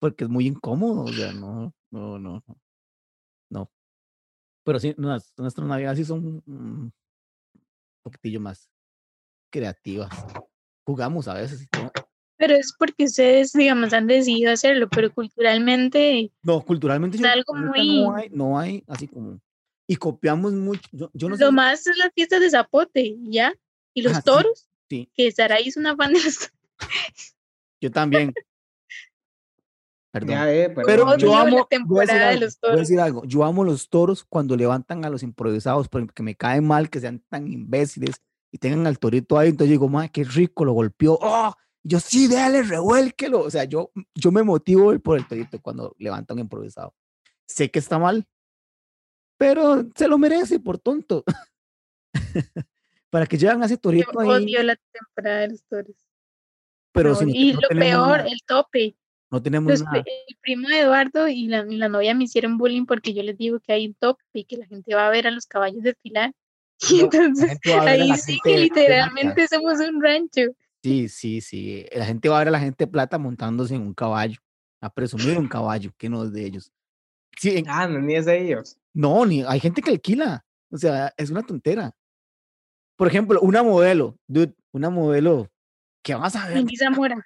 Porque 0.00 0.24
es 0.24 0.30
muy 0.30 0.46
incómodo, 0.46 1.04
o 1.04 1.12
sea, 1.12 1.32
no, 1.32 1.74
no, 1.90 2.18
no, 2.18 2.42
no. 2.46 2.56
no. 3.50 3.70
Pero 4.64 4.78
sí, 4.80 4.94
nuestras, 4.96 5.32
nuestras 5.38 5.66
navidades 5.66 5.98
sí 5.98 6.04
son 6.04 6.42
un 6.46 6.92
poquitillo 8.02 8.40
más 8.40 8.70
creativas. 9.52 10.10
Jugamos 10.86 11.28
a 11.28 11.34
veces. 11.34 11.66
Pero 12.38 12.54
es 12.54 12.74
porque 12.78 13.04
ustedes, 13.04 13.52
digamos, 13.52 13.92
han 13.92 14.06
decidido 14.06 14.52
hacerlo, 14.52 14.88
pero 14.90 15.12
culturalmente 15.12 16.30
No, 16.42 16.60
culturalmente 16.62 17.16
Es 17.16 17.22
yo 17.22 17.28
algo 17.28 17.56
ahorita 17.56 17.82
muy- 17.82 18.00
no 18.04 18.14
hay, 18.14 18.28
no 18.30 18.58
hay 18.58 18.84
así 18.86 19.08
como 19.08 19.40
y 19.86 19.96
copiamos 19.96 20.52
mucho. 20.52 20.88
Yo, 20.92 21.10
yo 21.14 21.28
no 21.28 21.36
sé, 21.36 21.44
lo 21.44 21.52
más 21.52 21.86
es 21.86 21.96
las 21.96 22.10
fiestas 22.14 22.40
de 22.40 22.50
zapote, 22.50 23.16
¿ya? 23.22 23.54
Y 23.94 24.02
los 24.02 24.14
Ah, 24.16 24.22
toros, 24.22 24.68
sí, 24.88 25.10
que 25.14 25.30
Saraí 25.32 25.68
es 25.68 25.76
una 25.76 25.96
fan 25.96 26.12
de 26.12 26.22
los 26.22 26.38
toros. 26.38 27.36
yo 27.80 27.90
también. 27.90 28.32
Perdón. 30.12 30.30
Ya, 30.30 30.50
eh, 30.52 30.70
Pero 30.86 31.16
yo 31.18 31.34
amo, 31.36 31.66
temporada 31.68 32.14
de 32.14 32.24
algo, 32.24 32.40
los 32.46 32.58
voy 32.60 32.68
a 32.68 32.70
toros. 32.72 32.80
decir 32.80 33.00
algo, 33.00 33.24
yo 33.26 33.44
amo 33.44 33.64
los 33.64 33.90
toros 33.90 34.24
cuando 34.24 34.56
levantan 34.56 35.04
a 35.04 35.10
los 35.10 35.22
improvisados, 35.22 35.88
porque 35.88 36.22
me 36.22 36.34
cae 36.34 36.60
mal 36.62 36.88
que 36.88 37.00
sean 37.00 37.22
tan 37.28 37.46
imbéciles 37.52 38.16
y 38.50 38.56
tengan 38.58 38.86
al 38.86 38.98
torito 38.98 39.36
ahí, 39.38 39.50
entonces 39.50 39.68
yo 39.68 39.72
digo, 39.72 39.88
madre, 39.90 40.10
qué 40.10 40.24
rico, 40.24 40.64
lo 40.64 40.72
golpeó, 40.72 41.18
¡oh! 41.20 41.54
Yo, 41.82 42.00
sí, 42.00 42.28
déjale, 42.28 42.62
revuélquelo, 42.62 43.40
o 43.40 43.50
sea, 43.50 43.64
yo, 43.64 43.92
yo 44.14 44.32
me 44.32 44.42
motivo 44.42 44.98
por 45.00 45.18
el 45.18 45.28
torito 45.28 45.60
cuando 45.60 45.94
levanta 45.98 46.32
un 46.34 46.40
improvisado. 46.40 46.94
Sé 47.46 47.70
que 47.70 47.78
está 47.78 47.98
mal, 47.98 48.26
pero 49.36 49.84
se 49.94 50.08
lo 50.08 50.18
merece 50.18 50.58
por 50.60 50.78
tonto. 50.78 51.24
Para 53.10 53.26
que 53.26 53.38
lleven 53.38 53.62
a 53.62 53.66
ese 53.66 53.74
Yo 53.74 53.80
torito 53.80 54.20
ahí, 54.20 54.28
odio 54.28 54.62
la 54.62 54.76
temporada 54.92 55.40
de 55.40 55.48
los 55.48 55.62
toros. 55.64 55.94
pero 56.92 57.10
No, 57.10 57.14
si 57.16 57.30
y 57.30 57.52
no 57.52 57.60
lo 57.60 57.68
peor, 57.68 58.18
nada, 58.18 58.26
el 58.28 58.38
tope. 58.46 58.96
no 59.30 59.42
tenemos 59.42 59.70
Los 59.70 59.82
nada. 59.82 59.98
el 60.06 60.36
primo 60.40 60.68
de 60.68 60.80
Eduardo 60.80 61.28
y 61.28 61.46
la, 61.46 61.64
y 61.68 61.76
la 61.76 61.88
novia 61.88 62.14
me 62.14 62.24
hicieron 62.24 62.58
bullying 62.58 62.84
porque 62.86 63.14
yo 63.14 63.22
les 63.22 63.36
digo 63.38 63.60
que 63.60 63.72
hay 63.72 63.86
un 63.86 63.94
tope 63.94 64.22
y 64.32 64.44
que 64.44 64.56
la 64.56 64.66
gente 64.66 64.94
va 64.94 65.06
a 65.06 65.10
ver 65.10 65.26
a 65.26 65.30
los 65.30 65.46
caballos 65.46 65.82
desfilar. 65.82 66.32
Y 66.90 66.98
No, 66.98 67.04
entonces 67.04 67.58
ahí 67.64 68.12
sí 68.18 68.38
que 68.44 68.50
plata. 68.50 68.60
literalmente 68.60 69.48
somos 69.48 69.78
un 69.80 70.02
rancho. 70.02 70.42
Sí, 70.82 71.08
sí, 71.08 71.40
sí. 71.40 71.86
La 71.94 72.04
gente 72.04 72.28
va 72.28 72.36
a 72.36 72.38
ver 72.40 72.48
a 72.48 72.50
la 72.50 72.60
gente 72.60 72.86
plata 72.86 73.16
montándose 73.18 73.74
en 73.74 73.80
un 73.82 73.94
caballo, 73.94 74.38
a 74.82 74.92
presumir 74.92 75.38
un 75.38 75.48
caballo, 75.48 75.90
que 75.96 76.10
no 76.10 76.24
es 76.24 76.32
de 76.32 76.44
ellos. 76.44 76.70
Sí, 77.38 77.58
en- 77.58 77.68
Ah, 77.68 77.86
no, 77.86 78.00
ni 78.00 78.14
es 78.16 78.24
de 78.26 78.40
ellos. 78.42 78.78
no, 78.94 79.24
ni 79.26 79.42
hay 79.44 79.60
gente 79.60 79.82
que 79.82 79.90
alquila. 79.90 80.44
O 80.70 80.76
sea, 80.78 81.12
es 81.16 81.30
una 81.30 81.42
tontera. 81.42 81.94
Por 82.96 83.08
ejemplo, 83.08 83.40
una 83.40 83.62
modelo, 83.62 84.18
dude, 84.26 84.54
una 84.72 84.90
modelo 84.90 85.48
que 86.02 86.14
vas 86.14 86.34
a 86.36 86.46
ver, 86.48 86.56
Mindy 86.56 86.76
Zamora. 86.76 87.16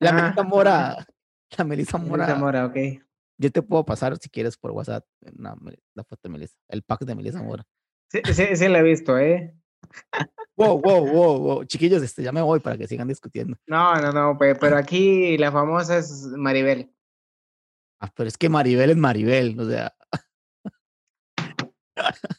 la 0.00 0.10
Ah, 0.10 0.12
Melissa 0.14 0.42
Mora, 0.42 1.06
la 1.58 1.64
Melissa 1.64 1.98
Mora. 1.98 2.26
Zamora, 2.26 2.66
ok. 2.66 2.76
Yo 3.40 3.52
te 3.52 3.62
puedo 3.62 3.84
pasar 3.84 4.16
si 4.18 4.28
quieres 4.28 4.56
por 4.56 4.72
WhatsApp 4.72 5.04
una 5.38 5.54
Mel- 5.56 5.78
la 5.94 6.02
foto 6.02 6.20
de 6.24 6.28
Melissa, 6.30 6.56
el 6.68 6.82
pack 6.82 7.04
de 7.04 7.14
Melissa 7.14 7.42
Mora. 7.42 7.64
Sí, 8.10 8.20
sí, 8.32 8.56
sí 8.56 8.68
la 8.68 8.78
he 8.78 8.82
visto, 8.82 9.18
¿eh? 9.18 9.54
Wow, 10.56 10.80
wow, 10.80 11.06
wow, 11.06 11.38
wow. 11.38 11.64
Chiquillos, 11.64 12.02
este, 12.02 12.22
ya 12.22 12.32
me 12.32 12.40
voy 12.42 12.58
para 12.58 12.76
que 12.76 12.88
sigan 12.88 13.06
discutiendo. 13.06 13.56
No, 13.66 13.94
no, 14.00 14.12
no, 14.12 14.36
pe- 14.38 14.56
pero 14.56 14.76
aquí 14.76 15.36
la 15.38 15.52
famosa 15.52 15.98
es 15.98 16.24
Maribel. 16.36 16.90
Ah, 18.00 18.12
pero 18.14 18.28
es 18.28 18.38
que 18.38 18.48
Maribel 18.48 18.90
es 18.90 18.96
Maribel, 18.96 19.58
o 19.58 19.68
sea. 19.68 19.94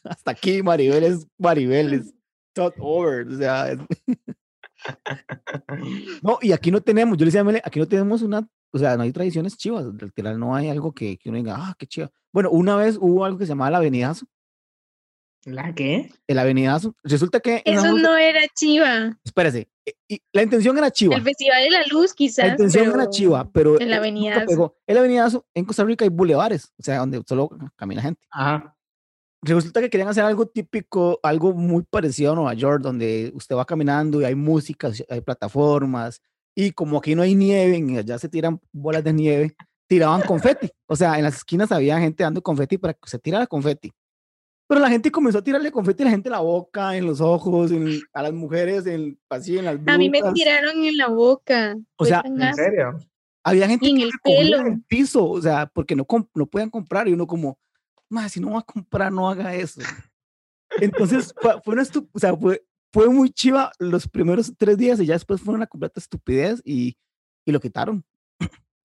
Hasta 0.04 0.32
aquí 0.32 0.64
Maribel 0.64 1.04
es 1.04 1.28
Maribel, 1.38 1.94
es 1.94 2.14
tot 2.54 2.76
over, 2.80 3.28
o 3.28 3.38
sea. 3.38 3.76
No, 6.24 6.40
y 6.42 6.54
aquí 6.54 6.72
no 6.72 6.82
tenemos, 6.82 7.18
yo 7.18 7.26
le 7.26 7.28
decía 7.28 7.42
a 7.42 7.44
Mele, 7.44 7.62
aquí 7.66 7.80
no 7.80 7.88
tenemos 7.88 8.22
una, 8.22 8.48
o 8.72 8.80
sea, 8.80 8.96
no 8.96 9.04
hay 9.04 9.12
tradiciones 9.12 9.58
chivas, 9.58 9.86
literal, 9.86 10.40
no 10.40 10.56
hay 10.56 10.70
algo 10.70 10.94
que, 10.94 11.18
que 11.18 11.30
uno 11.30 11.38
diga, 11.38 11.56
ah, 11.58 11.76
qué 11.78 11.86
chido. 11.86 12.12
Bueno, 12.32 12.50
una 12.52 12.78
vez 12.78 12.98
hubo 13.00 13.26
algo 13.26 13.38
que 13.38 13.46
se 13.46 13.50
llamaba 13.50 13.70
el 13.70 13.76
avenidazo, 13.76 14.26
¿La 15.46 15.74
qué? 15.74 16.12
el 16.28 16.40
avenidazo. 16.40 16.96
Resulta 17.04 17.40
que, 17.40 17.62
en 17.66 17.78
Eso 17.78 17.94
no 17.98 18.18
era 18.18 18.42
chiva. 18.54 19.18
espérese, 19.24 19.70
eh, 19.86 19.94
y 20.08 20.22
la 20.34 20.44
intención 20.44 20.78
era 20.78 20.92
chiva. 20.92 21.16
El 21.16 21.24
Festival 21.24 21.64
de 21.64 21.70
la 21.70 21.84
Luz, 21.90 22.14
quizás. 22.14 22.46
La 22.46 22.52
intención 22.52 22.88
era 22.88 22.94
pero 22.98 23.10
chiva, 23.10 23.50
pero 23.52 23.76
el 23.76 23.82
eh, 23.82 23.86
nunca 23.86 23.98
avenidazo. 23.98 24.46
pegó. 24.46 24.78
El 24.86 24.98
avenidazo, 24.98 25.46
en 25.54 25.66
Costa 25.66 25.84
Rica 25.86 26.04
hay 26.04 26.10
bulevares, 26.10 26.74
o 26.78 26.84
sea, 26.84 26.98
donde 26.98 27.22
solo 27.28 27.50
camina 27.76 28.02
gente. 28.02 28.22
Ajá. 28.32 28.76
resulta 29.42 29.80
que 29.80 29.90
querían 29.90 30.10
hacer 30.10 30.26
algo 30.26 30.46
típico, 30.46 31.20
algo 31.24 31.54
muy 31.54 31.84
parecido 31.84 32.34
a 32.34 32.36
Nueva 32.36 32.54
York, 32.54 32.82
donde 32.82 33.32
usted 33.34 33.56
va 33.56 33.66
caminando 33.66 34.22
y 34.22 34.26
hay 34.26 34.36
música, 34.36 34.92
hay 35.10 35.22
plataformas, 35.22 36.22
y 36.54 36.72
como 36.72 36.98
aquí 36.98 37.16
no 37.16 37.22
hay 37.22 37.36
nieve, 37.36 37.78
y 37.78 37.98
allá 37.98 38.20
se 38.20 38.28
tiran 38.28 38.60
bolas 38.74 39.04
de 39.04 39.14
nieve, 39.14 39.56
tiraban 39.88 40.22
confeti. 40.22 40.70
O 40.88 40.96
sea, 40.96 41.18
en 41.18 41.24
las 41.24 41.38
esquinas 41.38 41.72
había 41.72 41.98
gente 42.00 42.24
dando 42.24 42.42
confeti 42.42 42.78
para 42.78 42.94
que 42.94 43.10
se 43.10 43.18
tirara 43.18 43.48
confeti. 43.48 43.94
Pero 44.70 44.82
la 44.82 44.90
gente 44.90 45.12
comenzó 45.12 45.40
a 45.40 45.44
tirarle 45.44 45.72
confeti 45.72 46.04
a 46.04 46.06
la 46.06 46.12
gente 46.12 46.30
en 46.30 46.34
la 46.34 46.42
boca, 46.42 46.96
en 46.96 47.08
los 47.08 47.20
ojos, 47.22 47.72
en- 47.72 48.00
a 48.14 48.22
las 48.22 48.34
mujeres, 48.34 48.86
en, 48.86 49.20
así 49.28 49.58
en 49.58 49.66
las 49.66 49.80
A 49.88 49.98
mí 49.98 50.12
me 50.12 50.22
tiraron 50.32 50.84
en 50.84 50.96
la 50.96 51.08
boca. 51.08 51.76
O 51.96 52.06
sea, 52.06 52.22
¿En 52.24 52.54
serio? 52.54 53.00
Había 53.44 53.68
gente 53.68 53.88
en 53.88 53.98
que 53.98 54.04
el 54.04 54.12
pelo. 54.24 54.64
del 54.64 54.84
piso, 54.84 55.28
o 55.28 55.42
sea, 55.42 55.66
porque 55.66 55.96
no, 55.96 56.06
no 56.36 56.46
podían 56.46 56.70
comprar, 56.70 57.08
y 57.08 57.14
uno 57.14 57.26
como, 57.26 57.58
más 58.10 58.32
si 58.34 58.40
no 58.40 58.52
va 58.52 58.60
a 58.60 58.62
comprar, 58.64 59.12
no 59.12 59.28
haga 59.28 59.56
eso. 59.56 59.82
Entonces, 60.80 61.34
fue, 61.42 61.60
fue 61.64 61.74
una 61.74 61.84
o 62.14 62.20
sea, 62.20 62.38
fue, 62.38 62.64
fue 62.94 63.10
muy 63.10 63.32
chiva 63.32 63.72
los 63.80 64.08
primeros 64.08 64.54
tres 64.56 64.78
días 64.78 65.00
y 65.00 65.08
ya 65.08 65.16
después 65.16 65.42
fue 65.42 65.56
una 65.56 65.66
completa 65.66 66.00
estupidez 66.00 66.62
y, 66.64 66.96
y 67.44 67.52
lo 67.52 67.60
quitaron. 67.60 68.04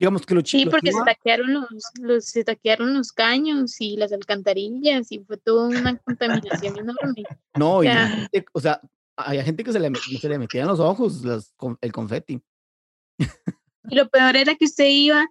Digamos 0.05 0.27
que 0.27 0.35
lo 0.35 0.43
chi- 0.43 0.59
Sí, 0.65 0.67
porque 0.67 0.93
se 0.93 1.03
taquearon 1.03 1.55
los, 1.55 1.67
los, 1.99 2.27
se 2.27 2.45
taquearon 2.45 2.93
los 2.93 3.11
caños 3.11 3.81
y 3.81 3.97
las 3.97 4.13
alcantarillas 4.13 5.11
y 5.11 5.21
fue 5.21 5.39
toda 5.39 5.67
una 5.69 5.97
contaminación 5.97 6.79
enorme. 6.79 7.23
No, 7.55 7.81
gente, 7.81 8.45
o 8.53 8.61
sea, 8.61 8.83
había 9.17 9.43
gente 9.43 9.65
que 9.65 9.73
se 9.73 9.81
le, 9.81 9.91
se 9.95 10.29
le 10.29 10.39
metía 10.39 10.61
en 10.61 10.69
los 10.69 10.79
ojos 10.79 11.25
las 11.25 11.55
el 11.81 11.91
confeti. 11.91 12.39
Y 13.89 13.95
lo 13.95 14.11
peor 14.11 14.37
era 14.37 14.55
que 14.57 14.67
usted 14.67 14.89
iba 14.91 15.27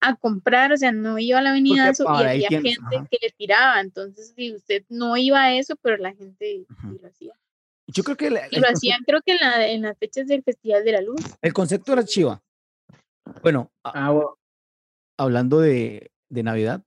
a 0.00 0.16
comprar, 0.16 0.72
o 0.72 0.76
sea, 0.76 0.90
no 0.90 1.20
iba 1.20 1.38
a 1.38 1.42
la 1.42 1.50
avenida 1.50 1.92
y 1.96 2.24
ahí 2.24 2.44
había 2.46 2.60
gente 2.62 2.96
ajá. 2.96 3.06
que 3.08 3.18
le 3.22 3.30
tiraba. 3.30 3.80
Entonces, 3.80 4.32
si 4.34 4.56
usted 4.56 4.82
no 4.88 5.16
iba 5.16 5.40
a 5.40 5.54
eso, 5.54 5.76
pero 5.76 5.98
la 5.98 6.12
gente 6.16 6.66
sí 6.66 6.98
lo 7.00 7.06
hacía. 7.06 7.32
Yo 7.86 8.02
creo 8.02 8.16
que 8.16 8.26
Y 8.50 8.58
lo 8.58 8.66
hacían, 8.68 9.04
creo 9.06 9.20
que 9.24 9.34
en, 9.34 9.38
la, 9.40 9.68
en 9.68 9.82
las 9.82 9.96
fechas 9.96 10.26
del 10.26 10.42
Festival 10.42 10.84
de 10.84 10.90
la 10.90 11.00
Luz. 11.00 11.20
el 11.40 11.52
concepto 11.52 11.92
era 11.92 12.04
chiva. 12.04 12.42
Bueno, 13.42 13.70
Ah, 13.84 14.12
hablando 15.18 15.60
de, 15.60 16.10
de 16.28 16.42
Navidad, 16.42 16.82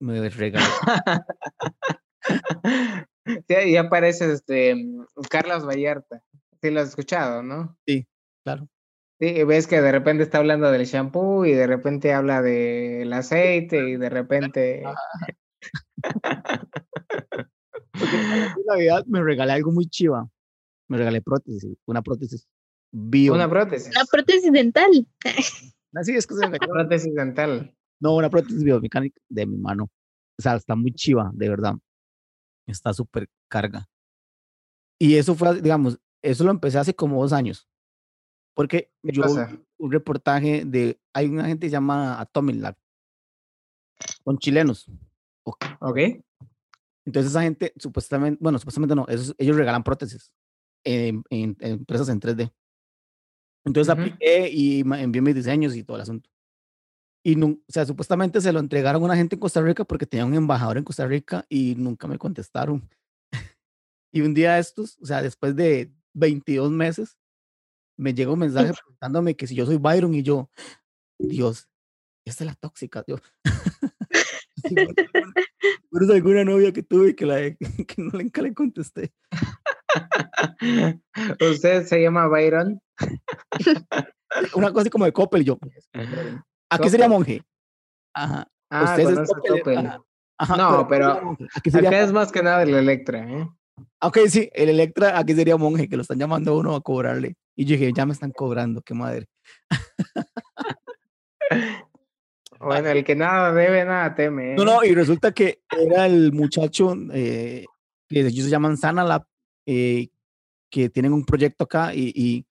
me 0.00 0.28
regaló. 0.28 0.64
Sí, 3.46 3.72
ya 3.72 3.82
aparece 3.82 4.32
este 4.32 4.74
mm, 4.74 5.04
Carlos 5.28 5.66
Vallarta. 5.66 6.22
Sí 6.62 6.70
lo 6.70 6.80
has 6.80 6.88
escuchado, 6.88 7.42
¿no? 7.42 7.76
claro. 8.42 8.68
Sí, 9.20 9.44
ves 9.44 9.66
que 9.66 9.82
de 9.82 9.92
repente 9.92 10.22
está 10.22 10.38
hablando 10.38 10.70
del 10.70 10.86
shampoo 10.86 11.44
y 11.44 11.52
de 11.52 11.66
repente 11.66 12.14
habla 12.14 12.40
del 12.40 13.12
aceite 13.12 13.86
y 13.88 13.96
de 13.96 14.08
repente 14.08 14.82
Porque 17.92 18.16
en 18.16 18.66
Navidad 18.66 19.04
me 19.06 19.22
regalé 19.22 19.52
algo 19.52 19.72
muy 19.72 19.88
chiva. 19.88 20.26
Me 20.88 20.98
regalé 20.98 21.20
prótesis, 21.20 21.76
una 21.84 22.00
prótesis 22.00 22.48
bio. 22.90 23.34
una 23.34 23.48
prótesis. 23.48 23.88
Una 23.94 24.04
prótesis 24.10 24.52
dental. 24.52 25.06
Así 25.94 26.12
es 26.14 26.26
que 26.26 26.34
se 26.34 26.48
me 26.48 26.58
prótesis 26.58 27.14
dental. 27.14 27.74
No, 28.00 28.14
una 28.16 28.30
prótesis 28.30 28.62
biomecánica 28.62 29.20
de 29.28 29.46
mi 29.46 29.56
mano. 29.56 29.84
O 30.38 30.42
sea, 30.42 30.54
está 30.56 30.76
muy 30.76 30.92
chiva, 30.92 31.30
de 31.34 31.48
verdad. 31.48 31.74
Está 32.66 32.92
súper 32.92 33.28
carga. 33.48 33.88
Y 35.00 35.14
eso 35.16 35.34
fue, 35.34 35.60
digamos, 35.60 35.98
eso 36.22 36.44
lo 36.44 36.50
empecé 36.50 36.78
hace 36.78 36.94
como 36.94 37.20
dos 37.22 37.32
años. 37.32 37.68
Porque 38.54 38.92
¿Qué 39.02 39.12
yo 39.12 39.22
pasa? 39.22 39.46
vi 39.46 39.58
un 39.78 39.92
reportaje 39.92 40.64
de, 40.64 41.00
hay 41.14 41.26
una 41.26 41.46
gente 41.46 41.66
que 41.66 41.70
se 41.70 41.74
llama 41.74 42.20
Atomic 42.20 42.56
Lab, 42.56 42.76
con 44.24 44.38
chilenos. 44.38 44.90
¿Ok? 45.80 45.98
Entonces 47.06 47.30
esa 47.32 47.42
gente, 47.42 47.72
supuestamente, 47.76 48.38
bueno, 48.42 48.58
supuestamente 48.58 48.94
no, 48.94 49.06
esos- 49.08 49.34
ellos 49.38 49.56
regalan 49.56 49.82
prótesis 49.82 50.30
en, 50.84 51.22
en- 51.30 51.56
en 51.60 51.72
empresas 51.72 52.08
en 52.10 52.20
3D. 52.20 52.52
Entonces 53.68 53.92
Ujú. 53.92 54.00
apliqué 54.02 54.48
y 54.50 54.80
envié 54.80 55.22
mis 55.22 55.34
diseños 55.34 55.76
y 55.76 55.84
todo 55.84 55.96
el 55.98 56.02
asunto. 56.02 56.30
Y, 57.24 57.36
nun- 57.36 57.60
o 57.68 57.72
sea, 57.72 57.84
supuestamente 57.84 58.40
se 58.40 58.52
lo 58.52 58.60
entregaron 58.60 59.02
a 59.02 59.04
una 59.04 59.16
gente 59.16 59.36
en 59.36 59.40
Costa 59.40 59.60
Rica 59.60 59.84
porque 59.84 60.06
tenía 60.06 60.24
un 60.24 60.34
embajador 60.34 60.78
en 60.78 60.84
Costa 60.84 61.06
Rica 61.06 61.44
y 61.48 61.74
nunca 61.76 62.08
me 62.08 62.16
contestaron. 62.18 62.88
y 64.12 64.22
un 64.22 64.32
día 64.34 64.58
estos, 64.58 64.98
o 65.00 65.06
sea, 65.06 65.20
después 65.22 65.54
de 65.54 65.92
22 66.14 66.70
meses, 66.70 67.18
me 67.98 68.14
llega 68.14 68.32
un 68.32 68.38
mensaje 68.38 68.72
preguntándome 68.72 69.36
que 69.36 69.46
si 69.46 69.54
yo 69.54 69.66
soy 69.66 69.76
Byron 69.76 70.14
y 70.14 70.22
yo, 70.22 70.50
Dios, 71.18 71.68
esta 72.24 72.44
es 72.44 72.48
la 72.48 72.54
tóxica, 72.54 73.02
Dios. 73.06 73.20
Pero 75.90 76.04
es 76.04 76.10
alguna 76.10 76.44
novia 76.44 76.72
que 76.72 76.82
tuve 76.82 77.14
que, 77.16 77.26
la, 77.26 77.36
que 77.86 77.94
no, 77.98 78.12
nunca 78.12 78.42
le 78.42 78.54
contesté. 78.54 79.12
¿Usted 81.40 81.86
se 81.86 82.02
llama 82.02 82.26
Byron? 82.26 82.80
Una 84.54 84.70
cosa 84.70 84.82
así 84.82 84.90
como 84.90 85.04
de 85.04 85.12
Coppel, 85.12 85.44
yo. 85.44 85.58
¿A 86.70 86.78
qué 86.78 86.90
sería 86.90 87.08
monje? 87.08 87.42
Ajá. 88.14 88.46
Ah, 88.70 88.84
Ustedes 88.84 89.08
es 89.08 89.14
conoce 89.14 89.32
Coppel, 89.34 89.58
Coppel. 89.58 89.78
ajá, 89.78 90.02
ajá, 90.38 90.56
No, 90.56 90.68
¿a 90.68 90.78
qué 90.78 90.86
pero 90.90 91.06
sería 91.06 91.22
monje? 91.22 91.46
¿A 91.54 91.60
qué 91.60 91.70
sería 91.70 91.88
Acá 91.88 92.00
es 92.00 92.12
más 92.12 92.32
que 92.32 92.42
nada 92.42 92.62
el 92.62 92.74
Electra, 92.74 93.18
¿eh? 93.20 93.48
Ok, 94.00 94.18
sí, 94.28 94.50
el 94.52 94.68
Electra, 94.68 95.18
aquí 95.18 95.34
sería 95.34 95.56
monje, 95.56 95.88
que 95.88 95.96
lo 95.96 96.02
están 96.02 96.18
llamando 96.18 96.52
a 96.52 96.58
uno 96.58 96.74
a 96.74 96.80
cobrarle. 96.80 97.36
Y 97.56 97.64
yo 97.64 97.76
dije, 97.76 97.92
ya 97.92 98.06
me 98.06 98.12
están 98.12 98.32
cobrando, 98.32 98.82
qué 98.82 98.94
madre. 98.94 99.26
Bueno, 102.60 102.88
el 102.88 103.04
que 103.04 103.14
nada 103.14 103.52
debe, 103.52 103.84
nada 103.84 104.14
teme. 104.14 104.54
No, 104.56 104.62
¿eh? 104.62 104.66
no, 104.66 104.84
y 104.84 104.94
resulta 104.94 105.32
que 105.32 105.60
era 105.70 106.06
el 106.06 106.32
muchacho 106.32 106.94
eh, 107.12 107.64
que 108.08 108.20
ellos 108.20 108.44
se 108.44 108.50
llaman 108.50 108.76
Sanalab, 108.76 109.24
eh, 109.70 110.08
que 110.70 110.88
tienen 110.88 111.12
un 111.12 111.24
proyecto 111.26 111.64
acá 111.64 111.94
y, 111.94 112.10
y 112.14 112.46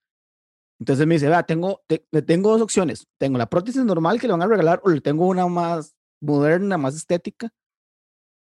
entonces 0.80 1.08
me 1.08 1.16
dice, 1.16 1.28
vea, 1.28 1.42
tengo, 1.42 1.82
te- 1.88 2.06
tengo 2.22 2.52
dos 2.52 2.62
opciones. 2.62 3.08
Tengo 3.18 3.40
la 3.40 3.50
prótesis 3.50 3.84
normal 3.84 4.20
que 4.20 4.28
le 4.28 4.34
van 4.34 4.44
a 4.44 4.48
regalar 4.48 4.80
o 4.84 4.90
le 4.90 5.02
tengo 5.02 5.26
una 5.28 5.48
más 5.48 5.96
moderna, 6.22 6.78
más 6.78 6.96
estética. 6.96 7.50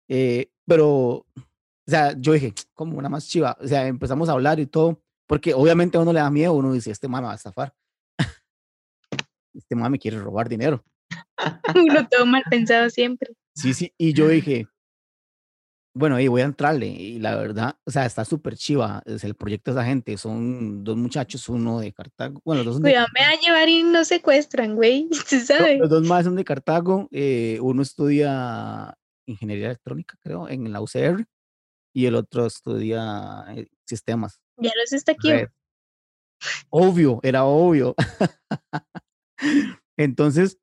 Eh, 0.10 0.50
pero, 0.66 0.90
o 0.90 1.26
sea, 1.86 2.14
yo 2.20 2.34
dije, 2.34 2.54
como 2.74 2.98
una 2.98 3.08
más 3.08 3.28
chiva. 3.28 3.58
O 3.62 3.68
sea, 3.68 3.88
empezamos 3.88 4.28
a 4.28 4.34
hablar 4.34 4.60
y 4.60 4.66
todo, 4.68 5.02
porque 5.26 5.54
obviamente 5.54 5.98
a 5.98 6.02
uno 6.02 6.12
le 6.12 6.20
da 6.20 6.30
miedo, 6.30 6.54
uno 6.54 6.74
dice, 6.74 6.92
este 6.92 7.08
mame 7.08 7.28
va 7.28 7.34
a 7.34 7.38
estafar. 7.38 7.74
este 9.54 9.76
mame 9.76 9.98
quiere 10.00 10.20
robar 10.20 10.50
dinero. 10.50 10.84
Uno 11.76 12.08
todo 12.10 12.26
mal 12.26 12.44
pensado 12.50 12.90
siempre. 12.90 13.32
Sí, 13.56 13.74
sí, 13.74 13.94
y 13.98 14.14
yo 14.14 14.28
dije, 14.28 14.68
bueno, 15.98 16.16
ahí 16.16 16.28
voy 16.28 16.42
a 16.42 16.46
entrarle. 16.46 16.88
Y 16.88 17.20
la 17.20 17.36
verdad, 17.36 17.76
o 17.86 17.92
sea, 17.92 18.06
está 18.06 18.24
súper 18.24 18.56
chiva. 18.56 19.02
Es 19.06 19.24
el 19.24 19.36
proyecto 19.36 19.72
de 19.74 19.80
esa 19.80 19.86
gente. 19.88 20.16
Son 20.18 20.84
dos 20.84 20.96
muchachos, 20.98 21.50
uno 21.50 21.80
de 21.80 21.92
Cartago. 21.94 22.42
Bueno, 22.46 22.64
los 22.64 22.76
dos 22.76 22.82
Cuidado, 22.82 23.08
me 23.18 23.26
va 23.26 23.32
a 23.32 23.40
llevar 23.40 23.68
y 23.70 23.84
no 23.84 24.06
secuestran, 24.06 24.76
güey. 24.76 25.10
¿Se 25.26 25.40
No, 25.40 25.46
sabe? 25.46 25.78
los 25.78 25.90
dos 25.90 26.04
más 26.04 26.26
son 26.26 26.36
de 26.36 26.44
Cartago. 26.46 27.08
eh, 27.12 27.60
uno 27.62 27.82
estudia 27.82 28.96
ingeniería 29.26 29.66
electrónica, 29.68 30.16
creo, 30.22 30.48
en 30.48 30.72
la 30.72 30.82
UCR. 30.82 31.26
Y 31.94 32.06
el 32.06 32.16
otro 32.16 32.46
estudia 32.46 33.46
eh, 33.56 33.68
sistemas. 33.88 34.40
Ya 34.58 34.72
los 34.80 34.94
está 34.94 35.14
aquí. 35.14 35.32
red. 35.32 35.48
Obvio, 36.70 37.20
era 37.24 37.44
obvio. 37.46 37.96
Entonces, 39.98 40.60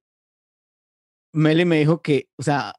Mele 1.33 1.65
me 1.65 1.79
dijo 1.79 2.01
que, 2.01 2.29
o 2.39 2.43
sea, 2.45 2.75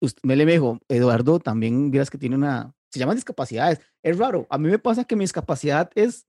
us- 0.00 0.16
Mele 0.22 0.44
me 0.46 0.52
dijo, 0.52 0.78
Eduardo, 0.88 1.38
también 1.38 1.90
vieras 1.90 2.10
que 2.10 2.18
tiene 2.18 2.36
una, 2.36 2.74
se 2.90 2.98
llaman 2.98 3.16
discapacidades. 3.16 3.80
Es 4.02 4.18
raro, 4.18 4.46
a 4.50 4.58
mí 4.58 4.68
me 4.68 4.78
pasa 4.78 5.04
que 5.04 5.16
mi 5.16 5.24
discapacidad 5.24 5.90
es, 5.94 6.26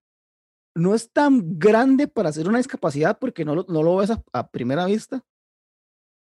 no 0.75 0.93
es 0.95 1.11
tan 1.11 1.57
grande 1.59 2.07
para 2.07 2.31
ser 2.31 2.47
una 2.47 2.57
discapacidad 2.57 3.17
porque 3.19 3.45
no 3.45 3.55
lo, 3.55 3.65
no 3.67 3.83
lo 3.83 3.97
ves 3.97 4.11
a, 4.11 4.23
a 4.33 4.49
primera 4.49 4.85
vista, 4.85 5.23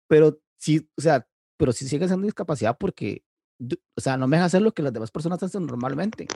pero 0.08 0.38
sí, 0.58 0.88
o 0.96 1.00
sea, 1.00 1.26
pero 1.56 1.72
sí 1.72 1.88
sigue 1.88 2.06
siendo 2.06 2.26
discapacidad 2.26 2.76
porque, 2.78 3.24
o 3.96 4.00
sea, 4.00 4.16
no 4.16 4.26
me 4.28 4.36
deja 4.36 4.46
hacer 4.46 4.62
lo 4.62 4.72
que 4.72 4.82
las 4.82 4.92
demás 4.92 5.10
personas 5.10 5.42
hacen 5.42 5.66
normalmente. 5.66 6.28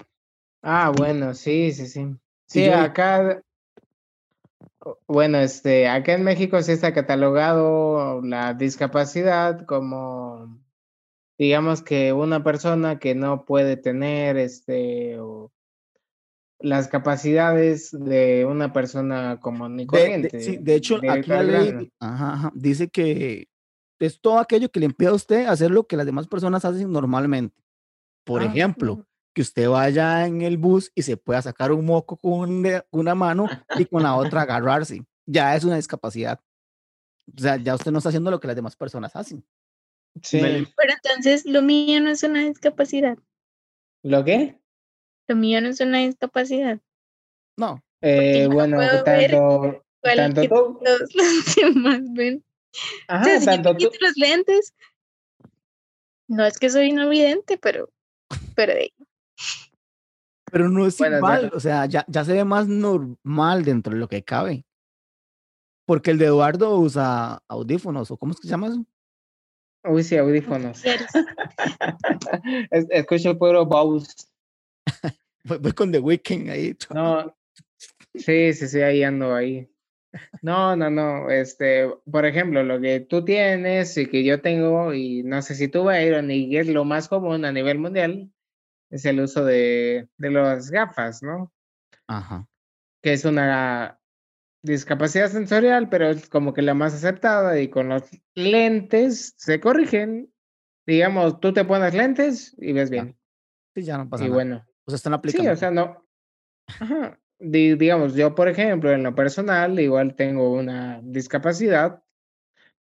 Ah, 0.63 0.93
bueno, 0.95 1.35
sí, 1.35 1.73
sí, 1.73 1.87
sí. 1.87 2.17
Sí, 2.47 2.65
yo- 2.65 2.77
acá, 2.77 3.43
bueno, 5.07 5.39
este, 5.39 5.89
acá 5.89 6.15
en 6.15 6.25
México 6.25 6.61
sí 6.63 6.73
está 6.73 6.93
catalogado 6.93 8.21
la 8.23 8.55
discapacidad 8.55 9.65
como, 9.67 10.59
digamos 11.41 11.81
que 11.83 12.13
una 12.13 12.45
persona 12.45 12.99
que 12.99 13.15
no 13.15 13.47
puede 13.47 13.79
tener, 13.79 14.37
este, 14.37 15.19
o 15.19 15.51
las 16.59 16.89
capacidades 16.89 17.91
de 17.93 18.45
una 18.45 18.75
persona 18.75 19.41
común 19.41 19.81
y 19.81 19.87
De, 19.87 19.93
de- 19.93 20.03
corriente. 20.03 20.41
sí, 20.41 20.59
de 20.59 20.75
hecho, 20.75 21.01
aquí 21.09 21.31
la 21.31 21.43
ley 21.43 21.67
grano. 21.71 21.89
ajá, 21.99 22.33
ajá, 22.35 22.53
dice 22.55 22.89
que 22.89 23.49
es 23.99 24.21
todo 24.21 24.39
aquello 24.39 24.71
que 24.71 24.81
le 24.81 24.87
impide 24.87 25.09
a 25.09 25.15
usted 25.15 25.47
hacer 25.47 25.71
lo 25.71 25.87
que 25.87 25.97
las 25.97 26.05
demás 26.05 26.27
personas 26.27 26.63
hacen 26.67 26.93
normalmente. 26.93 27.57
Por 28.25 28.43
Ah, 28.43 28.45
ejemplo, 28.45 29.07
que 29.33 29.41
usted 29.41 29.67
vaya 29.67 30.27
en 30.27 30.43
el 30.43 30.59
bus 30.59 30.93
y 30.95 31.01
se 31.01 31.17
pueda 31.17 31.41
sacar 31.41 31.73
un 31.73 31.87
moco 31.87 32.19
con 32.19 32.63
una 32.91 33.15
mano 33.15 33.49
y 33.79 33.87
con 33.87 34.03
la 34.03 34.15
otra 34.15 34.43
agarrarse. 34.43 35.03
Ya 35.25 35.57
es 35.57 35.65
una 35.65 35.77
discapacidad. 35.77 36.39
O 37.35 37.41
sea, 37.41 37.57
ya 37.57 37.77
usted 37.77 37.91
no 37.93 37.97
está 37.99 38.11
haciendo 38.11 38.31
lo 38.31 38.41
que 38.41 38.47
las 38.47 38.57
demás 38.57 38.77
personas 38.77 39.17
hacen. 39.17 39.43
Sí. 40.23 40.41
Pero 40.41 40.93
entonces 41.03 41.45
lo 41.47 41.63
mío 41.63 42.01
no 42.01 42.11
es 42.11 42.23
una 42.23 42.41
discapacidad. 42.41 43.17
¿Lo 44.03 44.25
qué? 44.25 44.59
Lo 45.29 45.37
mío 45.37 45.61
no 45.61 45.69
es 45.69 45.81
una 45.81 45.99
discapacidad. 45.99 46.79
No, 47.57 47.83
Eh, 48.03 48.47
no 48.49 48.55
bueno, 48.55 48.79
tanto, 49.05 49.85
Igual 50.03 50.17
tanto 50.17 50.41
que 50.41 50.49
tú, 50.49 50.55
todos 50.85 51.15
los 51.15 51.55
demás 51.57 52.01
ven. 52.13 52.45
O 53.09 53.13
ajá, 53.13 53.25
sea, 53.25 53.41
si 53.41 53.47
tanto 53.47 53.73
tú, 53.73 53.79
quito 53.91 53.97
los 54.01 54.17
lentes, 54.17 54.75
no 56.29 56.45
es 56.47 56.59
que 56.59 56.71
soy 56.71 56.93
no 56.93 57.09
vidente, 57.09 57.59
pero, 57.59 57.91
pero 58.55 58.73
de- 58.75 58.93
pero 60.51 60.69
no 60.69 60.87
es 60.87 60.97
Bueno, 60.99 61.17
o 61.17 61.21
sea- 61.21 61.37
igual. 61.37 61.51
O 61.55 61.61
sea, 61.61 61.87
ya, 61.87 62.05
ya 62.09 62.25
se 62.25 62.33
ve 62.33 62.45
más 62.45 62.67
normal 62.67 63.65
dentro 63.65 63.93
de 63.93 64.01
lo 64.01 64.09
que 64.09 64.23
cabe. 64.25 64.65
Porque 65.87 66.11
el 66.13 66.19
de 66.19 66.27
Eduardo 66.27 66.77
usa 66.79 67.43
audífonos, 67.49 68.11
o 68.11 68.17
¿cómo 68.17 68.33
es 68.33 68.39
que 68.41 68.47
se 68.47 68.51
llama 68.53 68.69
eso? 68.69 68.85
Uy, 69.85 70.03
sí, 70.03 70.17
audífonos. 70.17 70.83
Escucho 72.71 73.39
puro. 73.39 73.67
Voy, 75.45 75.59
voy 75.59 75.73
con 75.73 75.91
The 75.91 76.01
Weeknd 76.01 76.51
ahí. 76.51 76.77
No, 76.95 77.35
sí, 78.15 78.53
sí, 78.53 78.69
sí, 78.69 78.83
ahí 78.83 79.03
ando 79.03 79.35
ahí. 79.35 79.71
No, 80.43 80.77
no, 80.77 80.91
no. 80.91 81.31
Este, 81.31 81.89
por 82.11 82.27
ejemplo, 82.27 82.63
lo 82.63 82.79
que 82.81 83.01
tú 83.01 83.25
tienes 83.25 83.97
y 83.97 84.07
que 84.07 84.23
yo 84.23 84.43
tengo, 84.43 84.93
y 84.93 85.23
no 85.23 85.41
sé 85.41 85.55
si 85.55 85.69
tú, 85.69 85.85
Byron, 85.85 86.31
y 86.31 86.57
es 86.57 86.69
lo 86.69 86.85
más 86.85 87.09
común 87.09 87.47
a 87.47 87.53
nivel 87.53 87.79
mundial, 87.79 88.31
es 88.91 89.05
el 89.07 89.21
uso 89.21 89.45
de, 89.45 90.09
de 90.19 90.31
las 90.31 90.71
gafas, 90.71 91.23
¿no? 91.23 91.53
Ajá. 92.07 92.47
Que 93.03 93.15
es 93.15 93.25
una 93.25 94.00
discapacidad 94.63 95.29
sensorial, 95.31 95.89
pero 95.89 96.09
es 96.11 96.29
como 96.29 96.53
que 96.53 96.63
la 96.63 96.75
más 96.75 96.95
aceptada 96.95 97.61
y 97.61 97.69
con 97.69 97.89
los 97.89 98.03
lentes 98.35 99.35
se 99.37 99.61
corrigen. 99.61 100.33
Digamos, 100.87 101.41
tú 101.41 101.53
te 101.53 101.65
pones 101.65 101.95
lentes 101.95 102.55
y 102.59 102.73
ves 102.73 102.91
bien. 102.91 103.17
Sí, 103.75 103.83
ya 103.83 103.99
no 103.99 104.09
pasa 104.09 104.25
Y 104.25 104.29
nada. 104.29 104.35
bueno. 104.35 104.67
Sea, 104.87 104.97
están 104.97 105.13
Sí, 105.13 105.17
aplicando. 105.19 105.53
o 105.53 105.57
sea, 105.57 105.71
no. 105.71 106.07
Ajá. 106.67 107.19
Di- 107.39 107.75
digamos, 107.75 108.15
yo, 108.15 108.35
por 108.35 108.49
ejemplo, 108.49 108.91
en 108.93 109.03
lo 109.03 109.15
personal, 109.15 109.79
igual 109.81 110.15
tengo 110.15 110.53
una 110.53 111.01
discapacidad, 111.03 112.03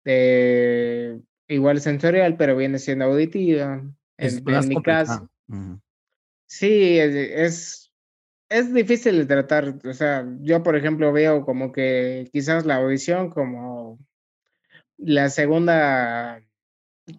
eh, 0.05 1.19
igual 1.49 1.81
sensorial, 1.81 2.37
pero 2.37 2.57
viene 2.57 2.79
siendo 2.79 3.07
auditiva. 3.07 3.83
es 4.17 4.37
En, 4.47 4.49
en 4.55 4.69
mi 4.69 4.83
caso, 4.83 5.29
sí, 6.47 6.99
es, 6.99 7.15
es, 7.15 7.84
es 8.59 8.73
difícil 8.73 9.19
de 9.19 9.27
tratar. 9.27 9.75
O 9.85 9.93
sea, 9.93 10.27
yo, 10.41 10.63
por 10.63 10.77
ejemplo, 10.77 11.13
veo 11.13 11.45
como 11.45 11.73
que 11.73 12.29
quizás 12.33 12.65
la 12.65 12.77
audición 12.77 13.31
como 13.31 13.99
la 14.97 15.29
segunda 15.29 16.41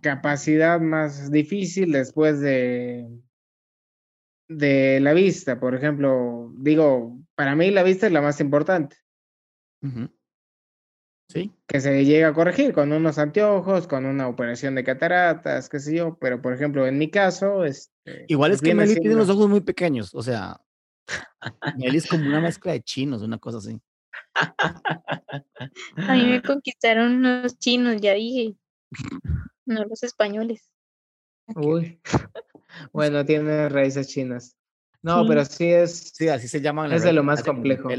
capacidad 0.02 0.80
más 0.80 1.30
difícil 1.32 1.92
después 1.92 2.40
de, 2.40 3.08
de 4.50 5.00
la 5.02 5.14
vista, 5.14 5.60
por 5.60 5.76
ejemplo, 5.76 6.52
digo, 6.58 7.20
para 7.36 7.56
mí 7.56 7.70
la 7.72 7.84
vista 7.84 8.08
es 8.08 8.14
la 8.14 8.22
más 8.22 8.40
importante. 8.40 8.98
Sí, 11.28 11.52
que 11.68 11.82
se 11.82 12.06
llega 12.06 12.30
a 12.30 12.34
corregir 12.34 12.72
con 12.72 12.92
unos 12.94 13.18
anteojos, 13.18 13.88
con 13.88 14.06
una 14.06 14.28
operación 14.28 14.76
de 14.76 14.84
cataratas, 14.84 15.70
qué 15.70 15.80
sé 15.80 15.96
yo, 15.96 16.18
pero 16.20 16.42
por 16.42 16.54
ejemplo, 16.54 16.88
en 16.88 16.98
mi 16.98 17.10
caso, 17.10 17.66
este, 17.66 18.26
igual 18.28 18.52
pues 18.52 18.62
es 18.62 18.68
que 18.68 18.76
Meli 18.76 18.94
tiene 18.94 19.16
los 19.16 19.26
siendo- 19.26 19.34
ojos 19.42 19.50
muy 19.50 19.62
pequeños. 19.62 20.14
O 20.14 20.22
sea, 20.22 20.62
Meli 21.78 21.98
es 21.98 22.08
como 22.08 22.26
una 22.26 22.42
mezcla 22.42 22.72
de 22.72 22.82
chinos, 22.82 23.22
una 23.22 23.38
cosa 23.38 23.60
así. 23.60 23.80
A 24.34 26.14
mí 26.16 26.26
me 26.26 26.42
conquistaron 26.42 27.22
los 27.22 27.58
chinos, 27.60 28.02
ya 28.02 28.14
dije. 28.14 28.56
No 29.66 29.84
los 29.86 30.04
españoles. 30.04 30.72
Uy, 31.56 32.00
bueno, 32.94 33.26
tiene 33.26 33.70
raíces 33.70 34.08
chinas. 34.08 34.58
No, 35.02 35.22
Sí. 35.22 35.28
pero 35.28 35.46
sí 35.46 35.68
es 35.72 36.12
Sí, 36.16 36.28
así 36.30 36.48
se 36.48 36.62
llaman. 36.62 36.92
Es 36.92 37.04
de 37.04 37.14
lo 37.14 37.24
más 37.24 37.44
complejo. 37.44 37.90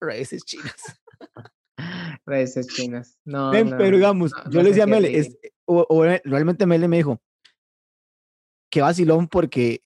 Raíces 0.00 0.44
chinas. 0.44 1.00
raíces 2.26 2.68
chinas. 2.68 3.18
No, 3.24 3.50
Ven, 3.50 3.70
no, 3.70 3.78
pero 3.78 3.96
digamos, 3.96 4.32
no, 4.32 4.44
yo 4.50 4.58
no 4.58 4.62
le 4.62 4.68
decía 4.68 4.84
a 4.84 4.86
Mele, 4.86 5.18
es, 5.18 5.36
o, 5.64 5.84
o 5.88 6.04
realmente 6.04 6.66
Mele 6.66 6.86
me 6.88 6.98
dijo, 6.98 7.20
que 8.70 8.80
vacilón 8.80 9.26
porque 9.28 9.82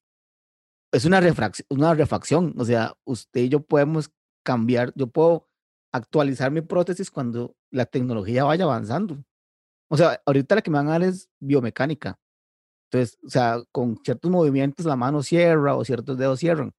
es 0.95 1.05
una 1.05 1.21
refracción, 1.21 1.67
una 1.71 1.93
refacción, 1.95 2.55
o 2.57 2.65
sea, 2.65 2.95
usted 3.05 3.43
y 3.43 3.49
yo 3.49 3.61
podemos 3.61 4.11
cambiar, 4.45 4.93
yo 4.95 5.09
puedo 5.09 5.49
actualizar 5.93 6.51
mi 6.51 6.61
prótesis 6.61 7.11
cuando 7.11 7.57
la 7.71 7.85
tecnología 7.87 8.45
vaya 8.45 8.65
avanzando. 8.65 9.23
O 9.91 9.97
sea, 9.97 10.21
ahorita 10.25 10.55
la 10.57 10.63
que 10.63 10.71
me 10.71 10.79
van 10.79 10.89
a 10.89 10.93
dar 10.93 11.03
es 11.03 11.29
biomecánica. 11.41 12.19
Entonces, 12.91 13.19
o 13.25 13.29
sea, 13.29 13.63
con 13.73 13.99
ciertos 14.05 14.31
movimientos 14.31 14.87
la 14.87 14.97
mano 14.97 15.23
cierra 15.23 15.75
o 15.77 15.85
ciertos 15.85 16.17
dedos 16.17 16.39
cierran. 16.39 16.73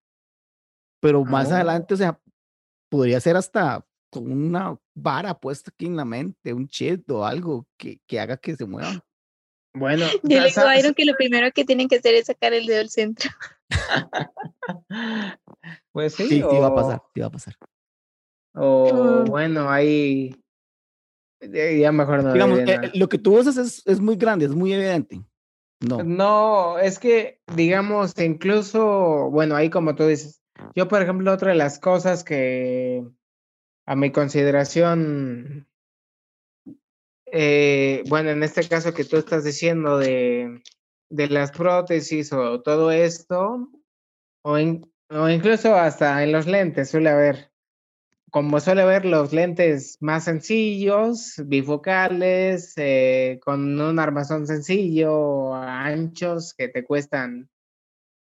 Pero 1.01 1.23
más 1.25 1.51
Oh. 1.51 1.55
adelante, 1.55 1.93
o 1.93 1.97
sea, 1.97 2.19
podría 2.89 3.19
ser 3.19 3.35
hasta 3.35 3.85
con 4.11 4.31
una 4.31 4.77
vara 4.95 5.37
puesta 5.37 5.71
aquí 5.71 5.87
en 5.87 5.97
la 5.97 6.05
mente, 6.05 6.53
un 6.53 6.67
chip 6.67 7.09
o 7.11 7.25
algo 7.25 7.67
que, 7.77 7.99
que 8.07 8.19
haga 8.19 8.37
que 8.37 8.55
se 8.55 8.65
mueva. 8.65 9.03
Bueno, 9.75 10.05
Yo 10.23 10.39
le 10.41 10.47
digo 10.49 10.61
a 10.67 10.77
Iron 10.79 10.93
que 10.93 11.05
lo 11.05 11.15
primero 11.15 11.51
que 11.51 11.65
tienen 11.65 11.87
que 11.87 11.97
hacer 11.97 12.15
es 12.15 12.25
sacar 12.27 12.53
el 12.53 12.65
dedo 12.65 12.77
del 12.79 12.89
centro. 12.89 13.29
Pues 15.91 16.13
sí, 16.13 16.27
Sí, 16.27 16.35
sí 16.49 16.59
va 16.59 16.67
a 16.67 16.71
o- 16.71 16.75
pasar, 16.75 17.01
sí 17.13 17.21
va 17.21 17.27
a 17.27 17.31
pasar. 17.31 17.55
O 18.53 19.23
Mm. 19.25 19.29
bueno, 19.29 19.69
ahí 19.69 20.35
ya 21.41 21.91
mejor 21.91 22.23
no 22.23 22.33
Digamos, 22.33 22.59
eh, 22.59 22.91
lo 22.93 23.07
que 23.09 23.17
tú 23.17 23.37
usas 23.37 23.57
es, 23.57 23.81
es 23.85 23.99
muy 23.99 24.15
grande, 24.15 24.45
es 24.45 24.51
muy 24.55 24.73
evidente. 24.73 25.21
No. 25.81 26.03
No, 26.03 26.79
es 26.79 26.99
que, 26.99 27.41
digamos, 27.55 28.17
incluso, 28.19 29.29
bueno, 29.29 29.55
ahí 29.55 29.69
como 29.69 29.95
tú 29.95 30.05
dices, 30.07 30.41
yo, 30.73 30.87
por 30.87 31.01
ejemplo, 31.01 31.31
otra 31.31 31.49
de 31.49 31.55
las 31.57 31.79
cosas 31.79 32.23
que 32.23 33.05
a 33.85 33.95
mi 33.95 34.11
consideración, 34.11 35.67
eh, 37.27 38.03
bueno, 38.07 38.29
en 38.31 38.43
este 38.43 38.67
caso 38.67 38.93
que 38.93 39.03
tú 39.05 39.17
estás 39.17 39.43
diciendo 39.43 39.97
de, 39.97 40.61
de 41.09 41.27
las 41.29 41.51
prótesis 41.51 42.31
o 42.33 42.61
todo 42.61 42.91
esto, 42.91 43.69
o, 44.43 44.57
in- 44.59 44.91
incluso 45.31 45.75
hasta 45.75 46.23
en 46.23 46.31
los 46.31 46.47
lentes 46.47 46.89
suele 46.91 47.09
haber, 47.09 47.51
como 48.31 48.59
suele 48.59 48.83
haber 48.83 49.05
los 49.05 49.33
lentes 49.33 49.97
más 50.01 50.25
sencillos, 50.25 51.35
bifocales, 51.45 52.73
eh, 52.77 53.39
con 53.43 53.79
un 53.81 53.99
armazón 53.99 54.47
sencillo, 54.47 55.55
anchos, 55.55 56.53
que 56.55 56.69
te 56.69 56.85
cuestan, 56.85 57.49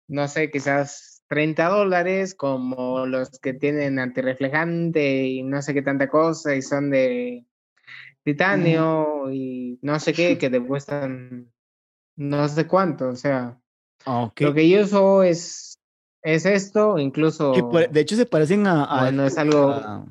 no 0.08 0.28
sé, 0.28 0.52
quizás 0.52 1.24
30 1.28 1.68
dólares, 1.70 2.36
como 2.36 3.06
los 3.06 3.40
que 3.40 3.54
tienen 3.54 4.00
antirreflejante 4.00 5.26
y 5.28 5.44
no 5.44 5.62
sé 5.62 5.74
qué 5.74 5.82
tanta 5.82 6.10
cosa, 6.10 6.56
y 6.56 6.62
son 6.62 6.90
de 6.92 7.46
titanio 8.32 9.32
y 9.32 9.80
no 9.82 9.98
sé 10.02 10.12
qué, 10.12 10.38
que 10.38 10.50
te 10.50 10.62
cuestan 10.62 11.50
no 12.18 12.48
sé 12.50 12.68
cuánto, 12.68 13.08
o 13.10 13.16
sea, 13.16 13.58
Ah, 14.06 14.24
ok. 14.24 14.42
lo 14.42 14.54
que 14.54 14.68
yo 14.68 14.82
uso 14.84 15.24
es, 15.24 15.80
es 16.24 16.46
esto, 16.46 16.98
incluso... 17.00 17.54
Que 17.54 17.64
por- 17.64 17.90
de 17.90 18.00
hecho, 18.02 18.16
se 18.18 18.26
parecen 18.26 18.68
a. 18.68 18.84
a 18.84 19.00
Bueno, 19.02 19.26
es 19.26 19.38
algo- 19.38 19.70
a- 19.72 20.06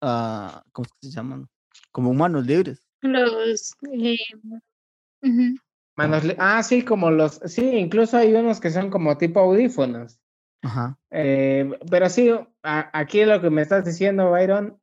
a- 0.00 0.64
¿Cómo 0.72 0.86
se 1.02 1.10
llaman? 1.10 1.46
Como 1.90 2.14
manos 2.14 2.46
libres. 2.46 2.86
Los. 3.02 3.74
eh. 3.92 4.16
Manos 5.96 6.24
li- 6.24 6.36
ah, 6.38 6.62
sí, 6.62 6.82
como 6.82 7.10
los, 7.10 7.40
sí, 7.46 7.64
incluso 7.76 8.16
hay 8.16 8.32
unos 8.34 8.60
que 8.60 8.70
son 8.70 8.88
como 8.90 9.18
tipo 9.18 9.40
audífonos. 9.40 10.18
Ajá. 10.62 10.98
Eh, 11.10 11.70
pero 11.90 12.08
sí, 12.08 12.30
a- 12.62 12.98
aquí 12.98 13.24
lo 13.24 13.40
que 13.40 13.50
me 13.50 13.62
estás 13.62 13.84
diciendo, 13.84 14.30
Byron, 14.30 14.80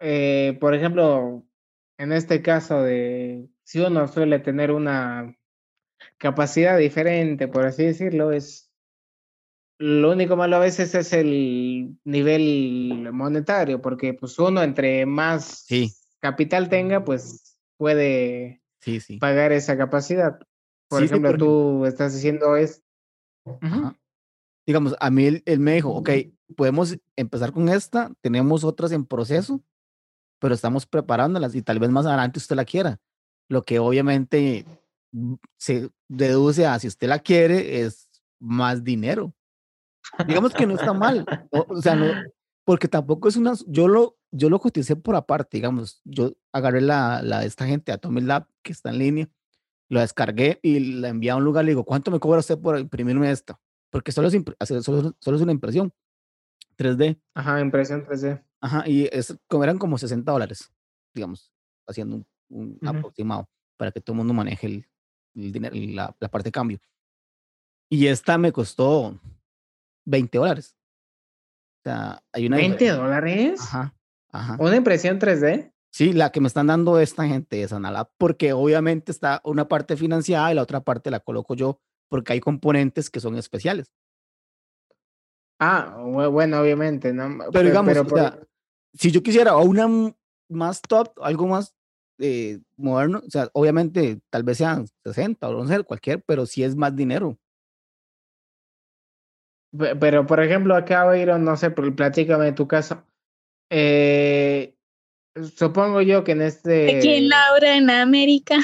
eh, 0.00 0.56
por 0.60 0.74
ejemplo, 0.74 1.45
en 1.98 2.12
este 2.12 2.42
caso 2.42 2.82
de 2.82 3.48
si 3.64 3.80
uno 3.80 4.06
suele 4.08 4.38
tener 4.38 4.70
una 4.70 5.36
capacidad 6.18 6.78
diferente, 6.78 7.48
por 7.48 7.66
así 7.66 7.84
decirlo, 7.84 8.32
es 8.32 8.72
lo 9.78 10.12
único 10.12 10.36
malo 10.36 10.56
a 10.56 10.60
veces 10.60 10.94
es 10.94 11.12
el 11.12 11.98
nivel 12.04 13.10
monetario, 13.12 13.82
porque 13.82 14.14
pues 14.14 14.38
uno 14.38 14.62
entre 14.62 15.04
más 15.04 15.64
Sí. 15.66 15.92
capital 16.20 16.68
tenga, 16.68 17.04
pues 17.04 17.58
puede 17.76 18.62
Sí, 18.80 19.00
sí. 19.00 19.18
pagar 19.18 19.52
esa 19.52 19.76
capacidad. 19.76 20.38
Por 20.88 21.02
ejemplo, 21.02 21.30
por 21.30 21.38
tú 21.38 21.84
estás 21.86 22.14
diciendo 22.14 22.56
es... 22.56 22.82
Ajá. 23.60 23.98
Digamos, 24.66 24.96
a 24.98 25.10
mí 25.10 25.26
él, 25.26 25.42
él 25.44 25.60
me 25.60 25.74
dijo, 25.74 25.90
ok, 25.92 26.10
podemos 26.56 26.96
empezar 27.16 27.52
con 27.52 27.68
esta, 27.68 28.12
tenemos 28.20 28.64
otras 28.64 28.92
en 28.92 29.04
proceso, 29.04 29.62
pero 30.38 30.54
estamos 30.54 30.86
preparándolas 30.86 31.54
y 31.54 31.62
tal 31.62 31.78
vez 31.78 31.90
más 31.90 32.06
adelante 32.06 32.38
usted 32.38 32.56
la 32.56 32.64
quiera. 32.64 32.98
Lo 33.48 33.62
que 33.62 33.78
obviamente 33.78 34.64
mm, 35.12 35.34
se 35.56 35.90
deduce 36.08 36.66
a 36.66 36.78
si 36.78 36.88
usted 36.88 37.08
la 37.08 37.18
quiere 37.18 37.80
es 37.80 38.08
más 38.38 38.84
dinero. 38.84 39.34
Digamos 40.26 40.54
que 40.54 40.66
no 40.66 40.74
está 40.74 40.92
mal, 40.92 41.26
o, 41.50 41.66
o 41.68 41.82
sea, 41.82 41.96
no, 41.96 42.06
porque 42.66 42.88
tampoco 42.88 43.28
es 43.28 43.36
una, 43.36 43.54
yo 43.66 43.86
lo, 43.86 44.16
yo 44.32 44.50
lo 44.50 44.58
coticé 44.58 44.96
por 44.96 45.14
aparte, 45.14 45.56
digamos, 45.56 46.00
yo 46.04 46.32
agarré 46.52 46.80
la, 46.80 47.22
la 47.22 47.40
de 47.40 47.46
esta 47.46 47.64
gente, 47.64 47.92
Atomic 47.92 48.24
Lab, 48.24 48.46
que 48.62 48.72
está 48.72 48.90
en 48.90 48.98
línea, 48.98 49.28
lo 49.88 50.00
descargué 50.00 50.58
y 50.62 50.80
la 50.80 51.08
envié 51.08 51.30
a 51.30 51.36
un 51.36 51.44
lugar, 51.44 51.64
le 51.64 51.70
digo, 51.70 51.84
¿cuánto 51.84 52.10
me 52.10 52.18
cobra 52.18 52.40
usted 52.40 52.58
por 52.58 52.78
imprimirme 52.78 53.30
esta? 53.30 53.60
Porque 53.90 54.10
solo 54.10 54.26
es, 54.28 54.36
solo, 54.82 55.14
solo 55.20 55.36
es 55.36 55.42
una 55.42 55.52
impresión 55.52 55.92
3D. 56.76 57.20
Ajá, 57.34 57.60
impresión 57.60 58.04
3D. 58.04 58.42
Ajá, 58.66 58.82
y 58.88 59.08
es, 59.12 59.32
eran 59.62 59.78
como 59.78 59.96
60 59.96 60.32
dólares, 60.32 60.72
digamos, 61.14 61.52
haciendo 61.86 62.24
un, 62.48 62.78
aproximado 62.84 63.48
para 63.76 63.92
que 63.92 64.00
todo 64.00 64.14
el 64.14 64.18
mundo 64.18 64.34
maneje 64.34 64.66
el, 64.66 64.86
el 65.36 65.52
dinero, 65.52 65.76
la, 65.76 66.16
la 66.18 66.28
parte 66.28 66.48
de 66.48 66.52
cambio. 66.52 66.78
Y 67.88 68.08
esta 68.08 68.38
me 68.38 68.50
costó 68.50 69.20
20 70.04 70.36
dólares. 70.38 70.76
O 71.78 71.82
sea, 71.84 72.24
hay 72.32 72.46
una... 72.48 72.56
¿20 72.56 72.60
diferencia. 72.62 72.94
dólares? 72.96 73.60
Ajá, 73.60 73.94
ajá. 74.32 74.56
¿Una 74.58 74.74
impresión 74.74 75.20
3D? 75.20 75.72
Sí, 75.92 76.12
la 76.12 76.32
que 76.32 76.40
me 76.40 76.48
están 76.48 76.66
dando 76.66 76.98
esta 76.98 77.24
gente 77.28 77.62
es 77.62 77.72
Analab, 77.72 78.10
porque 78.18 78.52
obviamente 78.52 79.12
está 79.12 79.40
una 79.44 79.68
parte 79.68 79.96
financiada 79.96 80.50
y 80.50 80.56
la 80.56 80.62
otra 80.62 80.80
parte 80.80 81.12
la 81.12 81.20
coloco 81.20 81.54
yo, 81.54 81.80
porque 82.08 82.32
hay 82.32 82.40
componentes 82.40 83.10
que 83.10 83.20
son 83.20 83.36
especiales. 83.36 83.92
Ah, 85.58 85.96
bu- 85.98 86.30
bueno, 86.30 86.60
obviamente, 86.60 87.12
¿no? 87.12 87.38
Pero 87.38 87.50
Pe- 87.52 87.62
digamos, 87.64 87.88
pero 87.90 88.02
o 88.02 88.06
por- 88.06 88.18
sea, 88.18 88.38
si 88.96 89.10
yo 89.10 89.22
quisiera 89.22 89.56
una 89.56 89.86
más 90.48 90.80
top, 90.82 91.10
algo 91.20 91.46
más 91.46 91.74
eh, 92.18 92.60
moderno, 92.76 93.22
o 93.26 93.30
sea, 93.30 93.48
obviamente 93.52 94.20
tal 94.30 94.42
vez 94.42 94.58
sean 94.58 94.86
60 95.04 95.48
o 95.48 95.52
no 95.52 95.66
sé, 95.66 95.82
cualquier, 95.82 96.22
pero 96.26 96.46
sí 96.46 96.62
es 96.62 96.74
más 96.76 96.94
dinero. 96.96 97.38
Pe- 99.76 99.96
Pero, 99.96 100.26
por 100.26 100.42
ejemplo, 100.42 100.74
acá, 100.74 101.04
Byron, 101.04 101.44
no 101.44 101.56
sé, 101.56 101.70
pl- 101.70 101.92
platícame 101.92 102.52
tu 102.52 102.66
caso. 102.66 103.04
Eh, 103.70 104.74
supongo 105.56 106.00
yo 106.00 106.24
que 106.24 106.32
en 106.32 106.42
este... 106.42 106.96
Aquí 106.96 107.08
en 107.14 107.28
Laura, 107.28 107.76
en 107.76 107.90
América. 107.90 108.56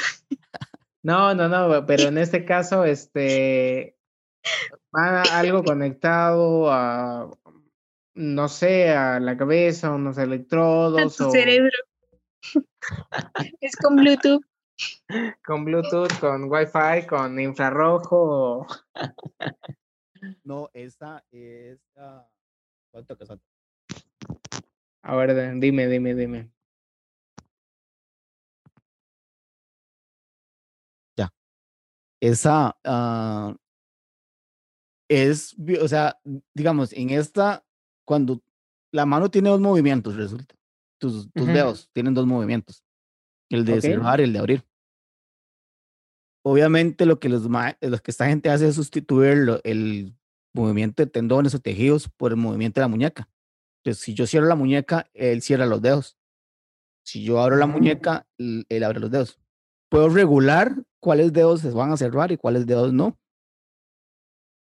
No, 1.03 1.35
no, 1.35 1.49
no, 1.49 1.85
pero 1.85 2.03
en 2.07 2.17
este 2.17 2.45
caso, 2.45 2.85
este, 2.85 3.97
va 4.95 5.21
algo 5.37 5.63
conectado 5.63 6.71
a, 6.71 7.29
no 8.15 8.47
sé, 8.47 8.89
a 8.89 9.19
la 9.19 9.37
cabeza, 9.37 9.91
unos 9.91 10.17
a 10.17 10.23
electrodos 10.23 11.17
tu 11.17 11.27
o 11.27 11.31
cerebro. 11.31 11.71
es 13.61 13.75
con 13.75 13.95
Bluetooth. 13.95 14.43
con 15.45 15.65
Bluetooth, 15.65 16.19
con 16.19 16.51
Wi-Fi, 16.51 17.07
con 17.07 17.39
infrarrojo. 17.39 18.67
No, 20.45 20.69
esta 20.71 21.21
es... 21.31 21.81
¿cuánto 22.89 23.17
que? 23.17 23.25
A 25.01 25.15
ver, 25.17 25.59
dime, 25.59 25.87
dime, 25.87 26.15
dime. 26.15 26.53
Esa 32.23 32.77
ah, 32.85 33.53
es, 35.09 35.57
o 35.81 35.87
sea, 35.89 36.17
digamos, 36.53 36.93
en 36.93 37.09
esta, 37.09 37.65
cuando 38.05 38.41
la 38.91 39.05
mano 39.05 39.29
tiene 39.29 39.49
dos 39.49 39.59
movimientos, 39.59 40.15
resulta. 40.15 40.55
Tus, 40.99 41.31
tus 41.33 41.47
dedos 41.53 41.89
tienen 41.93 42.13
dos 42.13 42.25
movimientos. 42.25 42.83
El 43.49 43.65
de 43.65 43.73
cerrar 43.81 44.19
y 44.19 44.23
el 44.23 44.33
de 44.33 44.39
abrir. 44.39 44.63
Obviamente 46.45 47.05
lo 47.05 47.19
que 47.19 47.29
los, 47.29 47.43
lo 47.43 47.97
que 47.99 48.11
esta 48.11 48.27
gente 48.27 48.49
hace 48.49 48.67
es 48.67 48.75
sustituir 48.75 49.37
lo- 49.37 49.61
el 49.63 50.15
movimiento 50.53 51.03
de 51.03 51.09
tendones 51.09 51.55
o 51.55 51.59
tejidos 51.59 52.09
por 52.09 52.31
el 52.31 52.37
movimiento 52.37 52.79
de 52.79 52.83
la 52.83 52.87
muñeca. 52.89 53.29
Entonces, 53.83 54.03
si 54.03 54.13
yo 54.13 54.27
cierro 54.27 54.47
la 54.47 54.55
muñeca, 54.55 55.09
él 55.13 55.41
cierra 55.41 55.65
los 55.65 55.81
dedos. 55.81 56.17
Si 57.05 57.23
yo 57.23 57.41
abro 57.41 57.55
la 57.57 57.65
Ujú. 57.65 57.73
muñeca, 57.73 58.27
él 58.37 58.83
abre 58.83 58.99
los 58.99 59.11
dedos. 59.11 59.39
Puedo 59.89 60.09
regular 60.09 60.75
cuáles 61.01 61.33
dedos 61.33 61.61
se 61.61 61.71
van 61.71 61.91
a 61.91 61.97
cerrar 61.97 62.31
y 62.31 62.37
cuáles 62.37 62.65
dedos 62.65 62.93
no. 62.93 63.17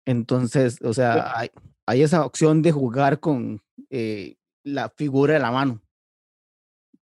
Entonces, 0.10 0.80
o 0.82 0.92
sea, 0.92 1.38
hay, 1.38 1.52
hay 1.86 2.02
esa 2.02 2.26
opción 2.26 2.64
de 2.64 2.72
jugar 2.72 3.20
con 3.20 3.62
eh, 3.92 4.38
la 4.64 4.90
figura 4.90 5.36
de 5.36 5.40
la 5.40 5.52
mano. 5.52 5.80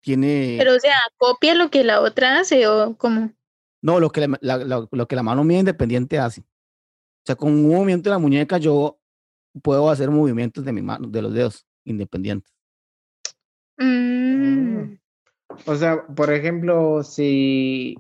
Tiene, 0.01 0.57
Pero, 0.59 0.75
o 0.75 0.79
sea, 0.79 0.95
copia 1.17 1.55
lo 1.55 1.69
que 1.69 1.85
la 1.85 2.01
otra 2.01 2.39
hace 2.39 2.67
o 2.67 2.97
como. 2.97 3.31
no, 3.81 3.99
lo 4.01 4.09
que 4.09 4.27
la, 4.27 4.37
la- 4.41 4.57
la- 4.57 4.87
lo 4.91 5.07
que 5.07 5.15
la 5.15 5.23
mano 5.23 5.45
mía 5.45 5.59
independiente 5.59 6.19
hace. 6.19 6.41
O 6.41 7.25
sea, 7.25 7.35
con 7.35 7.53
un 7.53 7.69
movimiento 7.69 8.09
de 8.09 8.15
la 8.15 8.19
muñeca 8.19 8.57
yo 8.57 8.99
puedo 9.63 9.89
hacer 9.89 10.09
movimientos 10.11 10.65
de 10.65 10.73
mi 10.73 10.81
mano, 10.81 11.07
de 11.07 11.21
los 11.21 11.33
dedos 11.33 11.65
independientes. 11.85 12.53
Mm, 13.77 14.97
O 15.65 15.75
sea, 15.75 16.05
por 16.07 16.31
ejemplo, 16.31 17.03
si, 17.03 17.97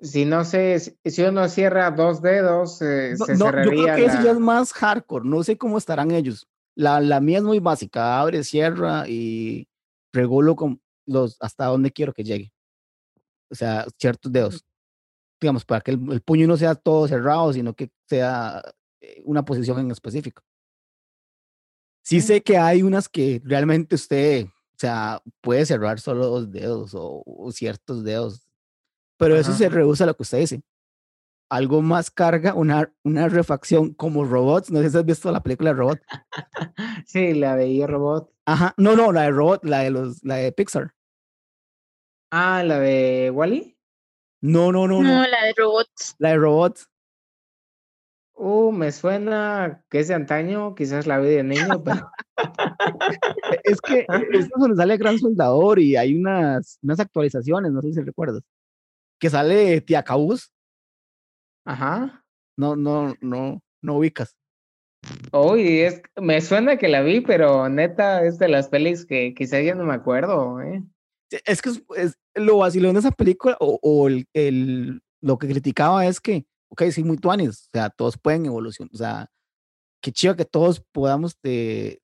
si 0.00 0.24
no 0.24 0.44
sé, 0.44 0.78
si 0.78 1.22
uno 1.22 1.48
cierra 1.48 1.90
dos 1.90 2.20
dedos, 2.22 2.80
eh, 2.82 3.14
No, 3.18 3.24
se 3.26 3.32
no, 3.36 3.46
yo 3.46 3.50
creo 3.50 3.64
cerraría 3.64 3.96
que 3.96 4.04
eso 4.06 4.22
ya 4.22 4.30
es 4.32 4.38
más 4.38 4.72
hardcore. 4.72 5.28
No 5.28 5.42
sé 5.42 5.56
cómo 5.56 5.78
estarán 5.78 6.10
ellos. 6.10 6.46
La, 6.74 7.00
la 7.00 7.20
mía 7.20 7.38
es 7.38 7.44
muy 7.44 7.58
básica. 7.58 8.20
Abre, 8.20 8.44
cierra 8.44 9.08
y 9.08 9.68
regulo 10.12 10.54
con 10.56 10.80
los 11.06 11.36
hasta 11.40 11.66
donde 11.66 11.90
quiero 11.90 12.12
que 12.12 12.24
llegue. 12.24 12.52
O 13.50 13.54
sea, 13.54 13.86
ciertos 13.98 14.30
dedos. 14.30 14.64
Digamos, 15.40 15.64
para 15.64 15.80
que 15.80 15.92
el, 15.92 16.12
el 16.12 16.20
puño 16.22 16.46
no 16.46 16.56
sea 16.56 16.74
todo 16.74 17.06
cerrado, 17.08 17.52
sino 17.52 17.74
que 17.74 17.90
sea 18.08 18.62
eh, 19.00 19.22
una 19.24 19.44
posición 19.44 19.78
en 19.78 19.90
específico. 19.90 20.42
Sí 22.02 22.18
Mm. 22.18 22.22
sé 22.22 22.42
que 22.42 22.56
hay 22.58 22.82
unas 22.82 23.08
que 23.08 23.40
realmente 23.44 23.94
usted, 23.94 24.46
o 24.46 24.78
sea, 24.78 25.20
puede 25.40 25.66
cerrar 25.66 26.00
solo 26.00 26.26
dos 26.26 26.50
dedos 26.50 26.94
o, 26.94 27.22
o 27.26 27.52
ciertos 27.52 28.04
dedos, 28.04 28.45
pero 29.16 29.36
eso 29.36 29.52
se 29.52 29.68
reduce 29.68 30.02
a 30.02 30.06
lo 30.06 30.14
que 30.14 30.22
usted 30.22 30.38
dice. 30.38 30.62
Algo 31.48 31.80
más 31.80 32.10
carga, 32.10 32.54
una, 32.54 32.92
una 33.04 33.28
refacción 33.28 33.94
como 33.94 34.24
robots. 34.24 34.70
No 34.70 34.80
sé 34.82 34.90
si 34.90 34.98
has 34.98 35.04
visto 35.04 35.30
la 35.30 35.42
película 35.42 35.70
de 35.70 35.76
robot. 35.76 36.00
Sí, 37.06 37.34
la 37.34 37.56
de 37.56 37.68
iRobot. 37.68 38.32
Ajá, 38.46 38.74
no, 38.76 38.96
no, 38.96 39.12
la 39.12 39.22
de 39.22 39.30
robot, 39.30 39.64
la 39.64 39.80
de 39.80 39.90
los, 39.90 40.24
la 40.24 40.36
de 40.36 40.50
Pixar. 40.50 40.92
Ah, 42.30 42.62
la 42.64 42.80
de 42.80 43.30
Wally. 43.32 43.76
No, 44.42 44.72
no, 44.72 44.86
no, 44.86 45.02
no, 45.02 45.08
no, 45.08 45.26
la 45.26 45.44
de 45.44 45.54
robots. 45.56 46.14
la 46.18 46.30
de 46.30 46.36
robots. 46.36 46.88
Uh, 48.34 48.70
me 48.70 48.92
suena 48.92 49.82
que 49.88 50.00
es 50.00 50.08
de 50.08 50.14
antaño, 50.14 50.74
quizás 50.74 51.06
la 51.06 51.18
vi 51.18 51.30
de 51.30 51.42
niño, 51.42 51.82
pero 51.82 52.10
Es 53.64 53.80
que 53.80 54.00
es 54.00 54.40
es 54.40 54.48
donde 54.50 54.76
sale 54.76 54.98
Gran 54.98 55.18
Soldador 55.18 55.78
y 55.78 55.96
hay 55.96 56.14
unas, 56.14 56.78
unas 56.82 57.00
actualizaciones, 57.00 57.72
no 57.72 57.80
sé 57.80 57.94
si 57.94 58.00
recuerdas. 58.02 58.42
Que 59.18 59.30
sale 59.30 59.80
Tía 59.80 60.02
Cabuz. 60.02 60.52
ajá. 61.64 62.22
No, 62.58 62.74
no, 62.74 63.14
no, 63.20 63.60
no 63.82 63.96
ubicas. 63.96 64.34
Uy, 65.32 65.80
es, 65.80 66.00
me 66.16 66.40
suena 66.40 66.78
que 66.78 66.88
la 66.88 67.02
vi, 67.02 67.20
pero 67.20 67.68
neta 67.68 68.24
es 68.24 68.38
de 68.38 68.48
las 68.48 68.68
pelis 68.68 69.04
que 69.04 69.34
quizás 69.34 69.62
ya 69.62 69.74
no 69.74 69.84
me 69.84 69.92
acuerdo, 69.92 70.62
¿eh? 70.62 70.82
Es 71.44 71.60
que 71.60 71.68
es, 71.70 71.82
es- 71.96 72.18
lo 72.34 72.58
vacilón 72.58 72.94
de 72.94 73.00
esa 73.00 73.10
película, 73.10 73.56
o, 73.60 73.78
o 73.82 74.08
el, 74.08 74.26
el- 74.32 75.02
lo 75.22 75.38
que 75.38 75.48
criticaba 75.48 76.06
es 76.06 76.18
que, 76.20 76.46
ok, 76.70 76.84
sí, 76.90 77.04
muy 77.04 77.18
tuanes, 77.18 77.66
o 77.66 77.70
sea, 77.74 77.90
todos 77.90 78.16
pueden 78.18 78.46
evolucionar, 78.46 78.90
o 78.94 78.96
sea, 78.96 79.30
qué 80.02 80.12
chido 80.12 80.34
que 80.36 80.44
todos 80.46 80.82
podamos 80.92 81.36
de, 81.42 82.00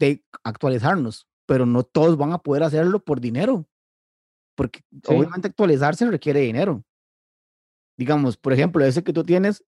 de 0.00 0.24
actualizarnos, 0.42 1.26
pero 1.46 1.66
no 1.66 1.84
todos 1.84 2.16
van 2.16 2.32
a 2.32 2.38
poder 2.38 2.62
hacerlo 2.64 2.98
por 3.00 3.20
dinero, 3.20 3.66
porque 4.58 4.80
Sí. 4.90 5.14
obviamente 5.14 5.46
actualizarse 5.46 6.04
requiere 6.10 6.40
dinero. 6.40 6.84
Digamos, 7.96 8.36
por 8.36 8.52
ejemplo, 8.52 8.84
ese 8.84 9.04
que 9.04 9.12
tú 9.12 9.22
tienes, 9.22 9.64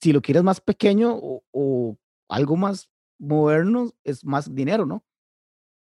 si 0.00 0.12
lo 0.12 0.20
quieres 0.20 0.42
más 0.42 0.60
pequeño 0.60 1.14
o, 1.14 1.44
o 1.52 1.96
algo 2.28 2.56
más 2.56 2.90
moderno, 3.20 3.92
es 4.02 4.24
más 4.24 4.52
dinero, 4.52 4.84
¿no? 4.84 5.04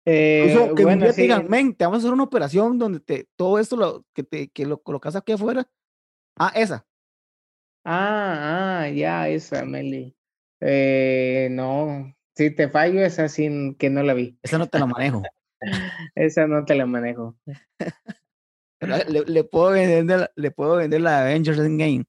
Eh, 0.07 0.47
Incluso 0.49 0.75
que 0.75 0.83
un 0.85 0.87
bueno, 0.87 1.03
día 1.03 1.11
te 1.11 1.17
sí. 1.17 1.23
digan, 1.23 1.47
men, 1.51 1.75
te 1.75 1.85
vamos 1.85 1.99
a 1.99 2.01
hacer 2.01 2.15
una 2.15 2.23
operación 2.23 2.79
donde 2.79 3.01
te, 3.01 3.29
todo 3.37 3.59
esto 3.59 3.77
lo, 3.77 4.07
que, 4.15 4.23
te, 4.23 4.49
que 4.49 4.65
lo 4.65 4.81
colocas 4.83 5.17
aquí 5.17 5.33
afuera. 5.33 5.69
Ah, 6.39 6.53
esa. 6.55 6.87
Ah, 7.85 8.85
ah, 8.85 8.89
ya, 8.89 9.29
esa, 9.29 9.67
Meli. 9.67 10.17
Eh, 10.61 11.49
no, 11.51 12.17
si 12.35 12.55
te 12.55 12.71
fallo, 12.71 13.05
esa 13.05 13.29
sí 13.29 13.77
que 13.79 13.91
no 13.91 14.03
la 14.03 14.15
vi. 14.15 14.39
Esa 14.43 14.57
no 14.57 14.67
te 14.67 14.79
la 14.79 14.87
manejo. 14.87 15.23
Esa 16.15 16.47
no 16.47 16.65
te 16.65 16.75
la 16.75 16.87
manejo. 16.87 17.37
Pero 18.79 18.97
Le, 19.09 19.25
le 19.25 19.45
puedo 19.45 19.71
vender 19.71 20.31
le 20.35 20.51
puedo 20.51 20.77
vender 20.77 21.01
la 21.01 21.23
Avengers 21.23 21.59
Endgame. 21.59 22.05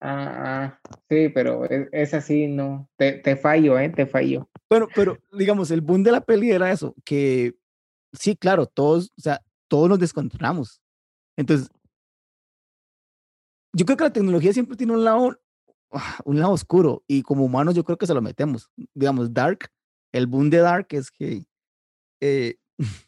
Ah, 0.00 0.78
ah, 0.80 0.80
sí, 1.08 1.28
pero 1.28 1.64
e- 1.64 1.88
esa 1.92 2.20
sí 2.20 2.46
no. 2.46 2.88
Te, 2.96 3.14
te 3.14 3.36
fallo, 3.36 3.78
¿eh? 3.78 3.88
Te 3.90 4.06
fallo. 4.06 4.48
Bueno, 4.70 4.88
pero 4.94 5.18
digamos, 5.32 5.70
el 5.70 5.80
boom 5.80 6.02
de 6.02 6.12
la 6.12 6.20
peli 6.20 6.50
era 6.52 6.70
eso, 6.70 6.94
que 7.04 7.54
sí, 8.12 8.36
claro, 8.36 8.66
todos, 8.66 9.12
o 9.18 9.20
sea, 9.20 9.42
todos 9.66 9.88
nos 9.88 9.98
descontrolamos. 9.98 10.80
Entonces, 11.36 11.70
yo 13.72 13.84
creo 13.84 13.96
que 13.96 14.04
la 14.04 14.12
tecnología 14.12 14.52
siempre 14.52 14.76
tiene 14.76 14.92
un 14.92 15.04
lado, 15.04 15.36
ah, 15.92 16.18
un 16.24 16.38
lado 16.38 16.52
oscuro 16.52 17.02
y 17.06 17.22
como 17.22 17.44
humanos 17.44 17.74
yo 17.74 17.84
creo 17.84 17.98
que 17.98 18.06
se 18.06 18.14
lo 18.14 18.22
metemos. 18.22 18.70
Digamos, 18.94 19.32
Dark, 19.32 19.70
el 20.12 20.26
boom 20.26 20.50
de 20.50 20.58
Dark 20.58 20.86
es 20.90 21.10
que 21.10 21.44
eh, 22.20 22.56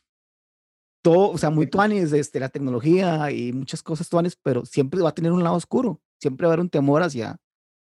todo, 1.02 1.30
o 1.30 1.38
sea, 1.38 1.50
muy 1.50 1.64
Sí. 1.66 1.70
tuanis, 1.70 2.12
este, 2.12 2.40
la 2.40 2.48
tecnología 2.48 3.30
y 3.30 3.52
muchas 3.52 3.82
cosas 3.82 4.08
tuanis, 4.08 4.36
pero 4.36 4.64
siempre 4.64 5.00
va 5.00 5.10
a 5.10 5.14
tener 5.14 5.32
un 5.32 5.42
lado 5.42 5.56
oscuro, 5.56 6.00
siempre 6.20 6.46
va 6.46 6.52
a 6.52 6.54
haber 6.54 6.62
un 6.64 6.70
temor 6.70 7.02
hacia, 7.02 7.36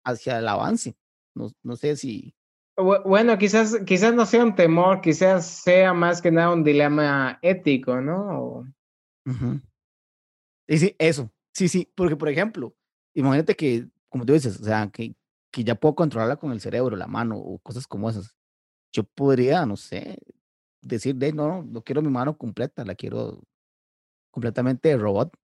hacia 0.04 0.38
el 0.38 0.48
avance. 0.48 0.96
No, 1.34 1.50
no 1.62 1.76
sé 1.76 1.96
si... 1.96 2.34
Bu- 2.76 3.02
Bueno, 3.04 3.38
quizás, 3.38 3.78
quizás 3.86 4.14
no 4.14 4.26
sea 4.26 4.42
un 4.44 4.54
temor, 4.56 5.00
quizás 5.00 5.46
sea 5.46 5.92
más 5.94 6.20
que 6.20 6.30
nada 6.32 6.52
un 6.52 6.64
dilema 6.64 7.38
ético, 7.42 8.00
¿no? 8.00 8.40
O- 8.40 8.66
Ujú. 9.26 9.60
Y 10.66 10.78
sí, 10.78 10.94
eso, 10.98 11.30
sí, 11.52 11.68
sí, 11.68 11.90
porque 11.94 12.16
por 12.16 12.28
ejemplo, 12.28 12.74
imagínate 13.14 13.54
que, 13.54 13.88
como 14.08 14.24
tú 14.24 14.32
dices, 14.32 14.60
o 14.60 14.64
sea, 14.64 14.88
que, 14.90 15.14
que 15.52 15.62
ya 15.64 15.74
puedo 15.74 15.94
controlarla 15.94 16.36
con 16.36 16.52
el 16.52 16.60
cerebro, 16.60 16.96
la 16.96 17.06
mano 17.06 17.36
o 17.36 17.58
cosas 17.58 17.86
como 17.86 18.08
esas. 18.10 18.34
Yo 18.92 19.04
podría, 19.04 19.66
no 19.66 19.76
sé, 19.76 20.18
decir, 20.84 21.16
de 21.16 21.32
no, 21.32 21.62
no 21.62 21.82
quiero 21.82 22.02
mi 22.02 22.10
mano 22.10 22.36
completa, 22.36 22.84
la 22.84 22.94
quiero 22.94 23.42
completamente 24.30 24.88
de 24.88 24.96
robot. 24.96 25.34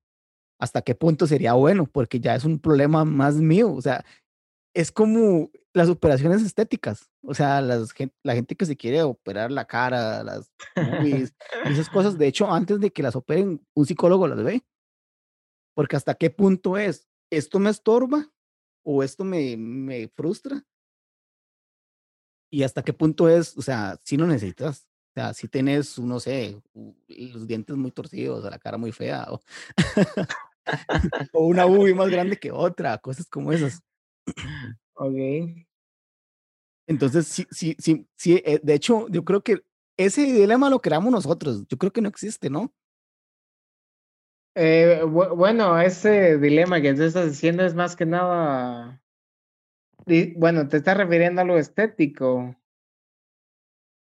¿Hasta 0.61 0.82
qué 0.82 0.95
punto 0.95 1.26
sería 1.26 1.55
bueno? 1.55 1.86
Porque 1.86 2.20
ya 2.20 2.34
es 2.34 2.45
un 2.45 2.59
problema 2.59 3.05
más 3.05 3.36
mío. 3.36 3.72
O 3.72 3.80
sea, 3.80 4.05
es 4.74 4.93
como 4.93 5.51
las 5.72 5.88
operaciones 5.88 6.43
estéticas. 6.43 7.11
O 7.22 7.34
sea, 7.34 7.62
las, 7.62 7.95
la 8.22 8.34
gente 8.34 8.57
que 8.57 8.66
se 8.66 8.76
quiere 8.76 9.03
operar 9.03 9.51
la 9.51 9.64
cara, 9.64 10.22
las 10.22 10.53
boobies, 10.76 11.34
y 11.64 11.72
esas 11.72 11.88
cosas. 11.88 12.18
De 12.18 12.26
hecho, 12.26 12.53
antes 12.53 12.78
de 12.80 12.91
que 12.93 13.03
las 13.03 13.16
operen, 13.16 13.66
un 13.74 13.86
psicólogo 13.86 14.28
las 14.28 14.43
ve. 14.43 14.62
Porque 15.74 15.97
hasta 15.97 16.14
qué 16.14 16.28
punto 16.28 16.76
es, 16.76 17.09
¿esto 17.30 17.59
me 17.59 17.70
estorba? 17.70 18.30
¿O 18.84 19.03
esto 19.03 19.24
me, 19.24 19.57
me 19.57 20.09
frustra? 20.09 20.62
Y 22.53 22.64
hasta 22.64 22.82
qué 22.82 22.93
punto 22.93 23.28
es, 23.28 23.57
o 23.57 23.62
sea, 23.62 23.99
si 24.05 24.16
no 24.16 24.26
necesitas. 24.26 24.89
O 25.11 25.13
sea, 25.15 25.35
si 25.35 25.49
tienes, 25.49 25.99
no 25.99 26.21
sé, 26.21 26.63
los 27.09 27.47
dientes 27.47 27.77
muy 27.77 27.91
torcidos, 27.91 28.45
la 28.45 28.59
cara 28.61 28.79
muy 28.79 28.93
fea, 28.93 29.27
o, 29.29 29.41
o 31.33 31.47
una 31.47 31.65
boobie 31.65 31.95
más 31.95 32.09
grande 32.11 32.37
que 32.41 32.53
otra, 32.53 32.99
cosas 32.99 33.27
como 33.29 33.53
esas. 33.53 33.81
Ok. 34.95 35.17
Entonces, 36.87 37.27
sí, 37.27 37.47
sí, 37.51 37.75
sí, 37.79 38.07
sí, 38.17 38.43
eh, 38.45 38.61
de 38.63 38.75
hecho, 38.75 39.09
yo 39.09 39.25
creo 39.25 39.43
que 39.43 39.63
ese 39.97 40.23
dilema 40.25 40.69
lo 40.69 40.81
creamos 40.81 41.11
nosotros. 41.11 41.65
Yo 41.69 41.79
creo 41.79 41.93
que 41.93 42.03
no 42.03 42.09
existe, 42.09 42.51
¿no? 42.51 42.75
Eh, 44.55 45.01
bu- 45.05 45.35
bueno, 45.37 45.81
ese 45.81 46.37
dilema 46.39 46.81
que 46.81 46.93
tú 46.95 47.03
estás 47.05 47.31
diciendo 47.31 47.65
es 47.65 47.75
más 47.75 47.97
que 47.97 48.07
nada. 48.07 49.01
Bueno, 50.37 50.67
te 50.69 50.79
estás 50.79 50.97
refiriendo 50.97 51.41
a 51.41 51.45
lo 51.45 51.57
estético. 51.57 52.57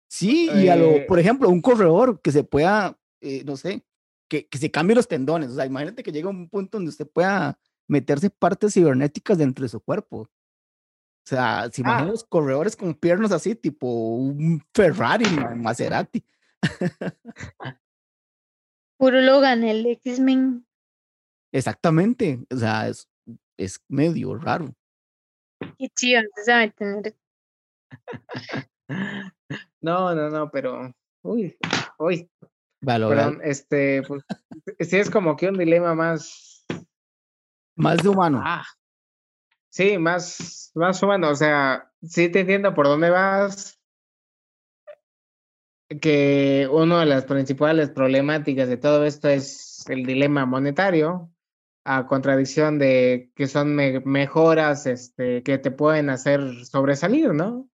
Sí, 0.09 0.49
y 0.53 0.67
a 0.69 0.75
lo, 0.75 0.91
Eh, 0.91 1.05
por 1.07 1.19
ejemplo, 1.19 1.49
un 1.49 1.61
corredor 1.61 2.21
que 2.21 2.31
se 2.31 2.43
pueda, 2.43 2.97
eh, 3.21 3.43
no 3.45 3.57
sé, 3.57 3.85
que, 4.29 4.47
que 4.47 4.57
se 4.57 4.71
cambie 4.71 4.95
los 4.95 5.07
tendones. 5.07 5.51
O 5.51 5.55
sea, 5.55 5.65
imagínate 5.65 6.03
que 6.03 6.11
llega 6.11 6.29
un 6.29 6.49
punto 6.49 6.77
donde 6.77 6.89
usted 6.89 7.07
pueda 7.07 7.59
meterse 7.87 8.29
partes 8.29 8.73
cibernéticas 8.73 9.37
dentro 9.37 9.63
de 9.63 9.69
su 9.69 9.79
cuerpo. 9.81 10.19
O 10.19 10.29
sea, 11.29 11.69
se 11.71 11.81
imaginan 11.81 12.07
Ah, 12.07 12.11
los 12.11 12.23
corredores 12.23 12.75
con 12.75 12.93
piernas 12.93 13.31
así, 13.33 13.53
tipo 13.55 13.87
un 13.87 14.63
Ferrari, 14.73 15.25
ma- 15.25 15.55
Maserati. 15.55 16.23
Puro 18.97 19.21
Logan, 19.21 19.63
el 19.63 19.85
X-Men. 19.85 20.65
Exactamente. 21.51 22.39
O 22.49 22.57
sea, 22.57 22.87
es, 22.87 23.09
es 23.57 23.83
medio 23.87 24.35
raro. 24.35 24.73
Qué 25.77 25.89
chido, 25.95 26.21
tener. 26.75 27.15
No, 29.81 30.15
no, 30.15 30.29
no, 30.29 30.49
pero. 30.51 30.93
Uy, 31.23 31.57
uy, 31.99 32.29
vale, 32.81 33.07
perdón, 33.07 33.41
este, 33.43 34.03
pues, 34.03 34.23
sí 34.79 34.97
es 34.97 35.09
como 35.09 35.35
que 35.35 35.47
un 35.49 35.57
dilema 35.57 35.93
más. 35.93 36.65
Más 37.75 38.01
de 38.01 38.09
humano. 38.09 38.41
Ah, 38.43 38.65
sí, 39.69 39.97
más, 39.97 40.71
más 40.73 41.01
humano. 41.03 41.29
O 41.29 41.35
sea, 41.35 41.91
sí 42.01 42.29
te 42.29 42.39
entiendo 42.41 42.73
por 42.73 42.87
dónde 42.87 43.09
vas. 43.09 43.79
Que 46.01 46.67
una 46.69 46.99
de 46.99 47.05
las 47.05 47.23
principales 47.25 47.89
problemáticas 47.91 48.67
de 48.67 48.75
todo 48.77 49.05
esto 49.05 49.29
es 49.29 49.85
el 49.87 50.05
dilema 50.05 50.45
monetario, 50.45 51.31
a 51.85 52.07
contradicción 52.07 52.77
de 52.77 53.31
que 53.35 53.47
son 53.47 53.73
me- 53.73 54.01
mejoras 54.01 54.85
este, 54.85 55.43
que 55.43 55.57
te 55.59 55.71
pueden 55.71 56.09
hacer 56.09 56.65
sobresalir, 56.65 57.33
¿no? 57.33 57.69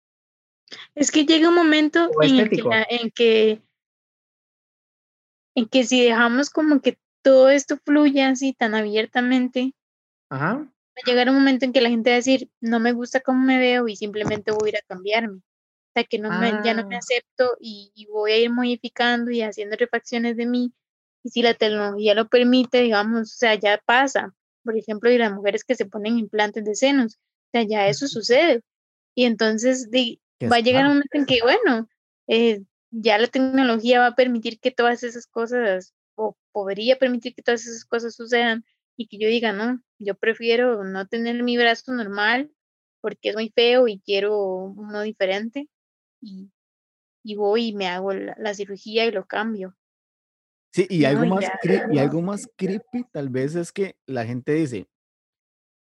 Es 0.96 1.12
que 1.12 1.26
llega 1.26 1.50
un 1.50 1.56
momento 1.56 2.10
en 2.22 2.40
el 2.40 2.50
que, 2.50 2.64
la- 2.64 2.88
en 2.90 3.12
que 3.12 3.62
en 5.56 5.68
que 5.68 5.84
si 5.84 6.04
dejamos 6.04 6.50
como 6.50 6.82
que 6.82 6.98
todo 7.22 7.50
esto 7.50 7.78
fluya 7.86 8.30
así 8.30 8.54
tan 8.54 8.74
abiertamente, 8.76 9.74
Ajá. 10.30 10.54
va 10.56 11.02
a 11.06 11.10
llegar 11.10 11.30
un 11.30 11.36
momento 11.36 11.66
en 11.66 11.74
que 11.74 11.82
la 11.82 11.90
gente 11.90 12.10
va 12.10 12.16
a 12.16 12.18
decir, 12.18 12.50
no 12.60 12.80
me 12.80 12.92
gusta 12.92 13.22
cómo 13.22 13.44
me 13.46 13.60
veo 13.60 13.88
y 13.88 13.96
simplemente 13.96 14.52
voy 14.52 14.70
a 14.70 14.72
ir 14.72 14.78
a 14.78 14.82
cambiarme. 14.82 15.38
O 15.38 15.92
sea, 15.96 16.04
que 16.06 16.18
no 16.18 16.32
me, 16.32 16.52
ya 16.64 16.74
no 16.74 16.88
me 16.88 16.96
Ah. 16.96 17.00
acepto 17.00 17.56
y, 17.60 17.92
y 17.94 18.08
voy 18.08 18.32
a 18.32 18.38
ir 18.40 18.50
modificando 18.50 19.30
y 19.30 19.42
haciendo 19.44 19.76
refacciones 19.76 20.36
de 20.38 20.48
mí. 20.48 20.74
Y 21.24 21.30
si 21.30 21.44
la 21.44 21.54
tecnología 21.54 22.16
lo 22.16 22.28
permite, 22.28 22.82
digamos, 22.82 23.22
o 23.34 23.36
sea, 23.38 23.54
ya 23.56 23.80
pasa. 23.86 24.34
Por 24.64 24.76
ejemplo, 24.76 25.12
y 25.12 25.18
las 25.20 25.32
mujeres 25.32 25.64
que 25.64 25.76
se 25.76 25.86
ponen 25.86 26.18
implantes 26.18 26.66
de 26.66 26.74
senos, 26.76 27.16
o 27.16 27.50
sea, 27.52 27.64
ya 27.64 27.88
eso 27.88 28.08
sucede. 28.08 28.62
Y 29.16 29.26
entonces 29.26 29.88
que 29.92 30.20
va 30.52 30.58
a 30.58 30.60
llegar 30.62 30.84
un 30.84 30.90
momento 30.94 31.18
en 31.18 31.26
que, 31.26 31.40
bueno, 31.42 31.88
eh, 32.28 32.64
ya 32.92 33.18
la 33.18 33.28
tecnología 33.28 34.00
va 34.00 34.08
a 34.08 34.16
permitir 34.16 34.60
que 34.60 34.72
todas 34.72 35.04
esas 35.04 35.28
cosas, 35.28 35.94
o 36.16 36.38
podría 36.52 36.98
permitir 36.98 37.34
que 37.36 37.42
todas 37.42 37.66
esas 37.66 37.86
cosas 37.86 38.16
sucedan 38.16 38.64
y 38.96 39.08
que 39.08 39.18
yo 39.18 39.28
diga, 39.28 39.52
no, 39.54 39.82
yo 40.00 40.16
prefiero 40.16 40.84
no 40.84 41.08
tener 41.08 41.42
mi 41.44 41.58
brazo 41.58 41.94
normal 41.94 42.52
porque 43.02 43.30
es 43.30 43.36
muy 43.36 43.50
feo 43.50 43.88
y 43.88 44.00
quiero 44.00 44.38
uno 44.38 45.02
diferente 45.02 45.68
y, 46.22 46.52
y 47.24 47.36
voy 47.36 47.68
y 47.70 47.74
me 47.74 47.88
hago 47.88 48.14
la, 48.14 48.36
la 48.38 48.54
cirugía 48.54 49.06
y 49.06 49.12
lo 49.12 49.26
cambio. 49.26 49.76
Sí, 50.72 50.88
y 50.90 51.06
algo 51.06 51.26
No, 51.26 51.36
más 51.36 51.44
ya. 51.46 51.60
cre- 51.62 51.94
y 51.94 51.98
algo 52.00 52.22
más 52.22 52.48
creepy 52.56 53.06
tal 53.12 53.30
vez 53.30 53.56
es 53.56 53.72
que 53.72 53.96
la 54.08 54.26
gente 54.26 54.54
dice, 54.54 54.88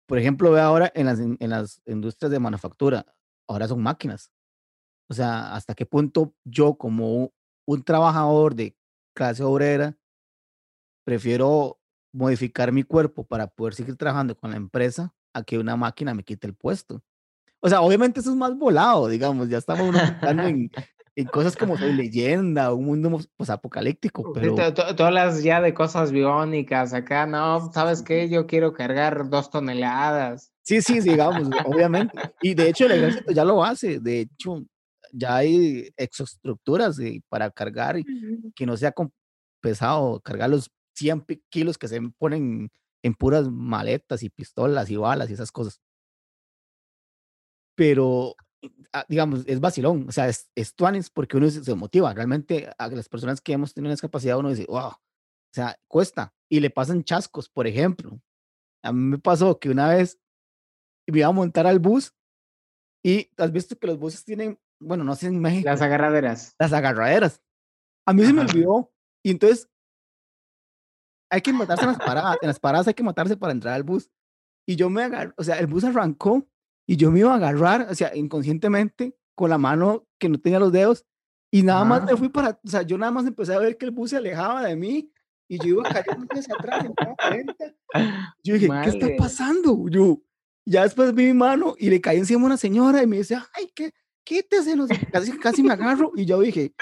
por 0.07 0.19
ejemplo, 0.19 0.51
ve 0.51 0.59
ahora 0.61 0.91
en 0.93 1.05
las, 1.07 1.19
en 1.19 1.49
las 1.49 1.81
industrias 1.85 2.31
de 2.31 2.39
manufactura, 2.39 3.05
ahora 3.47 3.67
son 3.67 3.81
máquinas. 3.81 4.31
O 5.09 5.13
sea, 5.13 5.53
hasta 5.53 5.75
qué 5.75 5.85
punto 5.85 6.33
yo 6.43 6.75
como 6.75 7.31
un, 7.65 7.83
trabajador 7.83 8.55
de 8.55 8.75
clase 9.13 9.43
obrera 9.43 9.97
prefiero 11.05 11.79
modificar 12.11 12.71
mi 12.71 12.83
cuerpo 12.83 13.23
para 13.23 13.47
poder 13.47 13.75
seguir 13.75 13.95
trabajando 13.97 14.35
con 14.35 14.51
la 14.51 14.57
empresa 14.57 15.13
a 15.33 15.43
que 15.43 15.59
una 15.59 15.75
máquina 15.75 16.13
me 16.13 16.23
quite 16.23 16.47
el 16.47 16.55
puesto. 16.55 17.03
O 17.59 17.69
sea, 17.69 17.81
obviamente 17.81 18.19
eso 18.19 18.31
es 18.31 18.35
más 18.35 18.55
volado, 18.57 19.07
digamos, 19.07 19.49
ya 19.49 19.57
estamos 19.57 19.95
en, 20.21 20.71
en 21.15 21.25
cosas 21.25 21.55
como 21.55 21.77
Soy 21.77 21.93
Leyenda, 21.93 22.73
un 22.73 22.85
mundo 22.85 23.09
mos- 23.09 23.29
posapocalíptico, 23.35 24.23
Sí, 24.23 24.31
pero... 24.33 24.73
tú 24.73 25.03
hablas 25.03 25.43
ya 25.43 25.61
de 25.61 25.73
cosas 25.73 26.11
biónicas 26.11 26.93
acá, 26.93 27.25
no, 27.25 27.71
¿sabes 27.71 28.01
qué? 28.01 28.29
Yo 28.29 28.47
quiero 28.47 28.73
cargar 28.73 29.29
dos 29.29 29.49
toneladas. 29.49 30.51
Sí, 30.61 30.81
sí, 30.81 30.99
digamos, 30.99 31.49
obviamente. 31.63 32.17
Y 32.41 32.55
de 32.55 32.69
hecho 32.69 32.85
el 32.85 32.93
ejército 32.93 33.31
ya 33.31 33.45
lo 33.45 33.63
hace. 33.63 33.99
De 33.99 34.21
hecho, 34.21 34.65
ya 35.15 35.37
hay 35.37 35.91
exoestructuras 35.97 36.99
eh, 36.99 37.21
para 37.29 37.51
cargar 37.51 37.97
y 37.97 38.01
Ujú. 38.01 38.51
que 38.55 38.65
no 38.65 38.77
sea 38.77 38.93
pesado 39.61 40.19
cargar 40.21 40.49
los 40.49 40.69
100 40.95 41.21
pi- 41.21 41.43
kilos 41.49 41.77
que 41.77 41.87
se 41.87 42.01
ponen 42.17 42.69
en 43.03 43.13
puras 43.15 43.49
maletas 43.49 44.23
y 44.23 44.29
pistolas 44.29 44.89
y 44.89 44.97
balas 44.97 45.29
y 45.29 45.33
esas 45.33 45.51
cosas. 45.51 45.79
Pero, 47.75 48.35
ah, 48.93 49.05
digamos, 49.09 49.43
es 49.47 49.59
vacilón. 49.59 50.05
O 50.07 50.11
sea, 50.11 50.27
es, 50.29 50.49
es 50.55 50.75
tuanis 50.75 51.09
porque 51.09 51.37
uno 51.37 51.49
se, 51.49 51.63
se 51.63 51.75
motiva. 51.75 52.13
Realmente 52.13 52.69
a 52.77 52.87
las 52.89 53.09
personas 53.09 53.41
que 53.41 53.53
hemos 53.53 53.73
tenido 53.73 53.89
una 53.89 53.93
discapacidad, 53.95 54.37
uno 54.37 54.49
dice, 54.49 54.65
wow, 54.67 54.87
o 54.89 54.99
sea, 55.53 55.77
cuesta. 55.87 56.33
Y 56.49 56.59
le 56.59 56.69
pasan 56.69 57.03
chascos, 57.03 57.49
por 57.49 57.67
ejemplo. 57.67 58.19
A 58.83 58.93
mí 58.93 58.99
me 59.01 59.19
pasó 59.19 59.59
que 59.59 59.69
una 59.69 59.89
vez 59.89 60.19
me 61.07 61.19
iba 61.19 61.27
a 61.27 61.31
montar 61.31 61.67
al 61.67 61.79
bus 61.79 62.13
y 63.03 63.29
has 63.37 63.51
visto 63.51 63.77
que 63.77 63.87
los 63.87 63.99
buses 63.99 64.23
tienen, 64.25 64.59
bueno, 64.79 65.03
no 65.03 65.15
sé 65.15 65.27
en 65.27 65.39
México, 65.39 65.69
Las 65.69 65.81
agarraderas. 65.81 66.55
las 66.59 66.73
agarraderas. 66.73 67.41
A 68.05 68.13
mí 68.13 68.23
se 68.25 68.33
me 68.33 68.41
Ajá. 68.41 68.51
olvidó 68.51 68.91
y 69.23 69.31
entonces 69.31 69.67
hay 71.31 71.41
que 71.41 71.53
matarse 71.53 71.83
en 71.83 71.89
las 71.89 71.97
paradas, 71.97 72.37
en 72.41 72.47
las 72.47 72.59
paradas 72.59 72.87
hay 72.87 72.93
que 72.93 73.03
matarse 73.03 73.35
para 73.37 73.51
entrar 73.53 73.73
al 73.73 73.83
bus. 73.83 74.09
Y 74.67 74.75
yo 74.75 74.89
me 74.89 75.03
agarré, 75.03 75.33
o 75.37 75.43
sea, 75.43 75.59
el 75.59 75.67
bus 75.67 75.83
arrancó 75.83 76.47
y 76.87 76.97
yo 76.97 77.11
me 77.11 77.19
iba 77.19 77.31
a 77.31 77.35
agarrar, 77.35 77.87
o 77.89 77.95
sea, 77.95 78.15
inconscientemente 78.15 79.15
con 79.35 79.49
la 79.49 79.57
mano 79.57 80.07
que 80.19 80.29
no 80.29 80.39
tenía 80.39 80.59
los 80.59 80.71
dedos 80.71 81.05
y 81.51 81.63
nada 81.63 81.83
más 81.85 82.01
me 82.03 82.09
Ajá. 82.11 82.17
fui 82.17 82.29
para, 82.29 82.59
o 82.63 82.67
sea, 82.67 82.81
yo 82.83 82.97
nada 82.97 83.11
más 83.11 83.25
empecé 83.25 83.53
a 83.53 83.59
ver 83.59 83.77
que 83.77 83.85
el 83.85 83.91
bus 83.91 84.11
se 84.11 84.17
alejaba 84.17 84.63
de 84.63 84.75
mí 84.75 85.11
y 85.47 85.57
yo 85.59 85.65
iba 85.67 85.83
cayendo 85.83 86.27
hacia 86.31 86.55
atrás. 86.55 86.85
Yo 88.43 88.53
dije, 88.55 88.67
¿qué 88.83 88.89
está 88.89 89.05
Madre. 89.05 89.15
pasando? 89.17 89.87
Yo, 89.89 90.21
ya 90.65 90.83
después 90.83 91.13
vi 91.13 91.25
mi 91.27 91.33
mano 91.33 91.75
y 91.77 91.89
le 91.89 92.01
caí 92.01 92.17
encima 92.17 92.43
a 92.43 92.45
una 92.47 92.57
señora 92.57 93.01
y 93.03 93.07
me 93.07 93.17
dice, 93.17 93.35
ay, 93.53 93.71
¿qué? 93.75 93.93
Quítese, 94.25 94.75
no 94.75 94.87
sé, 94.87 94.99
casi, 95.11 95.37
casi 95.37 95.61
me 95.63 95.71
agarro 95.73 96.11
y 96.15 96.25
yo 96.25 96.39
dije, 96.41 96.73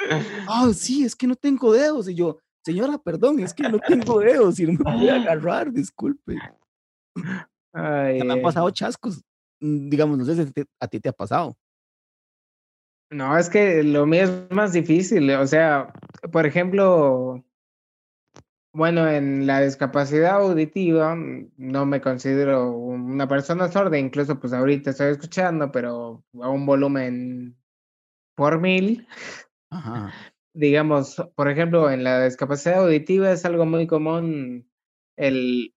ah, 0.47 0.71
sí, 0.73 1.03
es 1.03 1.15
que 1.15 1.27
no 1.27 1.35
tengo 1.35 1.73
dedos. 1.73 2.07
Y 2.09 2.15
yo, 2.15 2.37
señora, 2.65 2.97
perdón, 2.97 3.39
es 3.41 3.53
que 3.53 3.63
no 3.69 3.79
tengo 3.79 4.19
dedos 4.19 4.59
y 4.59 4.65
no 4.65 4.71
me 4.73 4.77
pude 4.79 5.11
agarrar, 5.11 5.71
disculpe. 5.71 6.37
Ay, 7.73 8.23
me 8.23 8.33
han 8.33 8.41
pasado 8.41 8.69
chascos. 8.71 9.21
mm, 9.59 9.89
Digamos, 9.89 10.17
no 10.17 10.25
sé 10.25 10.45
si 10.45 10.51
te- 10.51 10.65
a 10.79 10.87
ti 10.87 10.99
te 10.99 11.09
ha 11.09 11.13
pasado. 11.13 11.55
No, 13.11 13.37
es 13.37 13.49
que 13.49 13.83
lo 13.83 14.05
mío 14.05 14.23
es 14.23 14.51
más 14.51 14.73
difícil. 14.73 15.29
O 15.31 15.45
sea, 15.45 15.93
por 16.31 16.45
ejemplo, 16.45 17.43
bueno, 18.73 19.07
en 19.07 19.47
la 19.47 19.61
discapacidad 19.61 20.41
auditiva 20.41 21.15
mm, 21.15 21.51
no 21.57 21.85
me 21.85 22.01
considero 22.01 22.71
una 22.71 23.27
persona 23.27 23.71
sorda, 23.71 23.97
incluso 23.97 24.39
pues 24.39 24.53
ahorita 24.53 24.89
estoy 24.89 25.11
escuchando, 25.11 25.71
pero 25.71 26.23
a 26.41 26.49
un 26.49 26.65
volumen 26.65 27.57
por 28.35 28.59
mil. 28.59 29.07
Ajá. 29.69 30.11
digamos, 30.53 31.21
por 31.35 31.49
ejemplo, 31.49 31.89
en 31.89 32.03
la 32.03 32.23
discapacidad 32.23 32.83
auditiva 32.83 33.31
es 33.31 33.43
algo 33.45 33.65
muy 33.65 33.87
común 33.87 34.69
el 35.17 35.73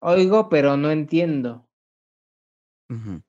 oigo, 0.00 0.48
pero 0.48 0.76
no 0.76 0.90
entiendo. 0.90 1.66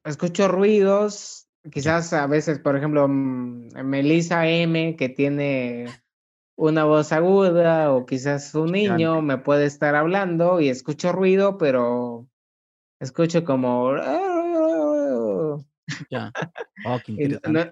Escucho 0.03 0.47
ruidos, 0.47 1.47
quizás 1.71 2.13
a 2.13 2.25
veces, 2.25 2.57
por 2.59 2.75
ejemplo, 2.75 3.07
mm, 3.07 3.83
Melissa 3.83 4.47
M, 4.47 4.95
que 4.95 5.09
tiene 5.09 5.85
una 6.61 6.83
voz 6.83 7.11
aguda, 7.11 7.91
o 7.91 8.05
quizás 8.05 8.53
un 8.53 8.71
niño 8.73 9.21
me 9.23 9.39
puede 9.39 9.65
estar 9.65 9.95
hablando 9.95 10.59
y 10.61 10.69
escucho 10.69 11.11
ruido, 11.11 11.57
pero 11.57 12.27
escucho 12.99 13.43
como... 13.43 13.95
Ya. 16.09 16.31
Oh, 16.85 17.01
no, 17.49 17.65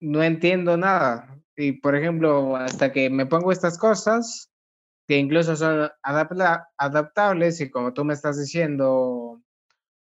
no 0.00 0.22
entiendo 0.22 0.76
nada. 0.76 1.34
Y 1.56 1.72
por 1.80 1.96
ejemplo, 1.96 2.56
hasta 2.56 2.92
que 2.92 3.08
me 3.08 3.24
pongo 3.24 3.52
estas 3.52 3.78
cosas, 3.78 4.52
que 5.08 5.16
incluso 5.16 5.56
son 5.56 5.90
adapta- 6.02 6.68
adaptables, 6.76 7.60
y 7.62 7.70
como 7.70 7.94
tú 7.94 8.04
me 8.04 8.12
estás 8.12 8.38
diciendo, 8.38 9.40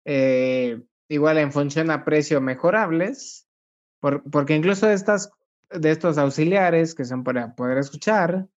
eh, 0.03 0.81
igual 1.09 1.37
en 1.37 1.51
función 1.51 1.91
a 1.91 2.03
precio 2.03 2.41
mejorables, 2.41 3.47
por- 3.99 4.23
porque 4.31 4.55
incluso 4.55 4.89
estas, 4.89 5.29
de 5.71 5.91
estos 5.91 6.17
auxiliares 6.17 6.95
que 6.95 7.05
son 7.05 7.23
para 7.23 7.55
poder 7.55 7.77
escuchar, 7.77 8.47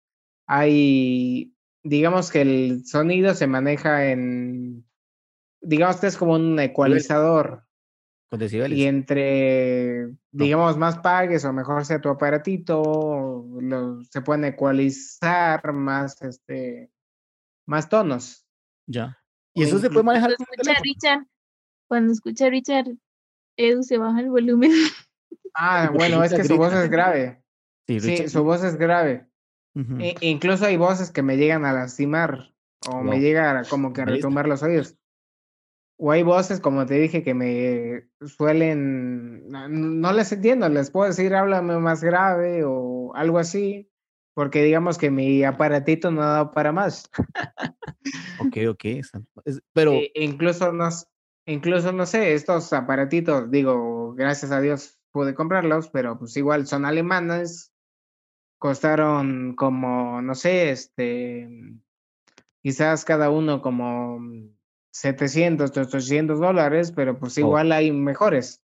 hay, 0.46 1.54
digamos 1.82 2.30
que 2.30 2.40
el 2.42 2.86
sonido 2.86 3.34
se 3.34 3.46
maneja 3.46 4.10
en, 4.10 4.86
digamos 5.60 5.96
que 5.96 6.06
es 6.06 6.16
como 6.16 6.34
un 6.34 6.58
ecualizador. 6.58 7.64
Con 8.30 8.38
decibeles. 8.40 8.78
Y 8.78 8.84
entre, 8.84 10.14
digamos, 10.30 10.76
más 10.76 10.98
pagues 10.98 11.44
o 11.44 11.52
mejor 11.52 11.84
sea 11.86 12.00
tu 12.00 12.10
aparatito, 12.10 13.46
lo- 13.60 14.02
se 14.04 14.20
pueden 14.20 14.44
ecualizar 14.44 15.72
más, 15.72 16.20
este, 16.22 16.90
más 17.66 17.88
tonos. 17.88 18.46
Ya. 18.86 19.18
Y 19.54 19.62
eso 19.62 19.78
se 19.78 19.88
puede 19.90 20.04
manejar 20.04 20.34
Cuando 20.36 20.52
escucha. 20.52 20.80
Richard, 20.82 21.26
cuando 21.88 22.12
escucha 22.12 22.50
Richard, 22.50 22.88
Edu 23.56 23.82
se 23.82 23.98
baja 23.98 24.20
el 24.20 24.30
volumen. 24.30 24.70
Ah, 25.58 25.90
bueno, 25.94 26.22
es 26.24 26.30
que 26.32 26.44
su 26.44 26.56
voz 26.56 26.72
es 26.72 26.90
grave. 26.90 27.42
Sí, 28.00 28.28
su 28.28 28.44
voz 28.44 28.62
es 28.64 28.76
grave. 28.76 29.26
I- 30.00 30.14
incluso 30.20 30.64
hay 30.66 30.76
voces 30.76 31.10
que 31.10 31.22
me 31.22 31.36
llegan 31.36 31.64
a 31.64 31.72
lastimar 31.72 32.54
o 32.86 33.02
me 33.02 33.20
llega 33.20 33.58
a 33.58 33.64
como 33.64 33.92
que 33.92 34.02
a 34.02 34.04
retumbar 34.16 34.46
los 34.48 34.62
oídos. 34.62 34.96
O 36.00 36.12
hay 36.12 36.22
voces, 36.22 36.60
como 36.60 36.86
te 36.86 36.94
dije, 36.94 37.24
que 37.24 37.34
me 37.34 38.08
suelen, 38.24 39.48
no, 39.48 39.68
no 39.68 40.12
les 40.12 40.30
entiendo, 40.30 40.68
les 40.68 40.92
puedo 40.92 41.08
decir 41.08 41.34
háblame 41.34 41.76
más 41.78 42.04
grave 42.04 42.62
o 42.64 43.12
algo 43.16 43.38
así, 43.38 43.90
porque 44.34 44.62
digamos 44.62 44.96
que 44.96 45.10
mi 45.10 45.42
aparatito 45.42 46.12
no 46.12 46.22
ha 46.22 46.26
dado 46.26 46.52
para 46.52 46.70
más. 46.70 47.10
Ok, 48.40 48.56
ok. 48.68 48.84
Pero, 49.72 49.92
E- 49.94 50.12
incluso, 50.14 50.72
no, 50.72 50.86
s- 50.88 51.06
incluso, 51.46 51.90
no 51.92 52.06
sé, 52.06 52.34
estos 52.34 52.72
aparatitos, 52.72 53.50
digo, 53.50 54.14
gracias 54.14 54.52
a 54.52 54.60
Dios 54.60 54.97
pude 55.12 55.34
comprarlos, 55.34 55.88
pero 55.90 56.18
pues 56.18 56.36
igual 56.36 56.66
son 56.66 56.84
alemanes, 56.84 57.72
costaron 58.58 59.54
como, 59.56 60.20
no 60.22 60.34
sé, 60.34 60.70
este, 60.70 61.48
quizás 62.62 63.04
cada 63.04 63.30
uno 63.30 63.62
como 63.62 64.20
700, 64.90 65.76
800 65.76 66.40
dólares, 66.40 66.92
pero 66.92 67.18
pues 67.18 67.36
Oh. 67.38 67.40
igual 67.40 67.72
hay 67.72 67.92
mejores. 67.92 68.62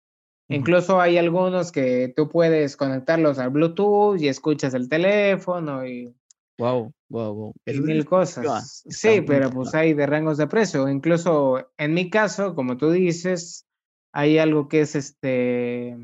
Incluso 0.48 1.00
hay 1.00 1.18
algunos 1.18 1.72
que 1.72 2.12
tú 2.14 2.28
puedes 2.28 2.76
conectarlos 2.76 3.40
al 3.40 3.52
Bluetooth 3.52 4.20
y 4.20 4.28
escuchas 4.28 4.74
el 4.74 4.90
teléfono 4.90 5.86
y, 5.86 6.14
wow, 6.58 6.92
wow, 7.08 7.34
wow. 7.34 7.54
y 7.66 7.80
mil 7.80 8.04
cosas. 8.04 8.84
Sí, 8.90 9.22
pero 9.22 9.50
pues 9.50 9.74
hay 9.74 9.94
de 9.94 10.06
rangos 10.06 10.38
de 10.38 10.48
precio. 10.48 10.90
Incluso 10.90 11.72
en 11.78 11.94
mi 11.94 12.10
caso, 12.10 12.54
como 12.54 12.76
tú 12.76 12.92
dices, 12.92 13.66
hay 14.12 14.40
algo 14.40 14.68
que 14.68 14.82
es 14.82 14.96
este 14.96 15.96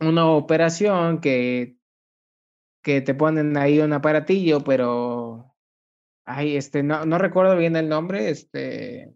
una 0.00 0.26
operación 0.30 1.20
que, 1.20 1.76
que 2.82 3.00
te 3.00 3.14
ponen 3.14 3.56
ahí 3.56 3.80
un 3.80 3.92
aparatillo, 3.92 4.62
pero 4.62 5.54
ay, 6.24 6.56
este, 6.56 6.82
no, 6.82 7.04
no 7.06 7.18
recuerdo 7.18 7.56
bien 7.56 7.76
el 7.76 7.88
nombre, 7.88 8.30
este, 8.30 9.14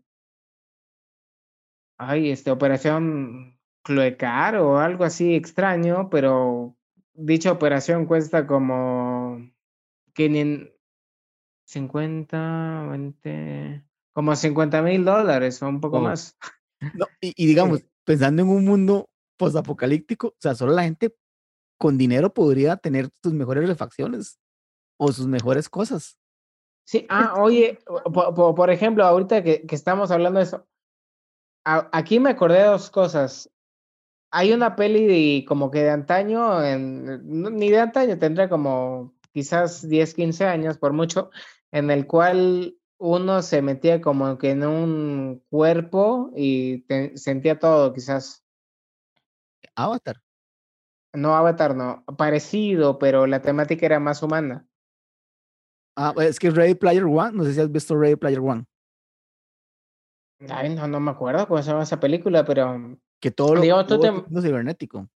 ay, 1.99 2.31
este, 2.31 2.51
operación 2.51 3.59
Cloecar 3.83 4.57
o 4.57 4.79
algo 4.79 5.05
así 5.05 5.35
extraño, 5.35 6.09
pero 6.09 6.77
dicha 7.13 7.53
operación 7.53 8.07
cuesta 8.07 8.47
como 8.47 9.51
500, 10.15 10.71
50, 11.67 12.87
20, 12.91 13.85
como 14.13 14.35
50 14.35 14.83
mil 14.83 15.05
dólares 15.05 15.63
o 15.63 15.69
un 15.69 15.81
poco 15.81 15.99
Wow. 15.99 16.05
más. 16.05 16.37
No, 16.95 17.07
y, 17.21 17.33
y 17.37 17.47
digamos, 17.47 17.85
pensando 18.05 18.43
en 18.43 18.49
un 18.49 18.65
mundo 18.65 19.11
postapocalíptico, 19.37 20.29
o 20.29 20.37
sea, 20.39 20.55
solo 20.55 20.73
la 20.73 20.85
gente 20.85 21.15
con 21.79 21.99
dinero 21.99 22.33
podría 22.33 22.77
tener 22.77 23.11
sus 23.23 23.33
mejores 23.33 23.69
refacciones 23.69 24.39
o 24.99 25.13
sus 25.13 25.27
mejores 25.27 25.69
cosas. 25.69 26.19
Sí, 26.87 27.07
ah, 27.09 27.35
oye, 27.39 27.79
po- 27.87 28.35
po- 28.35 28.55
por, 28.55 28.71
ejemplo, 28.71 29.05
ahorita 29.05 29.43
que, 29.43 29.63
que 29.67 29.75
estamos 29.75 30.11
hablando 30.11 30.39
de 30.39 30.45
eso, 30.45 30.67
a- 31.65 31.89
aquí 31.93 32.21
me 32.21 32.31
acordé 32.31 32.59
de 32.59 32.65
dos 32.65 32.91
cosas. 32.91 33.51
Hay 34.31 34.53
una 34.53 34.77
peli 34.77 35.07
de, 35.07 35.45
como 35.47 35.71
que 35.71 35.81
de 35.83 35.91
antaño, 35.91 36.63
en, 36.63 37.05
no, 37.41 37.51
ni 37.51 37.71
de 37.71 37.81
antaño, 37.81 38.19
tendrá 38.19 38.49
como 38.49 39.15
quizás 39.33 39.89
10, 39.89 40.15
15 40.15 40.45
años 40.45 40.79
por 40.79 40.93
mucho, 40.93 41.31
en 41.73 41.91
el 41.91 42.07
cual 42.07 42.77
uno 42.99 43.43
se 43.43 43.63
metía 43.63 44.01
como 44.01 44.39
que 44.39 44.51
en 44.51 44.65
un 44.67 45.43
cuerpo 45.51 46.31
y 46.37 46.83
te- 46.83 47.17
sentía 47.17 47.59
todo, 47.59 47.93
quizás. 47.93 48.44
Avatar. 49.75 50.21
No 51.13 51.37
Avatar, 51.37 51.77
no, 51.77 52.05
parecido, 52.19 52.99
pero 52.99 53.27
la 53.27 53.41
temática 53.41 53.87
era 53.87 54.01
más 54.01 54.23
humana. 54.23 54.67
Ah, 55.97 56.13
es 56.19 56.41
que 56.41 56.51
Ready 56.51 56.75
Player 56.75 57.05
One, 57.05 57.33
no 57.33 57.45
sé 57.45 57.55
si 57.55 57.61
has 57.61 57.71
visto 57.71 57.97
Ready 57.97 58.17
Player 58.17 58.41
One, 58.41 58.65
Ay, 60.49 60.75
no, 60.75 60.87
no 60.89 61.01
me 61.01 61.11
acuerdo 61.13 61.47
cómo 61.47 61.63
se 61.63 61.71
llama 61.71 61.85
esa 61.85 62.01
película, 62.01 62.45
pero 62.45 62.99
que 63.21 63.31
todo 63.31 63.55
lo 63.55 63.63
Digamos, 63.63 63.87
tú 63.87 64.01
te- 64.01 64.43
cibernético. 64.43 65.09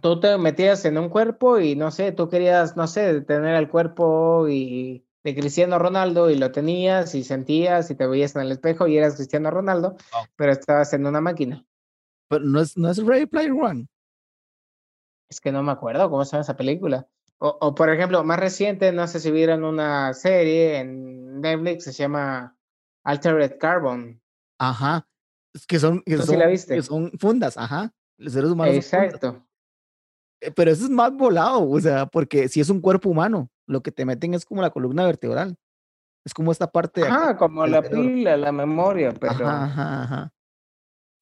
tú 0.00 0.18
te 0.20 0.36
metías 0.38 0.84
en 0.84 0.98
un 0.98 1.08
cuerpo 1.08 1.60
y 1.60 1.76
no 1.76 1.90
sé, 1.90 2.12
tú 2.12 2.28
querías, 2.28 2.76
no 2.76 2.86
sé, 2.86 3.20
tener 3.20 3.54
el 3.54 3.68
cuerpo 3.68 4.48
y 4.48 5.04
de 5.22 5.34
Cristiano 5.36 5.78
Ronaldo 5.78 6.30
y 6.30 6.36
lo 6.36 6.50
tenías 6.50 7.14
y 7.14 7.22
sentías 7.22 7.90
y 7.90 7.94
te 7.94 8.06
veías 8.06 8.34
en 8.34 8.42
el 8.42 8.52
espejo 8.52 8.88
y 8.88 8.96
eras 8.96 9.14
Cristiano 9.16 9.50
Ronaldo, 9.50 9.96
pero 10.34 10.52
estabas 10.52 10.92
en 10.94 11.06
una 11.06 11.20
máquina. 11.20 11.64
Pero 12.32 12.46
no 12.46 12.60
es, 12.60 12.78
no 12.78 12.90
es 12.90 12.96
Ready 12.96 13.26
Player 13.26 13.52
One. 13.52 13.86
Es 15.28 15.38
que 15.38 15.52
no 15.52 15.62
me 15.62 15.70
acuerdo 15.70 16.08
cómo 16.08 16.24
se 16.24 16.32
llama 16.32 16.40
esa 16.40 16.56
película. 16.56 17.06
O, 17.36 17.58
o, 17.60 17.74
por 17.74 17.90
ejemplo, 17.90 18.24
más 18.24 18.40
reciente, 18.40 18.90
no 18.90 19.06
sé 19.06 19.20
si 19.20 19.30
vieron 19.30 19.64
una 19.64 20.14
serie 20.14 20.78
en 20.78 21.42
Netflix, 21.42 21.84
se 21.84 21.92
llama 21.92 22.56
Altered 23.04 23.58
Carbon. 23.58 24.18
Ajá. 24.58 25.06
Es 25.52 25.66
que 25.66 25.78
son, 25.78 26.00
que 26.06 26.16
¿Tú 26.16 26.22
sí 26.22 26.28
son, 26.28 26.38
la 26.38 26.46
viste? 26.46 26.74
que 26.74 26.82
son 26.82 27.12
fundas, 27.18 27.58
ajá. 27.58 27.92
Los 28.16 28.32
seres 28.32 28.50
humanos 28.50 28.82
son. 28.86 29.02
Exacto. 29.02 29.46
Eh, 30.40 30.52
Pero 30.52 30.70
eso 30.70 30.84
es 30.84 30.90
más 30.90 31.12
volado, 31.12 31.68
o 31.68 31.80
sea, 31.80 32.06
porque 32.06 32.48
si 32.48 32.60
es 32.60 32.70
un 32.70 32.80
cuerpo 32.80 33.10
humano, 33.10 33.50
lo 33.66 33.82
que 33.82 33.92
te 33.92 34.06
meten 34.06 34.32
es 34.32 34.46
como 34.46 34.62
la 34.62 34.70
columna 34.70 35.04
vertebral. 35.04 35.58
Es 36.24 36.32
como 36.32 36.50
esta 36.50 36.72
parte 36.72 37.02
de 37.02 37.08
acá. 37.08 37.16
Ajá, 37.16 37.36
como 37.36 37.66
la 37.66 37.82
cerebro. 37.82 38.04
pila, 38.04 38.36
la 38.38 38.52
memoria, 38.52 39.12
pero. 39.12 39.46
Ajá, 39.46 39.64
ajá, 39.64 40.02
ajá. 40.04 40.32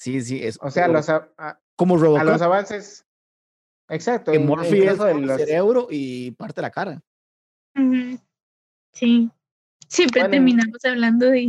Sí, 0.01 0.23
sí, 0.23 0.43
es 0.43 0.59
O 0.63 0.71
sea, 0.71 0.89
los, 0.89 1.11
a- 1.11 1.29
a- 1.37 1.61
como 1.77 1.97
a 1.97 2.25
los 2.25 2.41
avances. 2.41 3.05
Exacto. 3.91 4.33
que 4.33 4.39
Morphy 4.39 4.83
es 4.83 4.99
el 4.99 5.23
los- 5.27 5.37
cerebro 5.37 5.89
y 5.91 6.31
parte 6.33 6.55
de 6.57 6.63
la 6.63 6.71
cara. 6.71 7.03
Sí. 8.93 9.31
Siempre 9.89 10.23
Bueno, 10.23 10.33
terminamos 10.33 10.85
hablando 10.85 11.27
de, 11.27 11.49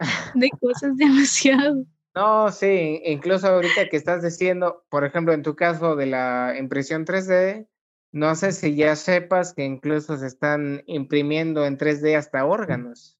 de 0.34 0.50
cosas 0.60 0.96
demasiado. 0.96 1.84
No, 2.14 2.50
sí, 2.50 3.00
incluso 3.04 3.48
ahorita 3.48 3.88
que 3.90 3.96
estás 3.96 4.22
diciendo, 4.22 4.84
por 4.88 5.04
ejemplo, 5.04 5.32
en 5.34 5.42
tu 5.42 5.54
caso 5.54 5.94
de 5.96 6.06
la 6.06 6.54
impresión 6.58 7.04
3D, 7.04 7.66
no 8.12 8.34
sé 8.36 8.52
si 8.52 8.74
ya 8.74 8.96
sepas 8.96 9.52
que 9.54 9.64
incluso 9.64 10.16
se 10.16 10.26
están 10.26 10.82
imprimiendo 10.86 11.64
en 11.66 11.76
3D 11.76 12.16
hasta 12.16 12.44
órganos, 12.46 13.18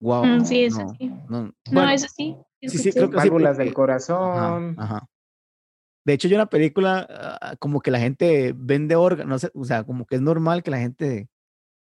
Wow. 0.00 0.24
Mm, 0.26 0.44
sí, 0.44 0.64
eso 0.64 0.82
no, 0.82 0.88
sí. 0.98 1.06
no. 1.08 1.42
No, 1.44 1.54
Bueno, 1.70 1.90
eso 1.90 2.08
sí. 2.14 2.36
Sí, 2.68 2.78
sí, 2.78 2.92
creo 2.92 3.10
que 3.10 3.20
sí, 3.20 3.28
válvulas 3.28 3.56
del 3.56 3.72
corazón. 3.72 4.74
Ajá, 4.78 4.96
ajá. 4.96 5.08
De 6.04 6.12
hecho, 6.12 6.28
hay 6.28 6.34
una 6.34 6.50
película 6.50 7.06
ah, 7.40 7.56
como 7.58 7.80
que 7.80 7.90
la 7.90 7.98
gente 7.98 8.54
vende 8.56 8.94
órganos, 8.94 9.42
no 9.54 9.60
o 9.60 9.64
sea, 9.64 9.84
como 9.84 10.06
que 10.06 10.16
es 10.16 10.20
normal 10.20 10.62
que 10.62 10.70
la 10.70 10.78
gente 10.78 11.28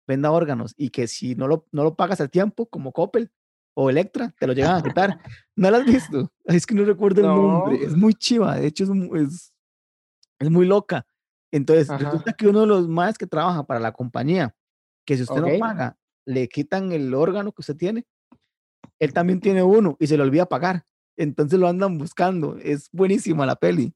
venda 0.08 0.32
órganos 0.32 0.74
y 0.78 0.90
que 0.90 1.08
si 1.08 1.36
no 1.36 1.48
lo, 1.48 1.68
no 1.72 1.84
lo 1.84 1.96
pagas 1.96 2.22
a 2.22 2.28
tiempo, 2.28 2.68
como 2.68 2.92
Coppel 2.92 3.32
o 3.76 3.90
Electra, 3.90 4.34
te 4.40 4.48
lo 4.48 4.54
llegan 4.54 4.76
a 4.76 4.84
quitar. 4.84 5.18
¿No 5.56 5.70
lo 5.72 5.78
has 5.78 5.86
visto? 5.86 6.32
Es 6.46 6.66
que 6.66 6.76
no 6.76 6.84
recuerdo 6.84 7.22
el 7.22 7.28
nombre. 7.28 7.78
No. 7.78 7.86
Es 7.86 7.96
muy 7.96 8.14
chiva, 8.14 8.56
de 8.58 8.68
hecho 8.68 8.84
es, 8.84 8.90
es, 9.22 9.54
es 10.40 10.50
muy 10.50 10.66
loca. 10.66 11.06
Entonces, 11.52 11.90
Ajá. 11.90 12.04
resulta 12.04 12.34
que 12.34 12.48
uno 12.48 12.62
de 12.62 12.68
los 12.68 12.88
más 12.88 13.18
que 13.18 13.28
trabaja 13.28 13.66
para 13.66 13.80
la 13.80 13.92
compañía, 13.92 14.56
que 15.06 15.16
si 15.16 15.24
usted 15.24 15.42
Ok. 15.42 15.48
no 15.48 15.60
paga, 15.60 15.98
le 16.26 16.48
quitan 16.48 16.92
el 16.92 17.14
órgano 17.14 17.52
que 17.52 17.62
usted 17.62 17.76
tiene, 17.76 18.06
él 19.04 19.14
también 19.14 19.39
tiene 19.39 19.64
uno 19.64 19.97
y 19.99 20.08
se 20.08 20.18
le 20.18 20.24
olvida 20.24 20.45
pagar. 20.47 20.86
Entonces 21.18 21.60
lo 21.60 21.68
andan 21.68 21.97
buscando. 21.97 22.58
Es 22.58 22.89
buenísima 22.91 23.45
la 23.45 23.56
peli. 23.56 23.93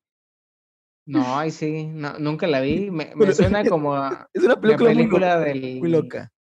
No, 1.06 1.38
ay, 1.38 1.52
sí, 1.52 1.88
no, 1.88 2.20
nunca 2.20 2.48
la 2.48 2.60
vi. 2.60 2.92
Me, 2.92 3.06
me 3.16 3.16
Pero 3.18 3.34
suena 3.34 3.64
como 3.66 3.96
a 3.96 4.30
Es 4.34 4.44
una 4.44 4.56
la 4.56 4.62
película, 4.62 4.90
muy, 4.90 4.98
película 4.98 5.38
loca, 5.38 5.46
del, 5.46 5.80
muy 5.80 5.90
loca. 5.90 6.34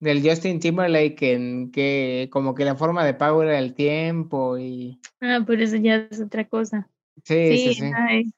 del 0.00 0.22
Justin 0.22 0.58
Timberlake 0.58 1.32
en 1.34 1.70
que 1.70 2.28
como 2.32 2.54
que 2.54 2.64
la 2.64 2.76
forma 2.76 3.04
de 3.04 3.14
pago 3.14 3.42
era 3.42 3.58
el 3.58 3.74
tiempo 3.74 4.56
y 4.58 5.00
Ah, 5.20 5.42
por 5.46 5.60
eso 5.60 5.76
ya 5.76 6.08
es 6.10 6.20
otra 6.20 6.48
cosa. 6.48 6.88
sí, 7.24 7.58
sí, 7.58 7.58
Sí, 7.58 7.74
sí. 7.74 7.84
ay. 7.94 8.32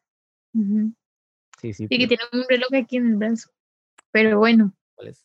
Sí, 1.61 1.73
sí. 1.75 1.87
Sí, 1.87 1.99
que 1.99 2.09
pero 2.09 2.09
tiene 2.09 2.23
un 2.33 2.49
reloj 2.49 2.75
aquí 2.75 2.97
en 2.97 3.07
el 3.11 3.17
brazo. 3.17 3.51
Pero 4.11 4.39
bueno, 4.39 4.75
¿cuál 4.97 5.09
es? 5.09 5.25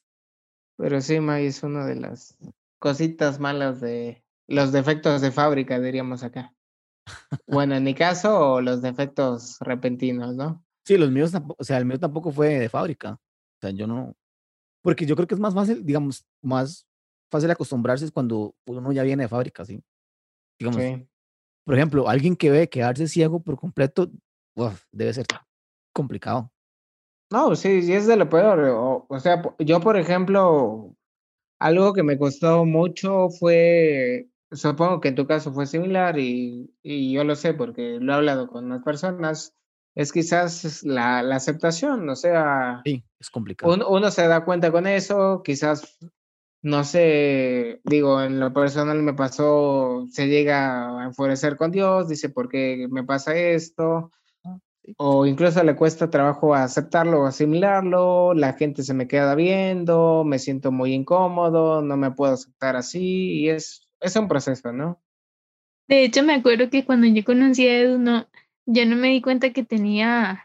Pero 0.78 1.02
sí, 1.02 1.20
May, 1.20 1.46
es 1.48 1.64
una 1.64 1.86
de 1.86 1.96
las 1.96 2.38
cositas 2.86 3.40
malas 3.40 3.82
de 3.82 4.24
los 4.48 4.72
defectos 4.72 5.20
de 5.20 5.32
fábrica, 5.32 5.80
diríamos 5.80 6.22
acá. 6.22 6.54
Bueno, 7.48 7.74
en 7.74 7.84
mi 7.84 7.96
caso, 7.96 8.62
los 8.62 8.84
defectos 8.84 9.58
repentinos, 9.60 10.36
¿no? 10.36 10.64
Sí, 10.86 10.96
los 10.96 11.10
míos 11.10 11.32
tampoco, 11.32 11.56
o 11.60 11.64
sea, 11.64 11.80
el 11.80 11.86
mío 11.86 12.00
tampoco 12.00 12.32
fue 12.32 12.60
de 12.60 12.70
fábrica. 12.70 13.14
O 13.14 13.60
sea, 13.60 13.72
yo 13.72 13.88
no. 13.88 14.16
Porque 14.84 15.08
yo 15.08 15.16
creo 15.16 15.26
que 15.28 15.34
es 15.34 15.40
más 15.42 15.56
fácil, 15.56 15.84
digamos, 15.84 16.28
más 16.44 16.88
fácil 17.32 17.50
acostumbrarse 17.50 18.06
es 18.06 18.12
cuando 18.12 18.54
uno 18.68 18.92
ya 18.92 19.02
viene 19.02 19.24
de 19.24 19.30
fábrica, 19.30 19.66
¿sí? 19.66 19.84
Digamos, 20.60 20.80
Sí. 20.80 21.08
por 21.66 21.74
ejemplo, 21.74 22.08
alguien 22.08 22.36
que 22.36 22.52
ve 22.52 22.70
quedarse 22.70 23.08
ciego 23.08 23.40
por 23.40 23.58
completo, 23.58 24.12
uf, 24.56 24.84
debe 24.92 25.12
ser 25.12 25.26
complicado. 25.92 26.52
No, 27.32 27.56
sí, 27.56 27.82
sí 27.82 27.94
es 27.94 28.06
de 28.06 28.16
lo 28.16 28.30
peor. 28.30 28.60
O, 28.60 29.08
o 29.10 29.20
sea, 29.20 29.42
yo, 29.58 29.80
por 29.80 29.98
ejemplo, 29.98 30.95
algo 31.66 31.94
que 31.94 32.04
me 32.04 32.18
costó 32.20 32.64
mucho 32.64 33.30
fue, 33.30 34.28
supongo 34.52 35.00
que 35.02 35.08
en 35.08 35.16
tu 35.16 35.26
caso 35.26 35.52
fue 35.52 35.66
similar 35.66 36.20
y, 36.20 36.72
y 36.84 37.12
yo 37.14 37.24
lo 37.24 37.36
sé 37.36 37.54
porque 37.56 37.98
lo 38.00 38.14
he 38.14 38.16
hablado 38.16 38.48
con 38.48 38.68
más 38.68 38.84
personas, 38.84 39.56
es 39.96 40.12
quizás 40.12 40.84
la, 40.84 41.24
la 41.24 41.38
aceptación, 41.38 42.08
o 42.10 42.16
sea, 42.16 42.82
Sí, 42.86 43.04
es 43.20 43.30
complicado. 43.32 43.74
uno, 43.74 43.90
uno 43.90 44.12
se 44.12 44.28
da 44.28 44.46
cuenta 44.46 44.72
con 44.72 44.86
eso, 44.86 45.42
quizás, 45.44 45.98
no 46.62 46.84
sé, 46.84 47.82
digo, 47.84 48.22
en 48.22 48.40
lo 48.40 48.54
personal 48.54 49.02
me 49.02 49.16
pasó, 49.16 50.06
se 50.12 50.28
llega 50.28 51.00
a 51.02 51.06
enfurecer 51.06 51.58
con 51.58 51.72
Dios, 51.72 52.08
dice, 52.10 52.30
¿por 52.30 52.48
qué 52.48 52.88
me 52.92 53.04
pasa 53.04 53.36
esto? 53.36 54.12
O 54.98 55.26
incluso 55.26 55.64
le 55.64 55.76
cuesta 55.76 56.10
trabajo 56.10 56.54
aceptarlo 56.54 57.22
o 57.22 57.26
asimilarlo, 57.26 58.34
la 58.34 58.54
gente 58.54 58.84
se 58.84 58.94
me 58.94 59.08
queda 59.08 59.34
viendo, 59.36 60.24
me 60.24 60.38
siento 60.40 60.72
muy 60.72 60.94
incómodo, 60.94 61.82
no 61.82 61.98
me 61.98 62.12
puedo 62.12 62.34
aceptar 62.34 62.76
así, 62.76 63.42
y 63.42 63.50
es, 63.50 63.88
es 64.00 64.16
un 64.16 64.28
proceso, 64.28 64.72
¿no? 64.72 65.02
de 65.88 66.04
hecho 66.04 66.24
me 66.24 66.34
acuerdo 66.34 66.70
que 66.72 66.84
cuando 66.84 67.06
yo 67.08 67.24
conocí 67.24 67.68
a 67.68 67.80
Edu, 67.82 68.00
no, 68.00 68.28
yo 68.66 68.86
no 68.86 68.96
me 68.96 69.10
di 69.10 69.22
cuenta 69.22 69.54
que 69.54 69.64
tenía, 69.64 70.44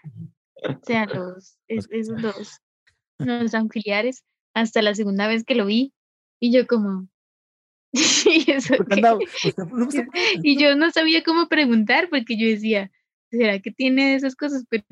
o 0.62 0.78
sea, 0.82 1.06
los, 1.14 1.58
es- 1.68 1.88
esos 1.90 2.20
dos, 2.20 2.60
los 3.18 3.54
auxiliares, 3.54 4.24
hasta 4.54 4.82
la 4.82 4.94
segunda 4.94 5.26
vez 5.28 5.44
que 5.44 5.54
lo 5.54 5.66
vi. 5.66 5.92
Y 6.40 6.52
yo 6.52 6.66
como, 6.66 7.08
¿y 7.92 8.50
eso 8.50 8.76
¿Por 8.76 8.88
qué 8.88 10.06
Y 10.42 10.58
yo 10.58 10.74
no 10.76 10.90
sabía 10.90 11.22
cómo 11.22 11.48
preguntar 11.48 12.08
porque 12.10 12.36
yo 12.38 12.46
decía, 12.46 12.90
¿será 13.30 13.58
que 13.60 13.70
tiene 13.70 14.14
esas 14.14 14.34
cosas? 14.36 14.64
Pero, 14.68 14.84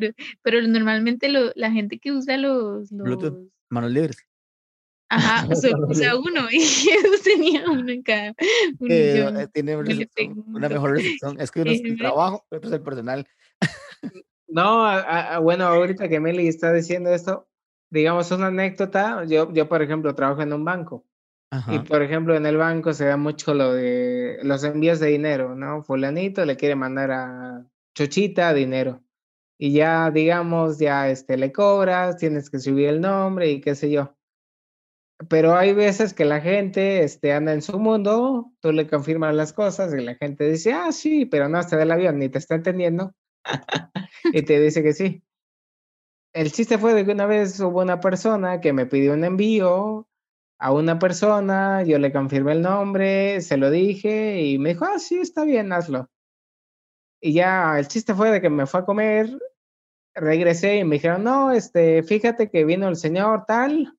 pero 0.42 0.62
normalmente 0.66 1.28
lo, 1.28 1.52
la 1.54 1.70
gente 1.70 1.98
que 1.98 2.12
usa 2.12 2.36
los, 2.36 2.90
Bluetooth. 2.90 3.48
manos 3.70 3.90
libres. 3.90 4.16
ajá, 5.10 5.46
solo 5.54 5.86
usa 5.88 6.16
uno 6.16 6.48
y 6.50 6.58
Edu 6.58 7.18
tenía 7.24 7.64
uno 7.70 7.90
en 7.90 8.02
cada 8.02 8.34
uno 8.78 8.88
Eh, 8.90 9.48
tiene 9.52 9.76
recepción, 9.82 10.44
una 10.48 10.68
mejor 10.68 10.92
recepción. 10.92 11.40
Es 11.40 11.50
que 11.50 11.60
uno 11.62 11.70
es 11.70 11.80
el 11.82 11.96
trabajo, 11.98 12.44
otro 12.50 12.68
es 12.68 12.74
el 12.74 12.82
personal. 12.82 13.26
No, 14.48 14.84
a- 14.84 15.00
a- 15.00 15.34
a- 15.36 15.38
bueno, 15.40 15.64
ahorita 15.66 16.08
que 16.08 16.20
Meli 16.20 16.48
está 16.48 16.72
diciendo 16.72 17.10
esto, 17.10 17.48
digamos 17.90 18.30
una 18.30 18.46
anécdota, 18.46 19.24
yo, 19.26 19.52
yo 19.52 19.68
por 19.68 19.82
ejemplo 19.82 20.14
trabajo 20.14 20.42
en 20.42 20.52
un 20.52 20.64
banco. 20.64 21.04
Y 21.68 21.78
por 21.78 22.02
ejemplo, 22.02 22.36
en 22.36 22.44
el 22.44 22.58
banco 22.58 22.92
se 22.92 23.06
da 23.06 23.16
mucho 23.16 23.54
lo 23.54 23.72
de 23.72 24.38
los 24.42 24.62
envíos 24.64 25.00
de 25.00 25.06
dinero, 25.08 25.54
¿no? 25.54 25.82
Fulanito 25.82 26.44
le 26.44 26.56
quiere 26.58 26.74
mandar 26.74 27.10
a 27.10 27.66
Chochita 27.98 28.54
dinero. 28.54 29.02
Y 29.58 29.72
ya, 29.72 30.12
digamos, 30.12 30.78
ya 30.78 31.10
este, 31.10 31.36
le 31.36 31.50
cobras, 31.50 32.16
tienes 32.16 32.48
que 32.48 32.60
subir 32.60 32.86
el 32.86 33.00
nombre 33.00 33.50
y 33.50 33.60
qué 33.60 33.74
sé 33.74 33.90
yo. 33.90 34.14
Pero 35.28 35.56
hay 35.56 35.72
veces 35.72 36.14
que 36.14 36.24
la 36.24 36.40
gente 36.40 37.02
este, 37.02 37.32
anda 37.32 37.52
en 37.52 37.60
su 37.60 37.76
mundo, 37.76 38.52
tú 38.60 38.70
le 38.70 38.86
confirmas 38.86 39.34
las 39.34 39.52
cosas 39.52 39.92
y 39.92 40.00
la 40.00 40.14
gente 40.14 40.48
dice, 40.48 40.72
ah, 40.74 40.92
sí, 40.92 41.26
pero 41.26 41.48
no 41.48 41.58
está 41.58 41.76
del 41.76 41.90
avión, 41.90 42.20
ni 42.20 42.28
te 42.28 42.38
está 42.38 42.54
entendiendo. 42.54 43.16
y 44.32 44.42
te 44.42 44.60
dice 44.60 44.84
que 44.84 44.92
sí. 44.92 45.24
El 46.32 46.52
chiste 46.52 46.78
fue 46.78 46.94
de 46.94 47.04
que 47.04 47.10
una 47.10 47.26
vez 47.26 47.58
hubo 47.58 47.82
una 47.82 47.98
persona 47.98 48.60
que 48.60 48.72
me 48.72 48.86
pidió 48.86 49.12
un 49.12 49.24
envío 49.24 50.06
a 50.60 50.72
una 50.72 51.00
persona, 51.00 51.82
yo 51.82 51.98
le 51.98 52.12
confirmé 52.12 52.52
el 52.52 52.62
nombre, 52.62 53.40
se 53.40 53.56
lo 53.56 53.72
dije 53.72 54.40
y 54.42 54.58
me 54.58 54.68
dijo, 54.68 54.84
ah, 54.84 55.00
sí, 55.00 55.18
está 55.18 55.42
bien, 55.42 55.72
hazlo. 55.72 56.08
Y 57.20 57.32
ya 57.32 57.78
el 57.78 57.88
chiste 57.88 58.14
fue 58.14 58.30
de 58.30 58.40
que 58.40 58.50
me 58.50 58.66
fue 58.66 58.80
a 58.80 58.84
comer, 58.84 59.38
regresé 60.14 60.78
y 60.78 60.84
me 60.84 60.96
dijeron, 60.96 61.24
no, 61.24 61.52
este, 61.52 62.02
fíjate 62.02 62.50
que 62.50 62.64
vino 62.64 62.88
el 62.88 62.96
señor 62.96 63.44
tal 63.46 63.94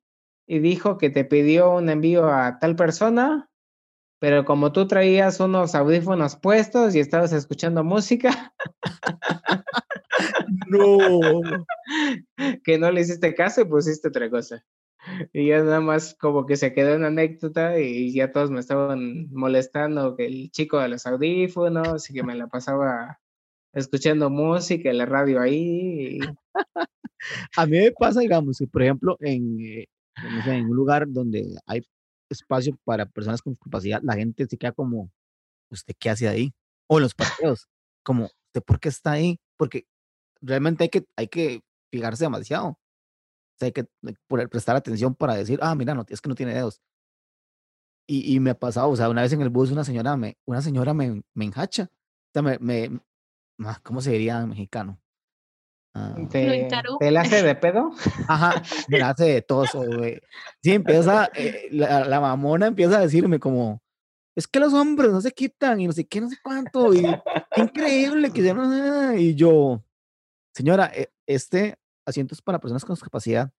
y 0.48 0.60
dijo 0.60 0.98
que 0.98 1.10
te 1.10 1.26
pidió 1.26 1.72
un 1.76 1.90
envío 1.90 2.28
a 2.28 2.60
tal 2.60 2.76
persona, 2.76 3.50
pero 4.20 4.46
como 4.46 4.72
tú 4.74 4.88
traías 4.88 5.40
unos 5.40 5.76
audífonos 5.76 6.36
puestos 6.38 6.96
y 6.96 7.00
estabas 7.00 7.34
escuchando 7.34 7.84
música, 7.84 8.54
No. 10.70 11.42
que 12.64 12.78
no 12.78 12.92
le 12.92 13.02
hiciste 13.02 13.34
caso 13.36 13.62
y 13.62 13.66
pusiste 13.66 14.08
otra 14.08 14.30
cosa. 14.30 14.64
Y 15.34 15.48
ya 15.48 15.64
nada 15.64 15.82
más 15.82 16.16
como 16.16 16.46
que 16.46 16.56
se 16.58 16.74
quedó 16.74 16.94
en 16.96 17.04
anécdota 17.06 17.80
y 17.80 18.14
ya 18.14 18.32
todos 18.32 18.52
me 18.52 18.60
estaban 18.60 19.28
molestando 19.32 20.16
que 20.16 20.26
el 20.28 20.52
chico 20.52 20.80
de 20.80 20.90
los 20.90 21.06
audífonos 21.06 22.10
y 22.10 22.14
que 22.14 22.24
me 22.24 22.36
la 22.36 22.48
pasaba 22.48 23.20
escuchando 23.74 24.30
música 24.30 24.90
en 24.90 24.98
la 25.00 25.06
radio 25.06 25.42
ahí. 25.42 26.18
y- 26.18 26.20
A 27.56 27.66
mí 27.66 27.78
me 27.78 27.92
pasa, 27.92 28.22
digamos, 28.22 28.58
que 28.58 28.68
por 28.68 28.82
ejemplo, 28.84 29.18
en, 29.20 29.60
eh, 29.60 29.88
un 30.24 30.76
lugar 30.76 31.06
donde 31.10 31.46
hay 31.66 31.82
espacio 32.30 32.78
para 32.84 33.06
personas 33.06 33.42
con 33.42 33.54
discapacidad, 33.54 34.02
la 34.04 34.16
gente 34.16 34.46
se 34.48 34.58
queda 34.58 34.72
como, 34.72 35.12
¿usted 35.72 35.96
qué 36.00 36.10
hace 36.10 36.28
ahí? 36.28 36.54
O 36.88 37.00
los 37.00 37.16
paseos, 37.16 37.68
como, 38.04 38.26
¿usted 38.26 38.64
por 38.66 38.80
qué 38.80 38.90
está 38.90 39.14
ahí? 39.14 39.40
Porque 39.58 39.86
realmente 40.42 40.84
hay 40.86 40.90
que, 40.90 41.06
hay 41.18 41.28
que 41.28 41.62
fijarse 41.92 42.26
demasiado. 42.26 42.78
Hay 43.66 43.72
que 43.72 43.82
eh, 43.82 44.48
prestar 44.50 44.76
atención 44.76 45.16
para 45.16 45.36
decir, 45.36 45.60
ah, 45.62 45.76
mira, 45.76 45.94
no, 45.94 46.06
es 46.08 46.22
que 46.22 46.30
no 46.30 46.36
tiene 46.36 46.54
dedos. 46.54 46.82
Y, 48.08 48.36
y 48.36 48.40
me 48.40 48.50
ha 48.52 48.56
pasado, 48.60 48.90
o 48.90 48.96
sea, 48.96 49.10
una 49.10 49.22
vez 49.22 49.34
en 49.34 49.42
el 49.42 49.50
bus 49.50 49.72
una 49.72 49.84
señora 49.84 50.18
me, 50.18 50.38
una 50.46 50.62
señora 50.62 50.94
me, 50.94 51.22
me 51.36 51.46
enjacha. 51.46 51.84
O 51.92 52.32
sea, 52.34 52.42
me, 52.42 52.58
me, 52.60 53.00
ah, 53.64 53.80
¿cómo 53.84 54.02
se 54.02 54.12
diría 54.12 54.40
en 54.42 54.50
mexicano? 54.50 55.00
Ah, 55.96 56.16
¿Te, 56.30 56.68
te 57.00 57.12
la 57.12 57.22
hace 57.22 57.44
de 57.44 57.56
pedo? 57.56 57.92
Ajá, 58.28 58.62
me 58.88 59.00
la 59.00 59.10
hace 59.10 59.26
de 59.26 59.42
tos, 59.42 59.74
o 59.76 59.84
de- 59.84 60.22
Sí, 60.64 60.72
empieza, 60.74 61.30
eh, 61.36 61.68
la, 61.72 62.06
la 62.06 62.20
mamona 62.20 62.68
empieza 62.68 62.98
a 62.98 63.02
decirme 63.02 63.40
como, 63.40 63.82
es 64.36 64.48
que 64.48 64.60
los 64.60 64.74
hombres 64.74 65.12
no 65.12 65.22
se 65.22 65.32
quitan 65.32 65.80
y 65.80 65.88
no 65.88 65.94
sé 65.94 66.06
qué, 66.08 66.22
no 66.22 66.30
sé 66.30 66.38
cuánto, 66.44 66.94
y 66.94 67.02
qué 67.52 67.62
increíble 67.62 68.32
que 68.32 68.42
ya 68.44 68.54
no, 68.54 69.14
y 69.16 69.36
yo, 69.36 69.84
señora, 70.56 70.92
eh, 70.96 71.12
este 71.28 71.78
asiento 72.06 72.36
es 72.36 72.42
para 72.42 72.60
personas 72.60 72.84
con 72.86 72.96
discapacidad. 72.96 73.52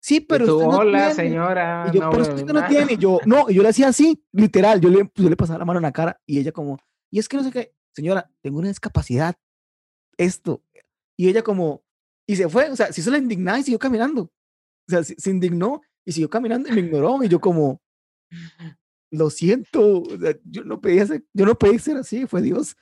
Sí, 0.00 0.20
pero 0.20 0.44
tú, 0.46 0.56
usted 0.56 0.66
no 0.68 0.78
hola, 0.78 0.98
tiene". 0.98 1.14
señora. 1.14 1.86
Y 1.90 1.96
yo, 1.96 2.00
no 2.02 2.10
pero 2.10 2.22
usted 2.22 2.44
no 2.46 2.54
mano". 2.54 2.68
tiene, 2.68 2.92
y 2.92 2.96
yo, 2.98 3.20
no, 3.24 3.48
y 3.48 3.54
yo 3.54 3.62
le 3.62 3.68
hacía 3.70 3.88
así, 3.88 4.22
literal, 4.32 4.80
yo 4.80 4.90
le, 4.90 5.10
yo 5.14 5.30
le 5.30 5.36
pasaba 5.36 5.58
la 5.60 5.64
mano 5.64 5.78
en 5.78 5.84
la 5.84 5.92
cara, 5.92 6.20
y 6.26 6.38
ella 6.38 6.52
como, 6.52 6.78
y 7.10 7.18
es 7.18 7.28
que 7.28 7.36
no 7.38 7.42
sé 7.44 7.50
qué, 7.50 7.74
señora, 7.94 8.30
tengo 8.42 8.58
una 8.58 8.68
discapacidad, 8.68 9.34
esto, 10.18 10.62
y 11.16 11.28
ella 11.28 11.42
como, 11.42 11.84
y 12.28 12.36
se 12.36 12.48
fue, 12.48 12.70
o 12.70 12.76
sea, 12.76 12.92
se 12.92 13.00
hizo 13.00 13.10
la 13.10 13.18
indignada 13.18 13.58
y 13.58 13.62
siguió 13.62 13.78
caminando. 13.78 14.22
O 14.22 14.90
sea, 14.90 15.02
se, 15.04 15.14
se 15.18 15.30
indignó 15.30 15.80
y 16.04 16.12
siguió 16.12 16.28
caminando 16.28 16.68
y 16.68 16.72
me 16.72 16.80
ignoró. 16.80 17.22
Y 17.24 17.28
yo 17.28 17.40
como, 17.40 17.80
lo 19.10 19.30
siento, 19.30 20.02
o 20.02 20.18
sea, 20.18 20.34
yo 20.44 20.64
no 20.64 20.80
pedí 20.80 21.06
ser, 21.06 21.24
yo 21.32 21.46
no 21.46 21.54
pedí 21.54 21.78
ser 21.78 21.96
así, 21.96 22.26
fue 22.26 22.42
Dios. 22.42 22.76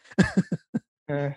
Ah, 1.09 1.37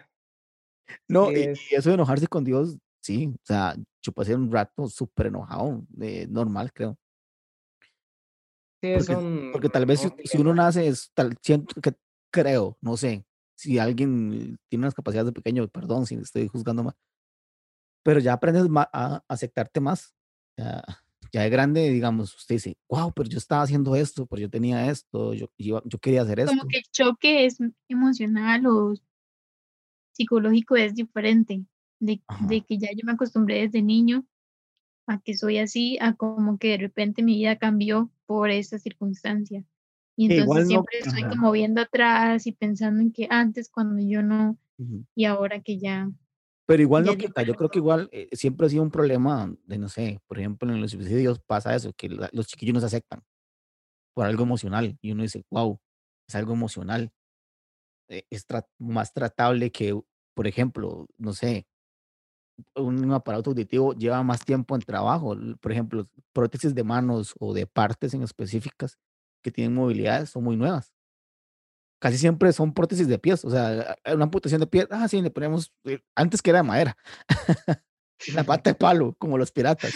No, 1.07 1.31
y, 1.31 1.53
y 1.71 1.75
eso 1.75 1.89
de 1.89 1.95
enojarse 1.95 2.27
con 2.27 2.43
Dios, 2.43 2.77
sí, 3.05 3.27
o 3.27 3.45
sea, 3.45 3.75
yo 4.01 4.11
pasé 4.11 4.35
un 4.35 4.51
rato 4.51 4.87
súper 4.87 5.27
enojado, 5.27 5.85
de 5.89 6.27
normal, 6.27 6.71
creo. 6.73 6.97
Sí, 8.81 8.89
es 8.89 9.07
Porque, 9.07 9.15
un, 9.23 9.49
porque 9.53 9.69
tal 9.69 9.85
vez 9.85 9.99
si, 9.99 10.07
un 10.07 10.13
si 10.23 10.37
uno 10.37 10.49
dilema. 10.49 10.63
nace, 10.65 10.87
es 10.87 11.11
tal, 11.13 11.37
siento 11.41 11.79
que 11.81 11.93
creo, 12.31 12.77
no 12.81 12.97
sé, 12.97 13.25
si 13.55 13.79
alguien 13.79 14.57
tiene 14.69 14.85
unas 14.85 14.95
capacidades 14.95 15.27
de 15.27 15.33
pequeño, 15.33 15.67
perdón 15.67 16.05
si 16.05 16.15
estoy 16.15 16.47
juzgando 16.47 16.83
mal, 16.83 16.95
pero 18.03 18.19
ya 18.19 18.33
aprendes 18.33 18.67
a 18.93 19.23
aceptarte 19.27 19.79
más. 19.79 20.13
Ya, 20.57 20.83
ya 21.31 21.41
de 21.41 21.49
grande, 21.49 21.89
digamos, 21.89 22.35
usted 22.35 22.55
dice, 22.55 22.77
wow, 22.89 23.11
pero 23.13 23.29
yo 23.29 23.37
estaba 23.37 23.63
haciendo 23.63 23.95
esto, 23.95 24.25
pero 24.25 24.41
yo 24.41 24.49
tenía 24.49 24.89
esto, 24.89 25.33
yo, 25.33 25.47
yo, 25.57 25.81
yo 25.85 25.99
quería 25.99 26.21
hacer 26.21 26.39
esto. 26.39 26.55
Como 26.55 26.67
que 26.67 26.77
el 26.77 26.83
choque 26.91 27.45
es 27.45 27.57
emocional 27.89 28.65
o 28.67 28.93
psicológico 30.13 30.75
es 30.75 30.95
diferente. 30.95 31.65
De, 32.05 32.21
de 32.47 32.61
que 32.61 32.77
ya 32.77 32.89
yo 32.91 33.01
me 33.03 33.13
acostumbré 33.13 33.61
desde 33.61 33.81
niño 33.81 34.25
a 35.07 35.19
que 35.19 35.35
soy 35.35 35.57
así, 35.59 35.97
a 36.01 36.13
como 36.13 36.57
que 36.57 36.69
de 36.69 36.77
repente 36.77 37.21
mi 37.23 37.35
vida 37.35 37.57
cambió 37.57 38.11
por 38.25 38.49
esa 38.49 38.79
circunstancia. 38.79 39.63
Y 40.15 40.25
entonces 40.25 40.43
igual 40.45 40.61
no- 40.63 40.67
siempre 40.67 40.99
estoy 40.99 41.21
ajá. 41.23 41.29
como 41.29 41.51
viendo 41.51 41.81
atrás 41.81 42.47
y 42.47 42.51
pensando 42.51 43.01
en 43.01 43.11
que 43.11 43.27
antes 43.29 43.69
cuando 43.69 44.01
yo 44.01 44.21
no 44.23 44.57
y 45.15 45.25
ahora 45.25 45.61
que 45.61 45.77
ya. 45.77 46.09
Pero 46.67 46.81
igual 46.81 47.05
no 47.05 47.15
quita, 47.15 47.43
yo 47.43 47.53
creo 47.55 47.69
que 47.69 47.77
igual 47.79 48.09
eh, 48.11 48.27
siempre 48.33 48.65
ha 48.65 48.69
sido 48.69 48.81
un 48.83 48.89
problema 48.91 49.53
de, 49.65 49.77
no 49.77 49.87
sé, 49.87 50.19
por 50.27 50.39
ejemplo, 50.39 50.71
en 50.73 50.81
los 50.81 50.91
suicidios 50.91 51.39
pasa 51.39 51.75
eso, 51.75 51.93
que 51.93 52.09
la- 52.09 52.29
los 52.33 52.47
chiquillos 52.47 52.73
no 52.73 52.79
se 52.79 52.87
aceptan 52.87 53.21
por 54.15 54.25
algo 54.25 54.43
emocional 54.43 54.97
y 55.01 55.11
uno 55.11 55.21
dice, 55.23 55.43
wow, 55.51 55.79
es 56.27 56.35
algo 56.35 56.53
emocional, 56.53 57.11
eh, 58.07 58.23
es 58.29 58.47
tra- 58.47 58.67
más 58.79 59.13
tratable 59.13 59.71
que, 59.71 59.99
por 60.33 60.47
ejemplo, 60.47 61.07
no 61.17 61.33
sé, 61.33 61.67
un 62.75 63.11
aparato 63.11 63.51
auditivo 63.51 63.93
lleva 63.93 64.21
más 64.23 64.43
tiempo 64.43 64.75
en 64.75 64.81
trabajo, 64.81 65.35
por 65.59 65.71
ejemplo, 65.71 66.07
prótesis 66.33 66.73
de 66.73 66.83
manos 66.83 67.33
o 67.39 67.53
de 67.53 67.67
partes 67.67 68.13
en 68.13 68.23
específicas 68.23 68.97
que 69.43 69.51
tienen 69.51 69.73
movilidades 69.73 70.29
son 70.29 70.43
muy 70.43 70.55
nuevas. 70.55 70.91
Casi 71.99 72.17
siempre 72.17 72.51
son 72.53 72.73
prótesis 72.73 73.07
de 73.07 73.19
pies, 73.19 73.45
o 73.45 73.49
sea, 73.49 73.97
una 74.13 74.25
amputación 74.25 74.59
de 74.59 74.67
pies, 74.67 74.87
ah, 74.91 75.07
sí, 75.07 75.21
le 75.21 75.31
ponemos, 75.31 75.71
eh, 75.85 75.99
antes 76.15 76.41
que 76.41 76.49
era 76.49 76.59
de 76.59 76.63
madera, 76.63 76.97
la 78.33 78.43
pata 78.43 78.71
de 78.71 78.75
palo, 78.79 79.15
como 79.17 79.37
los 79.37 79.51
piratas, 79.51 79.93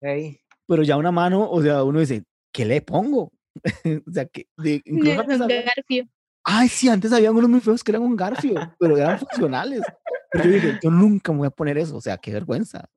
Ey, 0.00 0.40
pero 0.66 0.82
ya 0.82 0.96
una 0.96 1.10
mano, 1.10 1.50
o 1.50 1.62
sea, 1.62 1.82
uno 1.82 2.00
dice, 2.00 2.24
¿qué 2.52 2.64
le 2.64 2.80
pongo? 2.82 3.32
o 4.06 4.10
sea, 4.12 4.26
que 4.26 4.48
de, 4.56 4.82
incluso 4.84 5.46
garfio. 5.46 6.08
Ay, 6.50 6.68
sí, 6.70 6.88
antes 6.88 7.12
había 7.12 7.30
unos 7.30 7.50
muy 7.50 7.60
feos 7.60 7.84
que 7.84 7.90
eran 7.90 8.00
un 8.00 8.16
garfio, 8.16 8.54
pero 8.80 8.96
eran 8.96 9.18
funcionales. 9.18 9.82
Pero 10.30 10.44
yo 10.44 10.50
dije, 10.50 10.78
yo 10.82 10.90
nunca 10.90 11.30
me 11.30 11.38
voy 11.38 11.46
a 11.48 11.50
poner 11.50 11.76
eso, 11.76 11.94
o 11.94 12.00
sea, 12.00 12.16
qué 12.16 12.32
vergüenza. 12.32 12.88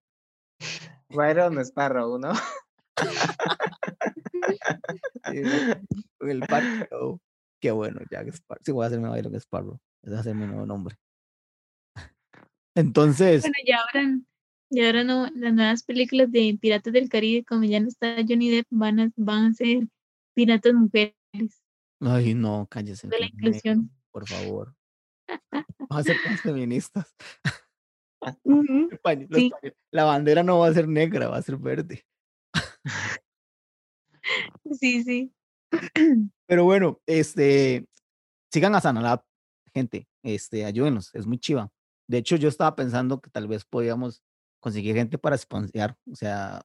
Byron 1.10 1.60
Sparrow, 1.60 2.18
¿no? 2.18 2.32
Sí, 5.32 5.42
Con 6.18 6.30
el 6.30 6.40
parche, 6.42 6.90
oh, 6.92 7.20
qué 7.62 7.72
bueno, 7.72 8.02
Jack 8.10 8.30
Sparrow. 8.30 8.62
Sí, 8.66 8.72
voy 8.72 8.84
a 8.84 8.88
hacerme 8.88 9.10
Byron 9.10 9.36
Sparrow. 9.36 9.78
Ese 10.02 10.14
va 10.14 10.20
a 10.22 10.24
ser 10.24 10.36
mi 10.36 10.48
nuevo 10.48 10.66
nombre. 10.66 10.96
Entonces, 12.76 13.42
Bueno, 13.42 13.56
ya 13.68 13.80
ahora, 13.80 14.18
ya 14.70 14.86
ahora 14.86 15.04
no, 15.04 15.28
las 15.36 15.54
nuevas 15.54 15.84
películas 15.84 16.32
de 16.32 16.58
Piratas 16.60 16.94
del 16.94 17.10
Caribe, 17.10 17.44
como 17.44 17.66
ya 17.66 17.82
no 17.82 17.90
está 17.90 18.16
Johnny 18.28 18.50
Depp, 18.50 18.68
van 18.70 19.00
a, 19.00 19.12
van 19.18 19.52
a 19.52 19.54
ser 19.54 19.88
piratas 20.34 20.74
mujeres 20.74 21.61
ay, 22.02 22.34
no, 22.34 22.68
cállese. 22.70 23.08
de 23.08 23.20
la 23.20 23.26
inclusión. 23.28 23.92
Por 24.12 24.28
favor. 24.28 24.76
Vamos 25.90 25.98
a 25.98 26.04
ser 26.04 26.18
más 26.30 26.42
feministas. 26.42 27.16
Paño- 29.02 29.28
Sí. 29.32 29.52
La 29.92 30.04
bandera 30.04 30.44
no 30.44 30.60
va 30.60 30.68
a 30.68 30.74
ser 30.74 30.88
negra, 30.88 31.28
va 31.30 31.38
a 31.38 31.42
ser 31.42 31.58
verde. 31.58 32.06
Sí, 34.72 35.04
sí. 35.04 35.34
Pero 36.48 36.64
bueno, 36.66 37.00
este, 37.08 37.86
sigan 38.52 38.76
a 38.76 38.82
Sanalab, 38.82 39.24
gente, 39.74 40.08
este, 40.24 40.66
ayúdenos, 40.66 41.14
es 41.16 41.26
muy 41.26 41.40
chiva. 41.40 41.72
De 42.08 42.18
hecho, 42.18 42.36
yo 42.36 42.50
estaba 42.50 42.76
pensando 42.76 43.22
que 43.22 43.30
tal 43.30 43.48
vez 43.48 43.64
podíamos 43.66 44.22
conseguir 44.60 44.96
gente 44.96 45.18
para 45.18 45.38
sponsorear, 45.38 45.98
o 46.12 46.16
sea, 46.16 46.62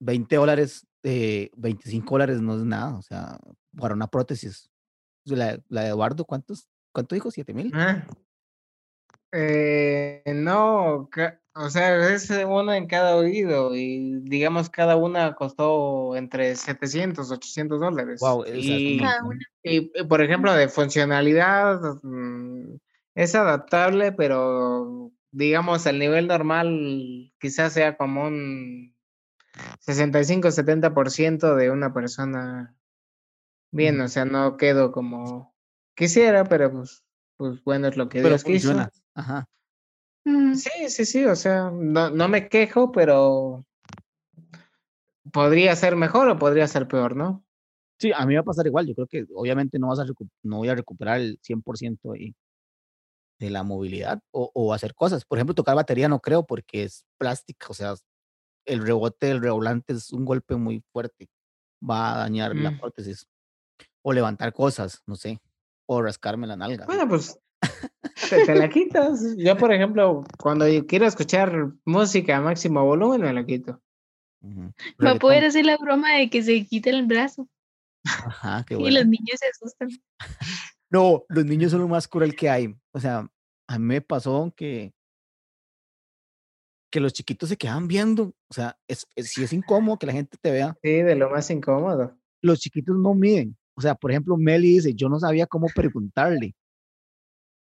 20 0.00 0.36
dólares, 0.36 0.86
eh, 1.02 1.50
25 1.56 2.14
dólares 2.14 2.40
no 2.40 2.56
es 2.56 2.64
nada, 2.64 2.96
o 2.96 3.02
sea, 3.02 3.38
para 3.76 3.94
una 3.94 4.06
prótesis. 4.06 4.70
La, 5.24 5.58
la 5.68 5.82
de 5.82 5.88
Eduardo, 5.88 6.24
¿cuántos? 6.24 6.68
¿Cuánto 6.92 7.14
dijo? 7.14 7.30
¿7 7.30 7.52
mil? 7.54 7.70
Ah. 7.74 8.06
Eh, 9.32 10.22
no, 10.26 11.10
o 11.54 11.70
sea, 11.70 12.14
es 12.14 12.30
una 12.30 12.78
en 12.78 12.86
cada 12.86 13.16
oído 13.16 13.74
y 13.74 14.20
digamos 14.22 14.70
cada 14.70 14.96
una 14.96 15.34
costó 15.34 16.16
entre 16.16 16.56
700, 16.56 17.30
800 17.30 17.80
dólares. 17.80 18.20
Wow, 18.20 18.44
y, 18.46 19.02
y, 19.62 19.80
por 20.04 20.22
ejemplo, 20.22 20.54
de 20.54 20.68
funcionalidad 20.68 21.78
mm, 22.02 22.76
es 23.14 23.34
adaptable, 23.34 24.12
pero 24.12 25.12
digamos 25.30 25.84
el 25.84 25.98
nivel 25.98 26.26
normal 26.26 27.32
quizás 27.38 27.74
sea 27.74 27.98
como 27.98 28.24
un 28.24 28.94
65-70% 29.86 31.56
de 31.56 31.70
una 31.70 31.92
persona 31.92 32.76
bien, 33.70 33.96
Ujú. 33.96 34.04
o 34.04 34.08
sea, 34.08 34.24
no 34.24 34.56
quedo 34.56 34.92
como 34.92 35.54
quisiera, 35.94 36.44
pero 36.44 36.70
pues, 36.72 37.04
pues 37.36 37.62
bueno, 37.64 37.88
es 37.88 37.96
lo 37.96 38.08
que 38.08 38.18
Pero 38.18 38.30
Dios 38.30 38.44
quiso. 38.44 38.68
funciona. 38.68 38.90
Ajá. 39.14 39.48
Ujú. 40.24 40.54
Sí, 40.56 40.88
sí, 40.88 41.04
sí, 41.04 41.24
o 41.24 41.36
sea, 41.36 41.70
no, 41.70 42.10
no 42.10 42.28
me 42.28 42.48
quejo, 42.48 42.92
pero 42.92 43.64
podría 45.32 45.74
ser 45.76 45.96
mejor 45.96 46.28
o 46.28 46.38
podría 46.38 46.66
ser 46.68 46.88
peor, 46.88 47.16
¿no? 47.16 47.44
Sí, 47.98 48.12
a 48.14 48.24
mí 48.26 48.34
va 48.34 48.40
a 48.40 48.44
pasar 48.44 48.66
igual. 48.66 48.86
Yo 48.86 48.94
creo 48.94 49.06
que 49.06 49.26
obviamente 49.34 49.78
no 49.78 49.88
vas 49.88 49.98
a 49.98 50.04
no 50.42 50.56
voy 50.58 50.68
a 50.68 50.74
recuperar 50.74 51.20
el 51.20 51.38
100% 51.42 52.12
de, 52.12 52.34
de 53.40 53.50
la 53.50 53.64
movilidad 53.64 54.20
o, 54.30 54.50
o 54.54 54.72
hacer 54.72 54.94
cosas. 54.94 55.24
Por 55.24 55.38
ejemplo, 55.38 55.54
tocar 55.54 55.74
batería 55.74 56.08
no 56.08 56.20
creo 56.20 56.46
porque 56.46 56.84
es 56.84 57.04
plástica, 57.18 57.66
o 57.70 57.74
sea, 57.74 57.94
el 58.68 58.82
rebote 58.86 59.26
del 59.26 59.40
revolante 59.42 59.92
es 59.92 60.12
un 60.12 60.24
golpe 60.24 60.56
muy 60.56 60.82
fuerte. 60.92 61.28
Va 61.88 62.14
a 62.14 62.18
dañar 62.18 62.54
la 62.56 62.70
Mm. 62.72 62.78
prótesis. 62.80 63.26
O 64.02 64.12
levantar 64.12 64.52
cosas, 64.52 65.02
no 65.06 65.16
sé. 65.16 65.40
O 65.86 66.02
rascarme 66.02 66.46
la 66.46 66.56
nalga. 66.56 66.86
Bueno, 66.86 67.08
pues 67.08 67.38
te, 68.30 68.44
te 68.44 68.54
la 68.54 68.68
quitas. 68.70 69.20
Yo, 69.36 69.56
por 69.56 69.72
ejemplo, 69.72 70.24
cuando 70.38 70.66
quiero 70.86 71.06
escuchar 71.06 71.72
música 71.84 72.36
a 72.36 72.40
máximo 72.40 72.84
volumen, 72.84 73.22
me 73.22 73.32
la 73.32 73.44
quito. 73.44 73.80
Ujú. 74.40 74.72
Va 75.04 75.10
a 75.12 75.14
poder 75.16 75.44
hacer 75.44 75.64
la 75.66 75.76
broma 75.76 76.14
de 76.16 76.30
que 76.30 76.42
se 76.44 76.64
quite 76.64 76.90
el 76.90 77.06
brazo 77.06 77.48
Ajá, 78.04 78.64
qué 78.64 78.74
y 78.78 78.78
bueno. 78.78 78.98
los 79.00 79.06
niños 79.08 79.38
se 79.38 79.46
asustan. 79.46 79.88
No, 80.90 81.24
los 81.28 81.44
niños 81.44 81.70
son 81.72 81.82
lo 81.82 81.88
más 81.88 82.08
cruel 82.08 82.34
que 82.34 82.48
hay. 82.48 82.74
O 82.92 82.98
sea, 83.00 83.28
a 83.68 83.78
mí 83.78 83.84
me 83.84 84.00
pasó 84.00 84.50
que, 84.56 84.94
que 86.90 87.00
los 87.00 87.12
chiquitos 87.12 87.48
se 87.48 87.56
quedaban 87.56 87.86
viendo. 87.88 88.34
O 88.48 88.54
sea, 88.54 88.76
es, 88.88 89.06
es, 89.16 89.30
si 89.32 89.42
es 89.44 89.52
incómodo 89.52 89.98
que 89.98 90.06
la 90.06 90.12
gente 90.12 90.36
te 90.40 90.50
vea, 90.50 90.76
Sí, 90.82 90.90
de 91.02 91.14
lo 91.14 91.30
más 91.30 91.50
incómodo. 91.50 92.16
los 92.42 92.58
chiquitos 92.60 92.96
no 92.96 93.14
miden. 93.14 93.56
O 93.74 93.80
sea, 93.80 93.94
por 93.94 94.10
ejemplo, 94.10 94.36
Meli 94.36 94.72
dice, 94.74 94.94
yo 94.94 95.08
no 95.08 95.18
sabía 95.20 95.46
cómo 95.46 95.66
preguntarle. 95.74 96.54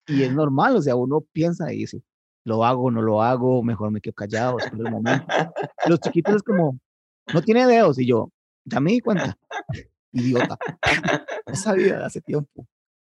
Y 0.07 0.23
es 0.23 0.33
normal, 0.33 0.75
o 0.75 0.81
sea, 0.81 0.95
uno 0.95 1.21
piensa 1.31 1.71
y 1.71 1.77
dice, 1.77 2.01
lo 2.43 2.65
hago, 2.65 2.89
no 2.91 3.01
lo 3.01 3.21
hago, 3.21 3.63
mejor 3.63 3.91
me 3.91 4.01
quedo 4.01 4.13
callado, 4.13 4.57
espero 4.59 4.85
el 4.87 4.91
momento. 4.91 5.25
Los 5.87 5.99
chiquitos 5.99 6.35
es 6.37 6.43
como, 6.43 6.77
no 7.33 7.41
tiene 7.41 7.65
dedos. 7.67 7.97
Y 7.99 8.07
yo, 8.07 8.29
ya 8.65 8.79
me 8.79 8.91
di 8.91 8.99
cuenta. 8.99 9.37
Idiota. 10.11 10.57
Ya 11.47 11.55
sabía 11.55 11.97
de 11.99 12.05
hace 12.05 12.21
tiempo. 12.21 12.65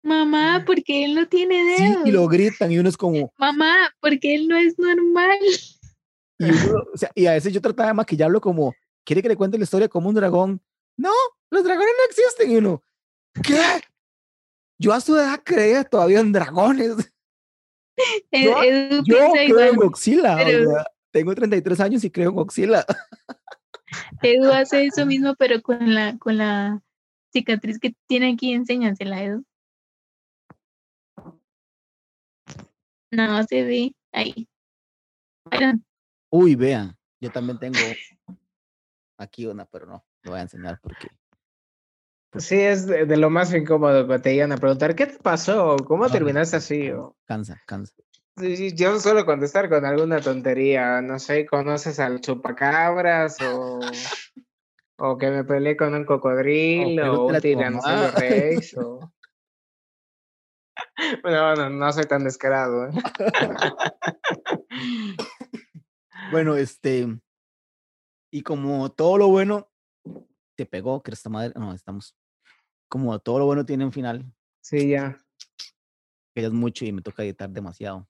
Mamá, 0.02 0.64
porque 0.66 1.04
él 1.04 1.14
no 1.14 1.26
tiene 1.28 1.76
Sí, 1.76 1.82
dedos. 1.84 2.06
y 2.06 2.10
lo 2.12 2.26
gritan 2.28 2.70
y 2.72 2.78
uno 2.78 2.88
es 2.88 2.96
como, 2.96 3.32
Mamá, 3.38 3.74
porque 4.00 4.34
él 4.34 4.48
no 4.48 4.56
es 4.56 4.78
normal. 4.78 5.38
Y, 6.38 6.44
uno, 6.50 6.82
o 6.92 6.96
sea, 6.96 7.10
y 7.14 7.26
a 7.26 7.32
veces 7.32 7.52
yo 7.52 7.60
trataba 7.60 7.88
de 7.88 7.94
maquillarlo 7.94 8.40
como, 8.40 8.74
¿quiere 9.04 9.22
que 9.22 9.28
le 9.28 9.36
cuente 9.36 9.56
la 9.58 9.64
historia 9.64 9.88
como 9.88 10.08
un 10.08 10.14
dragón? 10.14 10.60
No, 10.96 11.12
los 11.50 11.62
dragones 11.64 11.92
no 11.98 12.04
existen. 12.10 12.50
Y 12.50 12.56
uno, 12.56 12.82
¿qué? 13.42 13.60
Yo 14.78 14.92
a 14.92 15.00
su 15.00 15.16
edad 15.16 15.40
creía 15.44 15.84
todavía 15.84 16.20
en 16.20 16.32
dragones. 16.32 16.96
E- 18.32 18.44
Yo- 18.44 18.60
Edu 18.62 19.02
Yo 19.04 19.30
creo 19.32 19.42
igual. 19.44 19.68
en 19.68 19.76
Godzilla. 19.76 20.34
o 20.34 20.38
pero- 20.38 20.70
sea, 20.72 20.84
tengo 21.12 21.32
33 21.34 21.78
años 21.80 22.02
y 22.02 22.10
creo 22.10 22.30
en 22.30 22.34
Godzilla. 22.36 22.84
Edu 24.22 24.50
hace 24.50 24.86
eso 24.86 25.06
mismo, 25.06 25.36
pero 25.36 25.62
con 25.62 25.94
la, 25.94 26.18
con 26.18 26.36
la 26.38 26.82
cicatriz 27.32 27.78
que 27.78 27.94
tiene 28.08 28.32
aquí, 28.32 28.52
enséñansela, 28.52 29.22
Edu. 29.22 29.44
No 33.12 33.42
se 33.44 33.62
ve 33.62 33.94
ahí. 34.12 34.48
Bueno, 35.48 35.78
Uy, 36.36 36.56
vean, 36.56 36.98
yo 37.20 37.30
también 37.30 37.60
tengo 37.60 37.76
aquí 39.18 39.46
una, 39.46 39.66
pero 39.66 39.86
no, 39.86 40.04
lo 40.24 40.32
voy 40.32 40.40
a 40.40 40.42
enseñar 40.42 40.80
porque 40.82 41.06
Sí, 42.36 42.60
es 42.60 42.86
de, 42.88 43.06
de 43.06 43.16
lo 43.16 43.30
más 43.30 43.54
incómodo 43.54 44.08
que 44.08 44.18
te 44.18 44.32
llegan 44.34 44.50
a 44.50 44.56
preguntar, 44.56 44.96
¿qué 44.96 45.06
te 45.06 45.18
pasó? 45.20 45.76
¿Cómo 45.86 46.06
Ah. 46.06 46.10
terminaste 46.10 46.56
así? 46.56 46.90
O- 46.90 47.16
cansa, 47.24 47.62
cansa. 47.64 47.94
Yo 48.74 48.98
suelo 48.98 49.24
contestar 49.24 49.68
con 49.68 49.84
alguna 49.84 50.20
tontería, 50.20 51.00
no 51.00 51.20
sé, 51.20 51.46
¿conoces 51.46 52.00
al 52.00 52.20
chupacabras 52.20 53.40
o, 53.40 53.92
o 54.98 55.16
que 55.16 55.30
me 55.30 55.44
peleé 55.44 55.76
con 55.76 55.94
un 55.94 56.04
cocodrilo 56.04 57.22
o 57.22 57.26
un 57.28 57.40
tiranosaurio 57.40 58.10
rex 58.10 58.76
o... 58.76 59.12
No, 61.24 61.54
no, 61.54 61.70
no 61.70 61.92
soy 61.92 62.06
tan 62.06 62.24
descarado, 62.24 62.88
¿eh? 62.88 62.90
Bueno, 66.30 66.56
este. 66.56 67.06
Y 68.32 68.42
como 68.42 68.90
todo 68.90 69.18
lo 69.18 69.28
bueno 69.28 69.70
te 70.56 70.66
pegó, 70.66 71.02
que 71.02 71.10
esta 71.12 71.28
madre. 71.30 71.52
No, 71.56 71.72
estamos. 71.72 72.16
Como 72.88 73.18
todo 73.18 73.40
lo 73.40 73.46
bueno 73.46 73.64
tiene 73.64 73.84
un 73.84 73.92
final, 73.92 74.24
Sí, 74.62 74.90
ya. 74.90 75.18
que 76.34 76.42
ya 76.42 76.48
es 76.48 76.52
mucho 76.52 76.84
y 76.84 76.92
me 76.92 77.02
toca 77.02 77.22
editar 77.24 77.50
demasiado. 77.50 78.08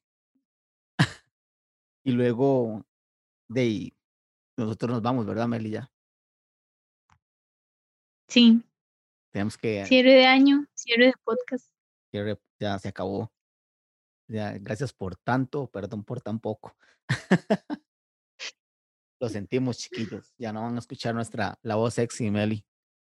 y 2.03 2.11
luego 2.11 2.85
de 3.49 3.61
ahí, 3.61 3.97
nosotros 4.57 4.91
nos 4.91 5.01
vamos, 5.01 5.25
¿verdad, 5.25 5.47
Meli? 5.47 5.71
Ya 5.71 5.91
Sí, 8.27 8.63
tenemos 9.31 9.57
que. 9.57 9.85
cierre 9.85 10.13
de 10.13 10.25
año, 10.25 10.65
cierre 10.73 11.07
de 11.07 11.13
podcast. 11.23 11.71
cierre, 12.11 12.39
ya 12.59 12.77
se 12.79 12.89
acabó. 12.89 13.31
Ya, 14.27 14.57
gracias 14.57 14.91
por 14.93 15.15
tanto, 15.17 15.67
perdón 15.67 16.03
por 16.03 16.21
tan 16.21 16.39
poco. 16.39 16.75
Lo 19.25 19.29
sentimos, 19.29 19.79
chiquillos. 19.79 20.35
Ya 20.37 20.53
no 20.53 20.61
van 20.61 20.75
a 20.75 20.79
escuchar 20.79 21.15
nuestra 21.15 21.57
la 21.63 21.73
voz 21.77 21.95
sexy, 21.95 22.29
Meli. 22.29 22.63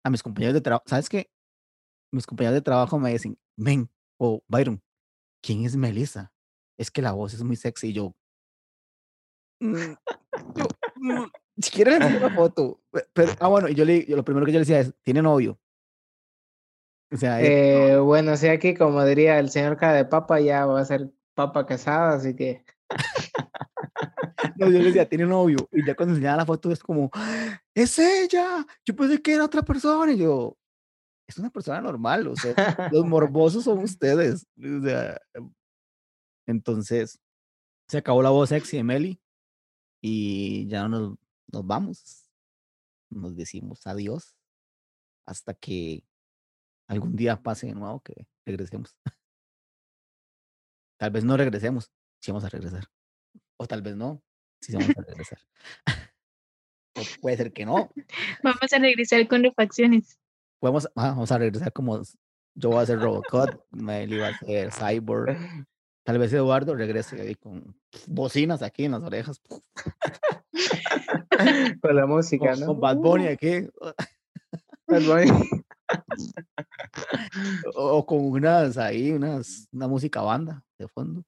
A 0.05 0.11
mis 0.11 0.25
compañeros 0.25 0.55
de 0.55 0.61
trabajo, 0.61 0.83
¿sabes 0.89 1.09
qué? 1.09 1.31
Mis 2.13 2.27
compañeros 2.27 2.55
de 2.57 2.63
trabajo 2.63 2.99
me 2.99 3.13
dicen, 3.13 3.39
ven, 3.57 3.89
o 4.19 4.43
Byron, 4.49 4.83
¿quién 5.41 5.65
es 5.65 5.77
Melissa? 5.77 6.33
Es 6.77 6.91
que 6.91 7.01
la 7.01 7.13
voz 7.13 7.33
es 7.35 7.45
muy 7.45 7.55
sexy. 7.55 7.91
Y 7.91 7.93
yo, 7.93 8.13
"Mm, 9.61 9.93
yo, 10.57 10.67
mm, 10.97 11.25
si 11.63 11.71
quieres 11.71 12.01
le 12.01 12.17
una 12.17 12.31
foto. 12.31 12.83
pe- 12.91 13.07
Pero, 13.13 13.33
ah, 13.39 13.47
bueno, 13.47 13.69
y 13.69 13.77
yo 13.77 13.85
le, 13.85 14.05
yo 14.05 14.17
lo 14.17 14.25
primero 14.25 14.45
que 14.45 14.51
yo 14.51 14.59
le 14.59 14.65
decía 14.65 14.81
es, 14.81 14.93
¿tiene 15.05 15.23
novio? 15.23 15.61
O 17.13 17.17
sea, 17.17 17.41
eh, 17.41 17.99
bueno, 17.99 18.37
sí, 18.37 18.49
aquí 18.49 18.75
como 18.75 19.05
diría 19.05 19.39
el 19.39 19.51
señor 19.51 19.77
cara 19.77 19.93
de 19.95 20.07
papa, 20.07 20.41
ya 20.41 20.67
va 20.67 20.81
a 20.81 20.85
ser 20.85 21.13
papa 21.35 21.67
casada, 21.67 22.15
así 22.15 22.35
que 22.35 22.65
yo 24.67 24.79
le 24.79 24.85
decía, 24.85 25.09
tiene 25.09 25.27
novio. 25.27 25.69
Y 25.73 25.85
ya 25.87 25.95
cuando 25.95 26.15
enseñaba 26.15 26.39
la 26.39 26.47
foto 26.47 26.71
es 26.71 26.81
como, 26.83 27.11
"¡Ah, 27.15 27.63
es 27.75 27.99
ella. 27.99 28.67
Yo 28.85 28.95
pensé 28.95 29.21
que 29.23 29.35
era 29.35 29.45
otra 29.45 29.63
persona. 29.63 30.13
Y 30.13 30.19
yo, 30.19 30.57
es 31.27 31.39
una 31.39 31.51
persona 31.51 31.81
normal. 31.81 32.27
O 32.29 32.37
sea, 32.37 32.89
los 32.93 33.07
morbosos 33.07 33.65
son 33.65 33.79
ustedes. 33.85 34.47
O 34.59 34.83
sea, 34.83 35.21
entonces, 36.47 37.19
se 37.89 37.99
acabó 37.99 38.23
la 38.23 38.31
voz 38.31 38.49
sexy 38.51 38.77
de 38.77 38.85
Meli. 38.85 39.21
Y 40.03 40.67
ya 40.69 40.89
nos, 40.89 41.17
nos 41.53 41.67
vamos. 41.67 42.31
Nos 43.11 43.37
decimos 43.37 43.87
adiós. 43.87 44.35
Hasta 45.27 45.55
que 45.55 46.05
algún 46.89 47.15
día 47.15 47.41
pase 47.41 47.69
de 47.69 47.75
nuevo 47.75 48.01
que 48.01 48.27
regresemos. 48.45 48.97
Tal 50.99 51.11
vez 51.11 51.25
no 51.25 51.37
regresemos. 51.37 51.91
Si 52.21 52.31
vamos 52.31 52.45
a 52.45 52.49
regresar. 52.49 52.85
O 53.59 53.67
tal 53.67 53.83
vez 53.83 53.97
no. 53.97 54.23
Si 54.61 54.73
vamos 54.73 54.91
a 54.97 55.03
regresar. 55.03 55.39
o 56.97 57.03
puede 57.21 57.37
ser 57.37 57.53
que 57.53 57.65
no. 57.65 57.91
Vamos 58.43 58.73
a 58.73 58.79
regresar 58.79 59.27
con 59.29 59.43
refacciones. 59.43 60.19
Podemos, 60.61 60.87
ah, 60.97 61.11
vamos 61.11 61.33
a 61.33 61.39
regresar 61.39 61.73
como 61.73 62.03
yo 62.55 62.71
voy 62.71 62.83
a 62.83 62.87
ser 62.87 63.01
Robocop, 63.01 63.65
Meli 63.71 64.19
va 64.19 64.29
a 64.29 64.39
ser 64.39 64.71
Cyborg. 64.73 65.39
Tal 66.05 66.19
vez 66.19 66.33
Eduardo 66.33 66.75
regrese 66.75 67.21
ahí 67.21 67.35
con 67.35 67.77
bocinas 68.07 68.63
aquí 68.63 68.85
en 68.85 68.93
las 68.93 69.03
orejas. 69.03 69.41
con 71.83 71.97
la 71.97 72.07
música, 72.07 72.53
Con, 72.53 72.61
¿no? 72.61 72.67
con 72.67 72.81
Bad 72.81 72.97
Bunny 72.97 73.27
aquí. 73.29 73.69
Bad 74.89 75.03
Bunny. 75.03 75.31
O, 77.75 77.99
o 77.99 78.07
con 78.07 78.19
unas 78.19 78.77
ahí, 78.77 79.13
unas, 79.13 79.69
una 79.73 79.89
música 79.89 80.21
banda 80.21 80.63
de 80.79 80.89
fondo. 80.89 81.23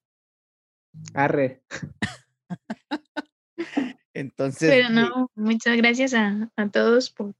Arre. 1.13 1.63
Entonces, 4.13 4.69
Pero 4.69 4.89
no, 4.89 5.29
muchas 5.35 5.75
gracias 5.77 6.13
a, 6.13 6.49
a 6.55 6.69
todos 6.69 7.09
por, 7.09 7.33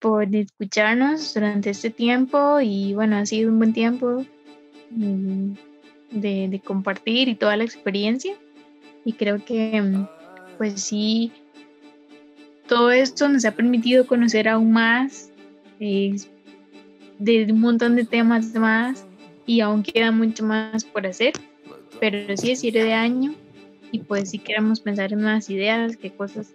por 0.00 0.34
escucharnos 0.34 1.34
durante 1.34 1.70
este 1.70 1.90
tiempo 1.90 2.60
y 2.60 2.94
bueno, 2.94 3.16
ha 3.16 3.26
sido 3.26 3.50
un 3.50 3.58
buen 3.58 3.72
tiempo 3.72 4.24
mm, 4.90 5.52
de, 6.10 6.48
de 6.48 6.60
compartir 6.60 7.28
y 7.28 7.34
toda 7.36 7.56
la 7.56 7.64
experiencia. 7.64 8.36
Y 9.04 9.12
creo 9.12 9.44
que 9.44 9.80
mm, 9.80 10.06
pues 10.58 10.82
sí, 10.82 11.32
todo 12.66 12.90
esto 12.90 13.28
nos 13.28 13.44
ha 13.44 13.52
permitido 13.52 14.06
conocer 14.06 14.48
aún 14.48 14.72
más 14.72 15.30
eh, 15.80 16.16
de 17.18 17.44
un 17.50 17.60
montón 17.60 17.96
de 17.96 18.04
temas 18.04 18.52
más 18.54 19.06
y 19.46 19.60
aún 19.60 19.82
queda 19.82 20.10
mucho 20.12 20.44
más 20.44 20.84
por 20.84 21.06
hacer, 21.06 21.32
pero 21.98 22.36
sí 22.36 22.50
es 22.50 22.60
cierre 22.60 22.84
de 22.84 22.92
año 22.92 23.34
y 23.92 24.00
pues 24.00 24.30
si 24.30 24.38
queremos 24.38 24.80
pensar 24.80 25.12
en 25.12 25.20
nuevas 25.20 25.48
ideas, 25.50 25.96
qué 25.96 26.10
cosas 26.10 26.52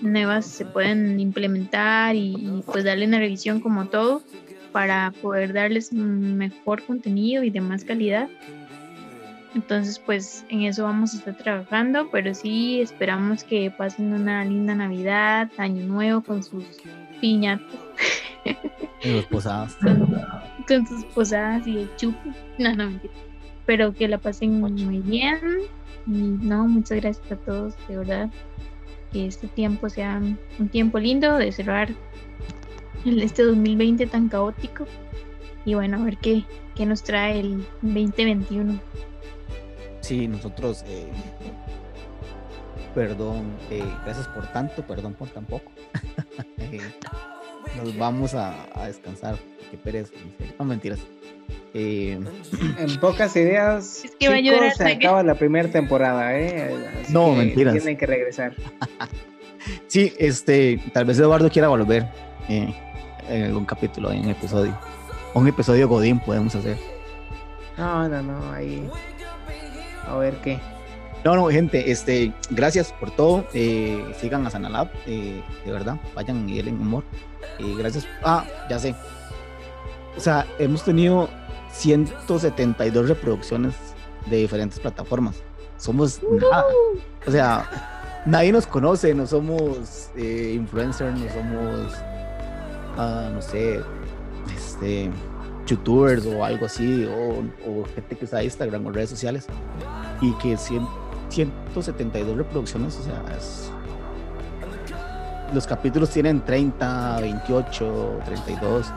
nuevas 0.00 0.46
se 0.46 0.64
pueden 0.64 1.20
implementar 1.20 2.16
y, 2.16 2.34
y, 2.34 2.62
pues 2.66 2.84
darle 2.84 3.06
una 3.06 3.18
revisión 3.18 3.60
como 3.60 3.86
todo 3.86 4.22
para 4.72 5.12
poder 5.22 5.52
darles 5.52 5.92
mejor 5.92 6.82
contenido 6.82 7.44
y 7.44 7.50
de 7.50 7.60
más 7.60 7.84
calidad. 7.84 8.28
Entonces 9.54 10.00
pues 10.00 10.44
en 10.48 10.62
eso 10.62 10.82
vamos 10.82 11.14
a 11.14 11.18
estar 11.18 11.36
trabajando, 11.36 12.10
pero 12.10 12.34
sí 12.34 12.80
esperamos 12.80 13.44
que 13.44 13.70
pasen 13.70 14.12
una 14.12 14.44
linda 14.44 14.74
Navidad, 14.74 15.48
Año 15.58 15.86
Nuevo 15.86 16.22
con 16.22 16.42
sus 16.42 16.64
piñatas, 17.20 17.66
con, 19.80 20.08
con 20.68 20.86
sus 20.88 21.04
posadas 21.04 21.66
y 21.68 21.78
el 21.78 21.96
chupo. 21.96 22.18
No, 22.58 22.74
no 22.74 22.90
mentira. 22.90 23.14
Pero 23.66 23.94
que 23.94 24.08
la 24.08 24.18
pasen 24.18 24.60
muy 24.60 24.98
bien. 25.00 25.38
Y 26.06 26.10
no, 26.12 26.66
muchas 26.68 27.00
gracias 27.00 27.32
a 27.32 27.36
todos, 27.36 27.74
de 27.88 27.96
verdad. 27.96 28.30
Que 29.12 29.26
este 29.26 29.48
tiempo 29.48 29.88
sea 29.88 30.20
un 30.58 30.68
tiempo 30.68 30.98
lindo 30.98 31.36
de 31.38 31.50
cerrar 31.52 31.88
el- 33.04 33.22
este 33.22 33.42
2020 33.42 34.06
tan 34.06 34.28
caótico. 34.28 34.86
Y 35.64 35.74
bueno, 35.74 35.98
a 35.98 36.04
ver 36.04 36.18
qué, 36.18 36.44
qué 36.74 36.84
nos 36.84 37.02
trae 37.02 37.40
el 37.40 37.64
2021. 37.82 38.78
Sí, 40.00 40.28
nosotros, 40.28 40.84
eh, 40.86 41.06
perdón, 42.94 43.44
eh, 43.70 43.82
gracias 44.04 44.28
por 44.28 44.46
tanto, 44.48 44.82
perdón 44.86 45.14
por 45.14 45.28
tan 45.28 45.44
poco. 45.46 45.72
Eh, 46.58 46.80
nos 47.76 47.96
vamos 47.96 48.34
a, 48.34 48.66
a 48.74 48.86
descansar. 48.86 49.36
Qué 49.70 49.76
pereza, 49.76 50.12
en 50.14 50.36
serio. 50.38 50.54
No 50.58 50.64
mentiras. 50.64 51.00
Eh, 51.74 52.18
En 52.78 53.00
pocas 53.00 53.34
ideas, 53.36 54.04
Es 54.04 54.14
que 54.16 54.28
va 54.28 54.34
a 54.34 54.38
chicos, 54.38 54.54
llorar, 54.56 54.74
se 54.74 54.86
acaba 54.92 55.22
la 55.22 55.34
primera 55.34 55.68
temporada, 55.68 56.38
¿eh? 56.38 56.74
Así 57.02 57.12
No, 57.12 57.30
que 57.32 57.36
mentiras. 57.38 57.74
Tienen 57.74 57.96
que 57.96 58.06
regresar. 58.06 58.54
sí, 59.88 60.12
este, 60.18 60.80
tal 60.92 61.04
vez 61.04 61.18
Eduardo 61.18 61.50
quiera 61.50 61.68
volver 61.68 62.08
eh, 62.48 62.72
en 63.28 63.44
algún 63.44 63.64
capítulo, 63.64 64.12
en 64.12 64.20
un 64.20 64.30
episodio. 64.30 64.78
Un 65.34 65.48
episodio 65.48 65.88
Godín 65.88 66.20
podemos 66.20 66.54
hacer. 66.54 66.76
No, 67.76 68.08
no, 68.08 68.22
no, 68.22 68.52
ahí. 68.52 68.88
A 70.06 70.16
ver 70.16 70.34
qué. 70.42 70.60
No, 71.24 71.34
no, 71.36 71.48
gente, 71.48 71.90
este, 71.90 72.34
gracias 72.50 72.92
por 72.92 73.10
todo. 73.10 73.46
eh, 73.54 74.14
sigan 74.20 74.46
a 74.46 74.50
Sanalab, 74.50 74.90
eh, 75.06 75.42
de 75.64 75.72
verdad, 75.72 75.96
vayan 76.14 76.46
y 76.48 76.56
denle 76.56 76.72
amor. 76.72 77.02
Eh, 77.58 77.74
gracias. 77.78 78.06
Ah, 78.22 78.44
ya 78.68 78.78
sé. 78.78 78.94
O 80.16 80.20
sea, 80.20 80.46
hemos 80.58 80.84
tenido 80.84 81.28
172 81.72 83.08
reproducciones 83.08 83.74
de 84.26 84.36
diferentes 84.36 84.78
plataformas. 84.78 85.36
Somos 85.78 86.20
nada. 86.22 86.64
O 87.26 87.30
sea, 87.30 88.22
nadie 88.26 88.52
nos 88.52 88.66
conoce, 88.66 89.14
no 89.14 89.26
somos 89.26 90.10
eh, 90.16 90.52
influencers, 90.54 91.18
no 91.18 91.28
somos, 91.32 91.92
ah, 92.98 93.30
no 93.32 93.40
sé, 93.40 93.80
este, 94.54 95.10
youtubers 95.66 96.26
o 96.26 96.44
algo 96.44 96.66
así, 96.66 97.06
o, 97.06 97.40
o 97.68 97.84
gente 97.94 98.14
que 98.14 98.24
usa 98.26 98.44
Instagram 98.44 98.86
o 98.86 98.92
redes 98.92 99.10
sociales. 99.10 99.46
Y 100.20 100.32
que 100.34 100.56
100 100.56 100.86
172 101.34 102.36
reproducciones, 102.36 102.96
o 102.96 103.02
sea, 103.02 103.22
los 105.52 105.66
capítulos 105.66 106.10
tienen 106.10 106.44
30, 106.44 107.20
28, 107.20 108.20
32. 108.24 108.92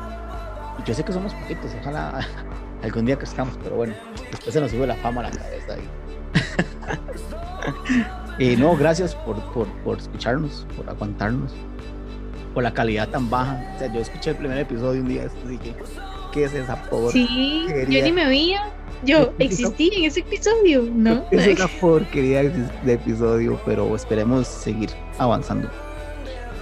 Y 0.80 0.88
yo 0.88 0.93
sé 0.93 1.03
que 1.03 1.11
somos 1.11 1.34
poquitos, 1.34 1.72
ojalá 1.81 2.19
algún 2.84 3.05
día 3.05 3.18
crezcamos, 3.18 3.57
pero 3.64 3.76
bueno, 3.76 3.93
después 4.31 4.53
se 4.53 4.61
nos 4.61 4.72
sube 4.72 4.85
la 4.85 4.95
fama 4.95 5.22
a 5.22 5.23
la 5.26 5.31
cabeza 5.31 5.73
ahí. 5.73 5.88
Eh, 8.39 8.55
no, 8.55 8.77
gracias 8.77 9.15
por, 9.15 9.41
por, 9.51 9.68
por 9.84 9.97
escucharnos, 9.97 10.68
por 10.77 10.88
aguantarnos, 10.88 11.51
por 12.53 12.61
la 12.61 12.72
calidad 12.72 13.09
tan 13.09 13.31
baja. 13.31 13.59
O 13.76 13.80
sea, 13.80 13.91
yo 13.91 13.99
escuché 13.99 14.30
el 14.30 14.35
primer 14.35 14.59
episodio 14.59 15.01
un 15.01 15.07
día 15.07 15.27
y 15.43 15.47
dije, 15.47 15.76
¿qué 16.31 16.45
es 16.45 16.53
esa 16.53 16.75
por 16.89 17.11
Sí, 17.11 17.27
yo 17.61 17.67
porquería. 17.73 18.03
ni 18.03 18.11
me 18.11 18.25
veía. 18.27 18.69
Yo 19.03 19.31
existí 19.37 19.91
en 19.95 20.05
ese 20.05 20.21
episodio, 20.21 20.83
¿no? 20.93 21.23
Es 21.31 21.47
una 21.59 21.67
porquería 21.79 22.41
de 22.43 22.93
episodio, 22.93 23.59
pero 23.65 23.95
esperemos 23.95 24.47
seguir 24.47 24.89
avanzando. 25.19 25.69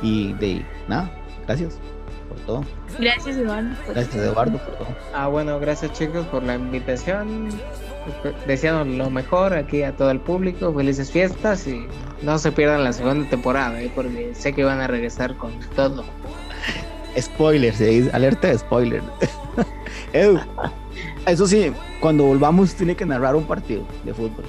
Y 0.01 0.33
de 0.33 0.65
nada, 0.89 1.09
gracias 1.47 1.79
por 2.27 2.37
todo. 2.41 2.65
Gracias, 2.99 3.37
Eduardo. 3.37 3.69
por- 3.85 3.93
Gracias, 3.95 4.15
Eduardo, 4.15 4.57
por 4.57 4.75
todo. 4.75 4.87
Ah, 5.13 5.27
bueno, 5.27 5.59
gracias 5.59 5.93
chicos 5.93 6.25
por 6.27 6.43
la 6.43 6.55
invitación. 6.55 7.49
deseando 8.45 8.85
lo 9.03 9.09
mejor 9.09 9.53
aquí 9.53 9.81
a 9.83 9.95
todo 9.95 10.11
el 10.11 10.19
público, 10.19 10.71
felices 10.73 11.09
fiestas 11.11 11.65
y 11.67 11.87
no 12.21 12.37
se 12.37 12.51
pierdan 12.51 12.83
la 12.83 12.93
segunda 12.93 13.27
temporada, 13.29 13.81
¿eh? 13.81 13.91
porque 13.95 14.35
sé 14.35 14.53
que 14.53 14.63
van 14.63 14.79
a 14.81 14.87
regresar 14.87 15.35
con 15.37 15.51
todo. 15.75 16.03
Spoiler, 17.19 17.73
se 17.73 17.85
dice, 17.85 18.09
alerta 18.13 18.47
de 18.47 18.57
spoiler. 18.57 19.01
Edu, 20.13 20.39
eso 21.25 21.47
sí, 21.47 21.71
cuando 21.99 22.25
volvamos 22.25 22.75
tiene 22.75 22.95
que 22.95 23.05
narrar 23.05 23.35
un 23.35 23.45
partido 23.45 23.83
de 24.03 24.13
fútbol. 24.13 24.45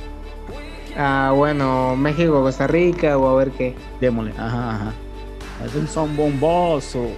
Ah, 0.97 1.33
bueno, 1.35 1.95
México, 1.97 2.43
Costa 2.43 2.67
Rica 2.67 3.19
o 3.19 3.29
a 3.29 3.37
ver 3.37 3.51
qué. 3.51 3.75
Démosle, 4.01 4.33
ajá, 4.39 4.75
ajá. 4.75 4.93
Es 5.65 5.75
un 5.75 5.89
son 5.89 6.17
bomboso. 6.17 7.09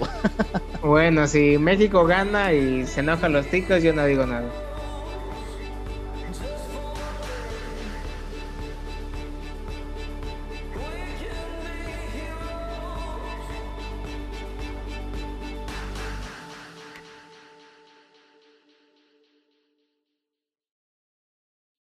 Bueno, 0.81 1.27
si 1.27 1.59
México 1.59 2.07
gana 2.07 2.53
y 2.53 2.87
se 2.87 3.01
enojan 3.01 3.33
los 3.33 3.47
ticos, 3.47 3.83
yo 3.83 3.93
no 3.93 4.07
digo 4.07 4.25
nada. 4.27 4.47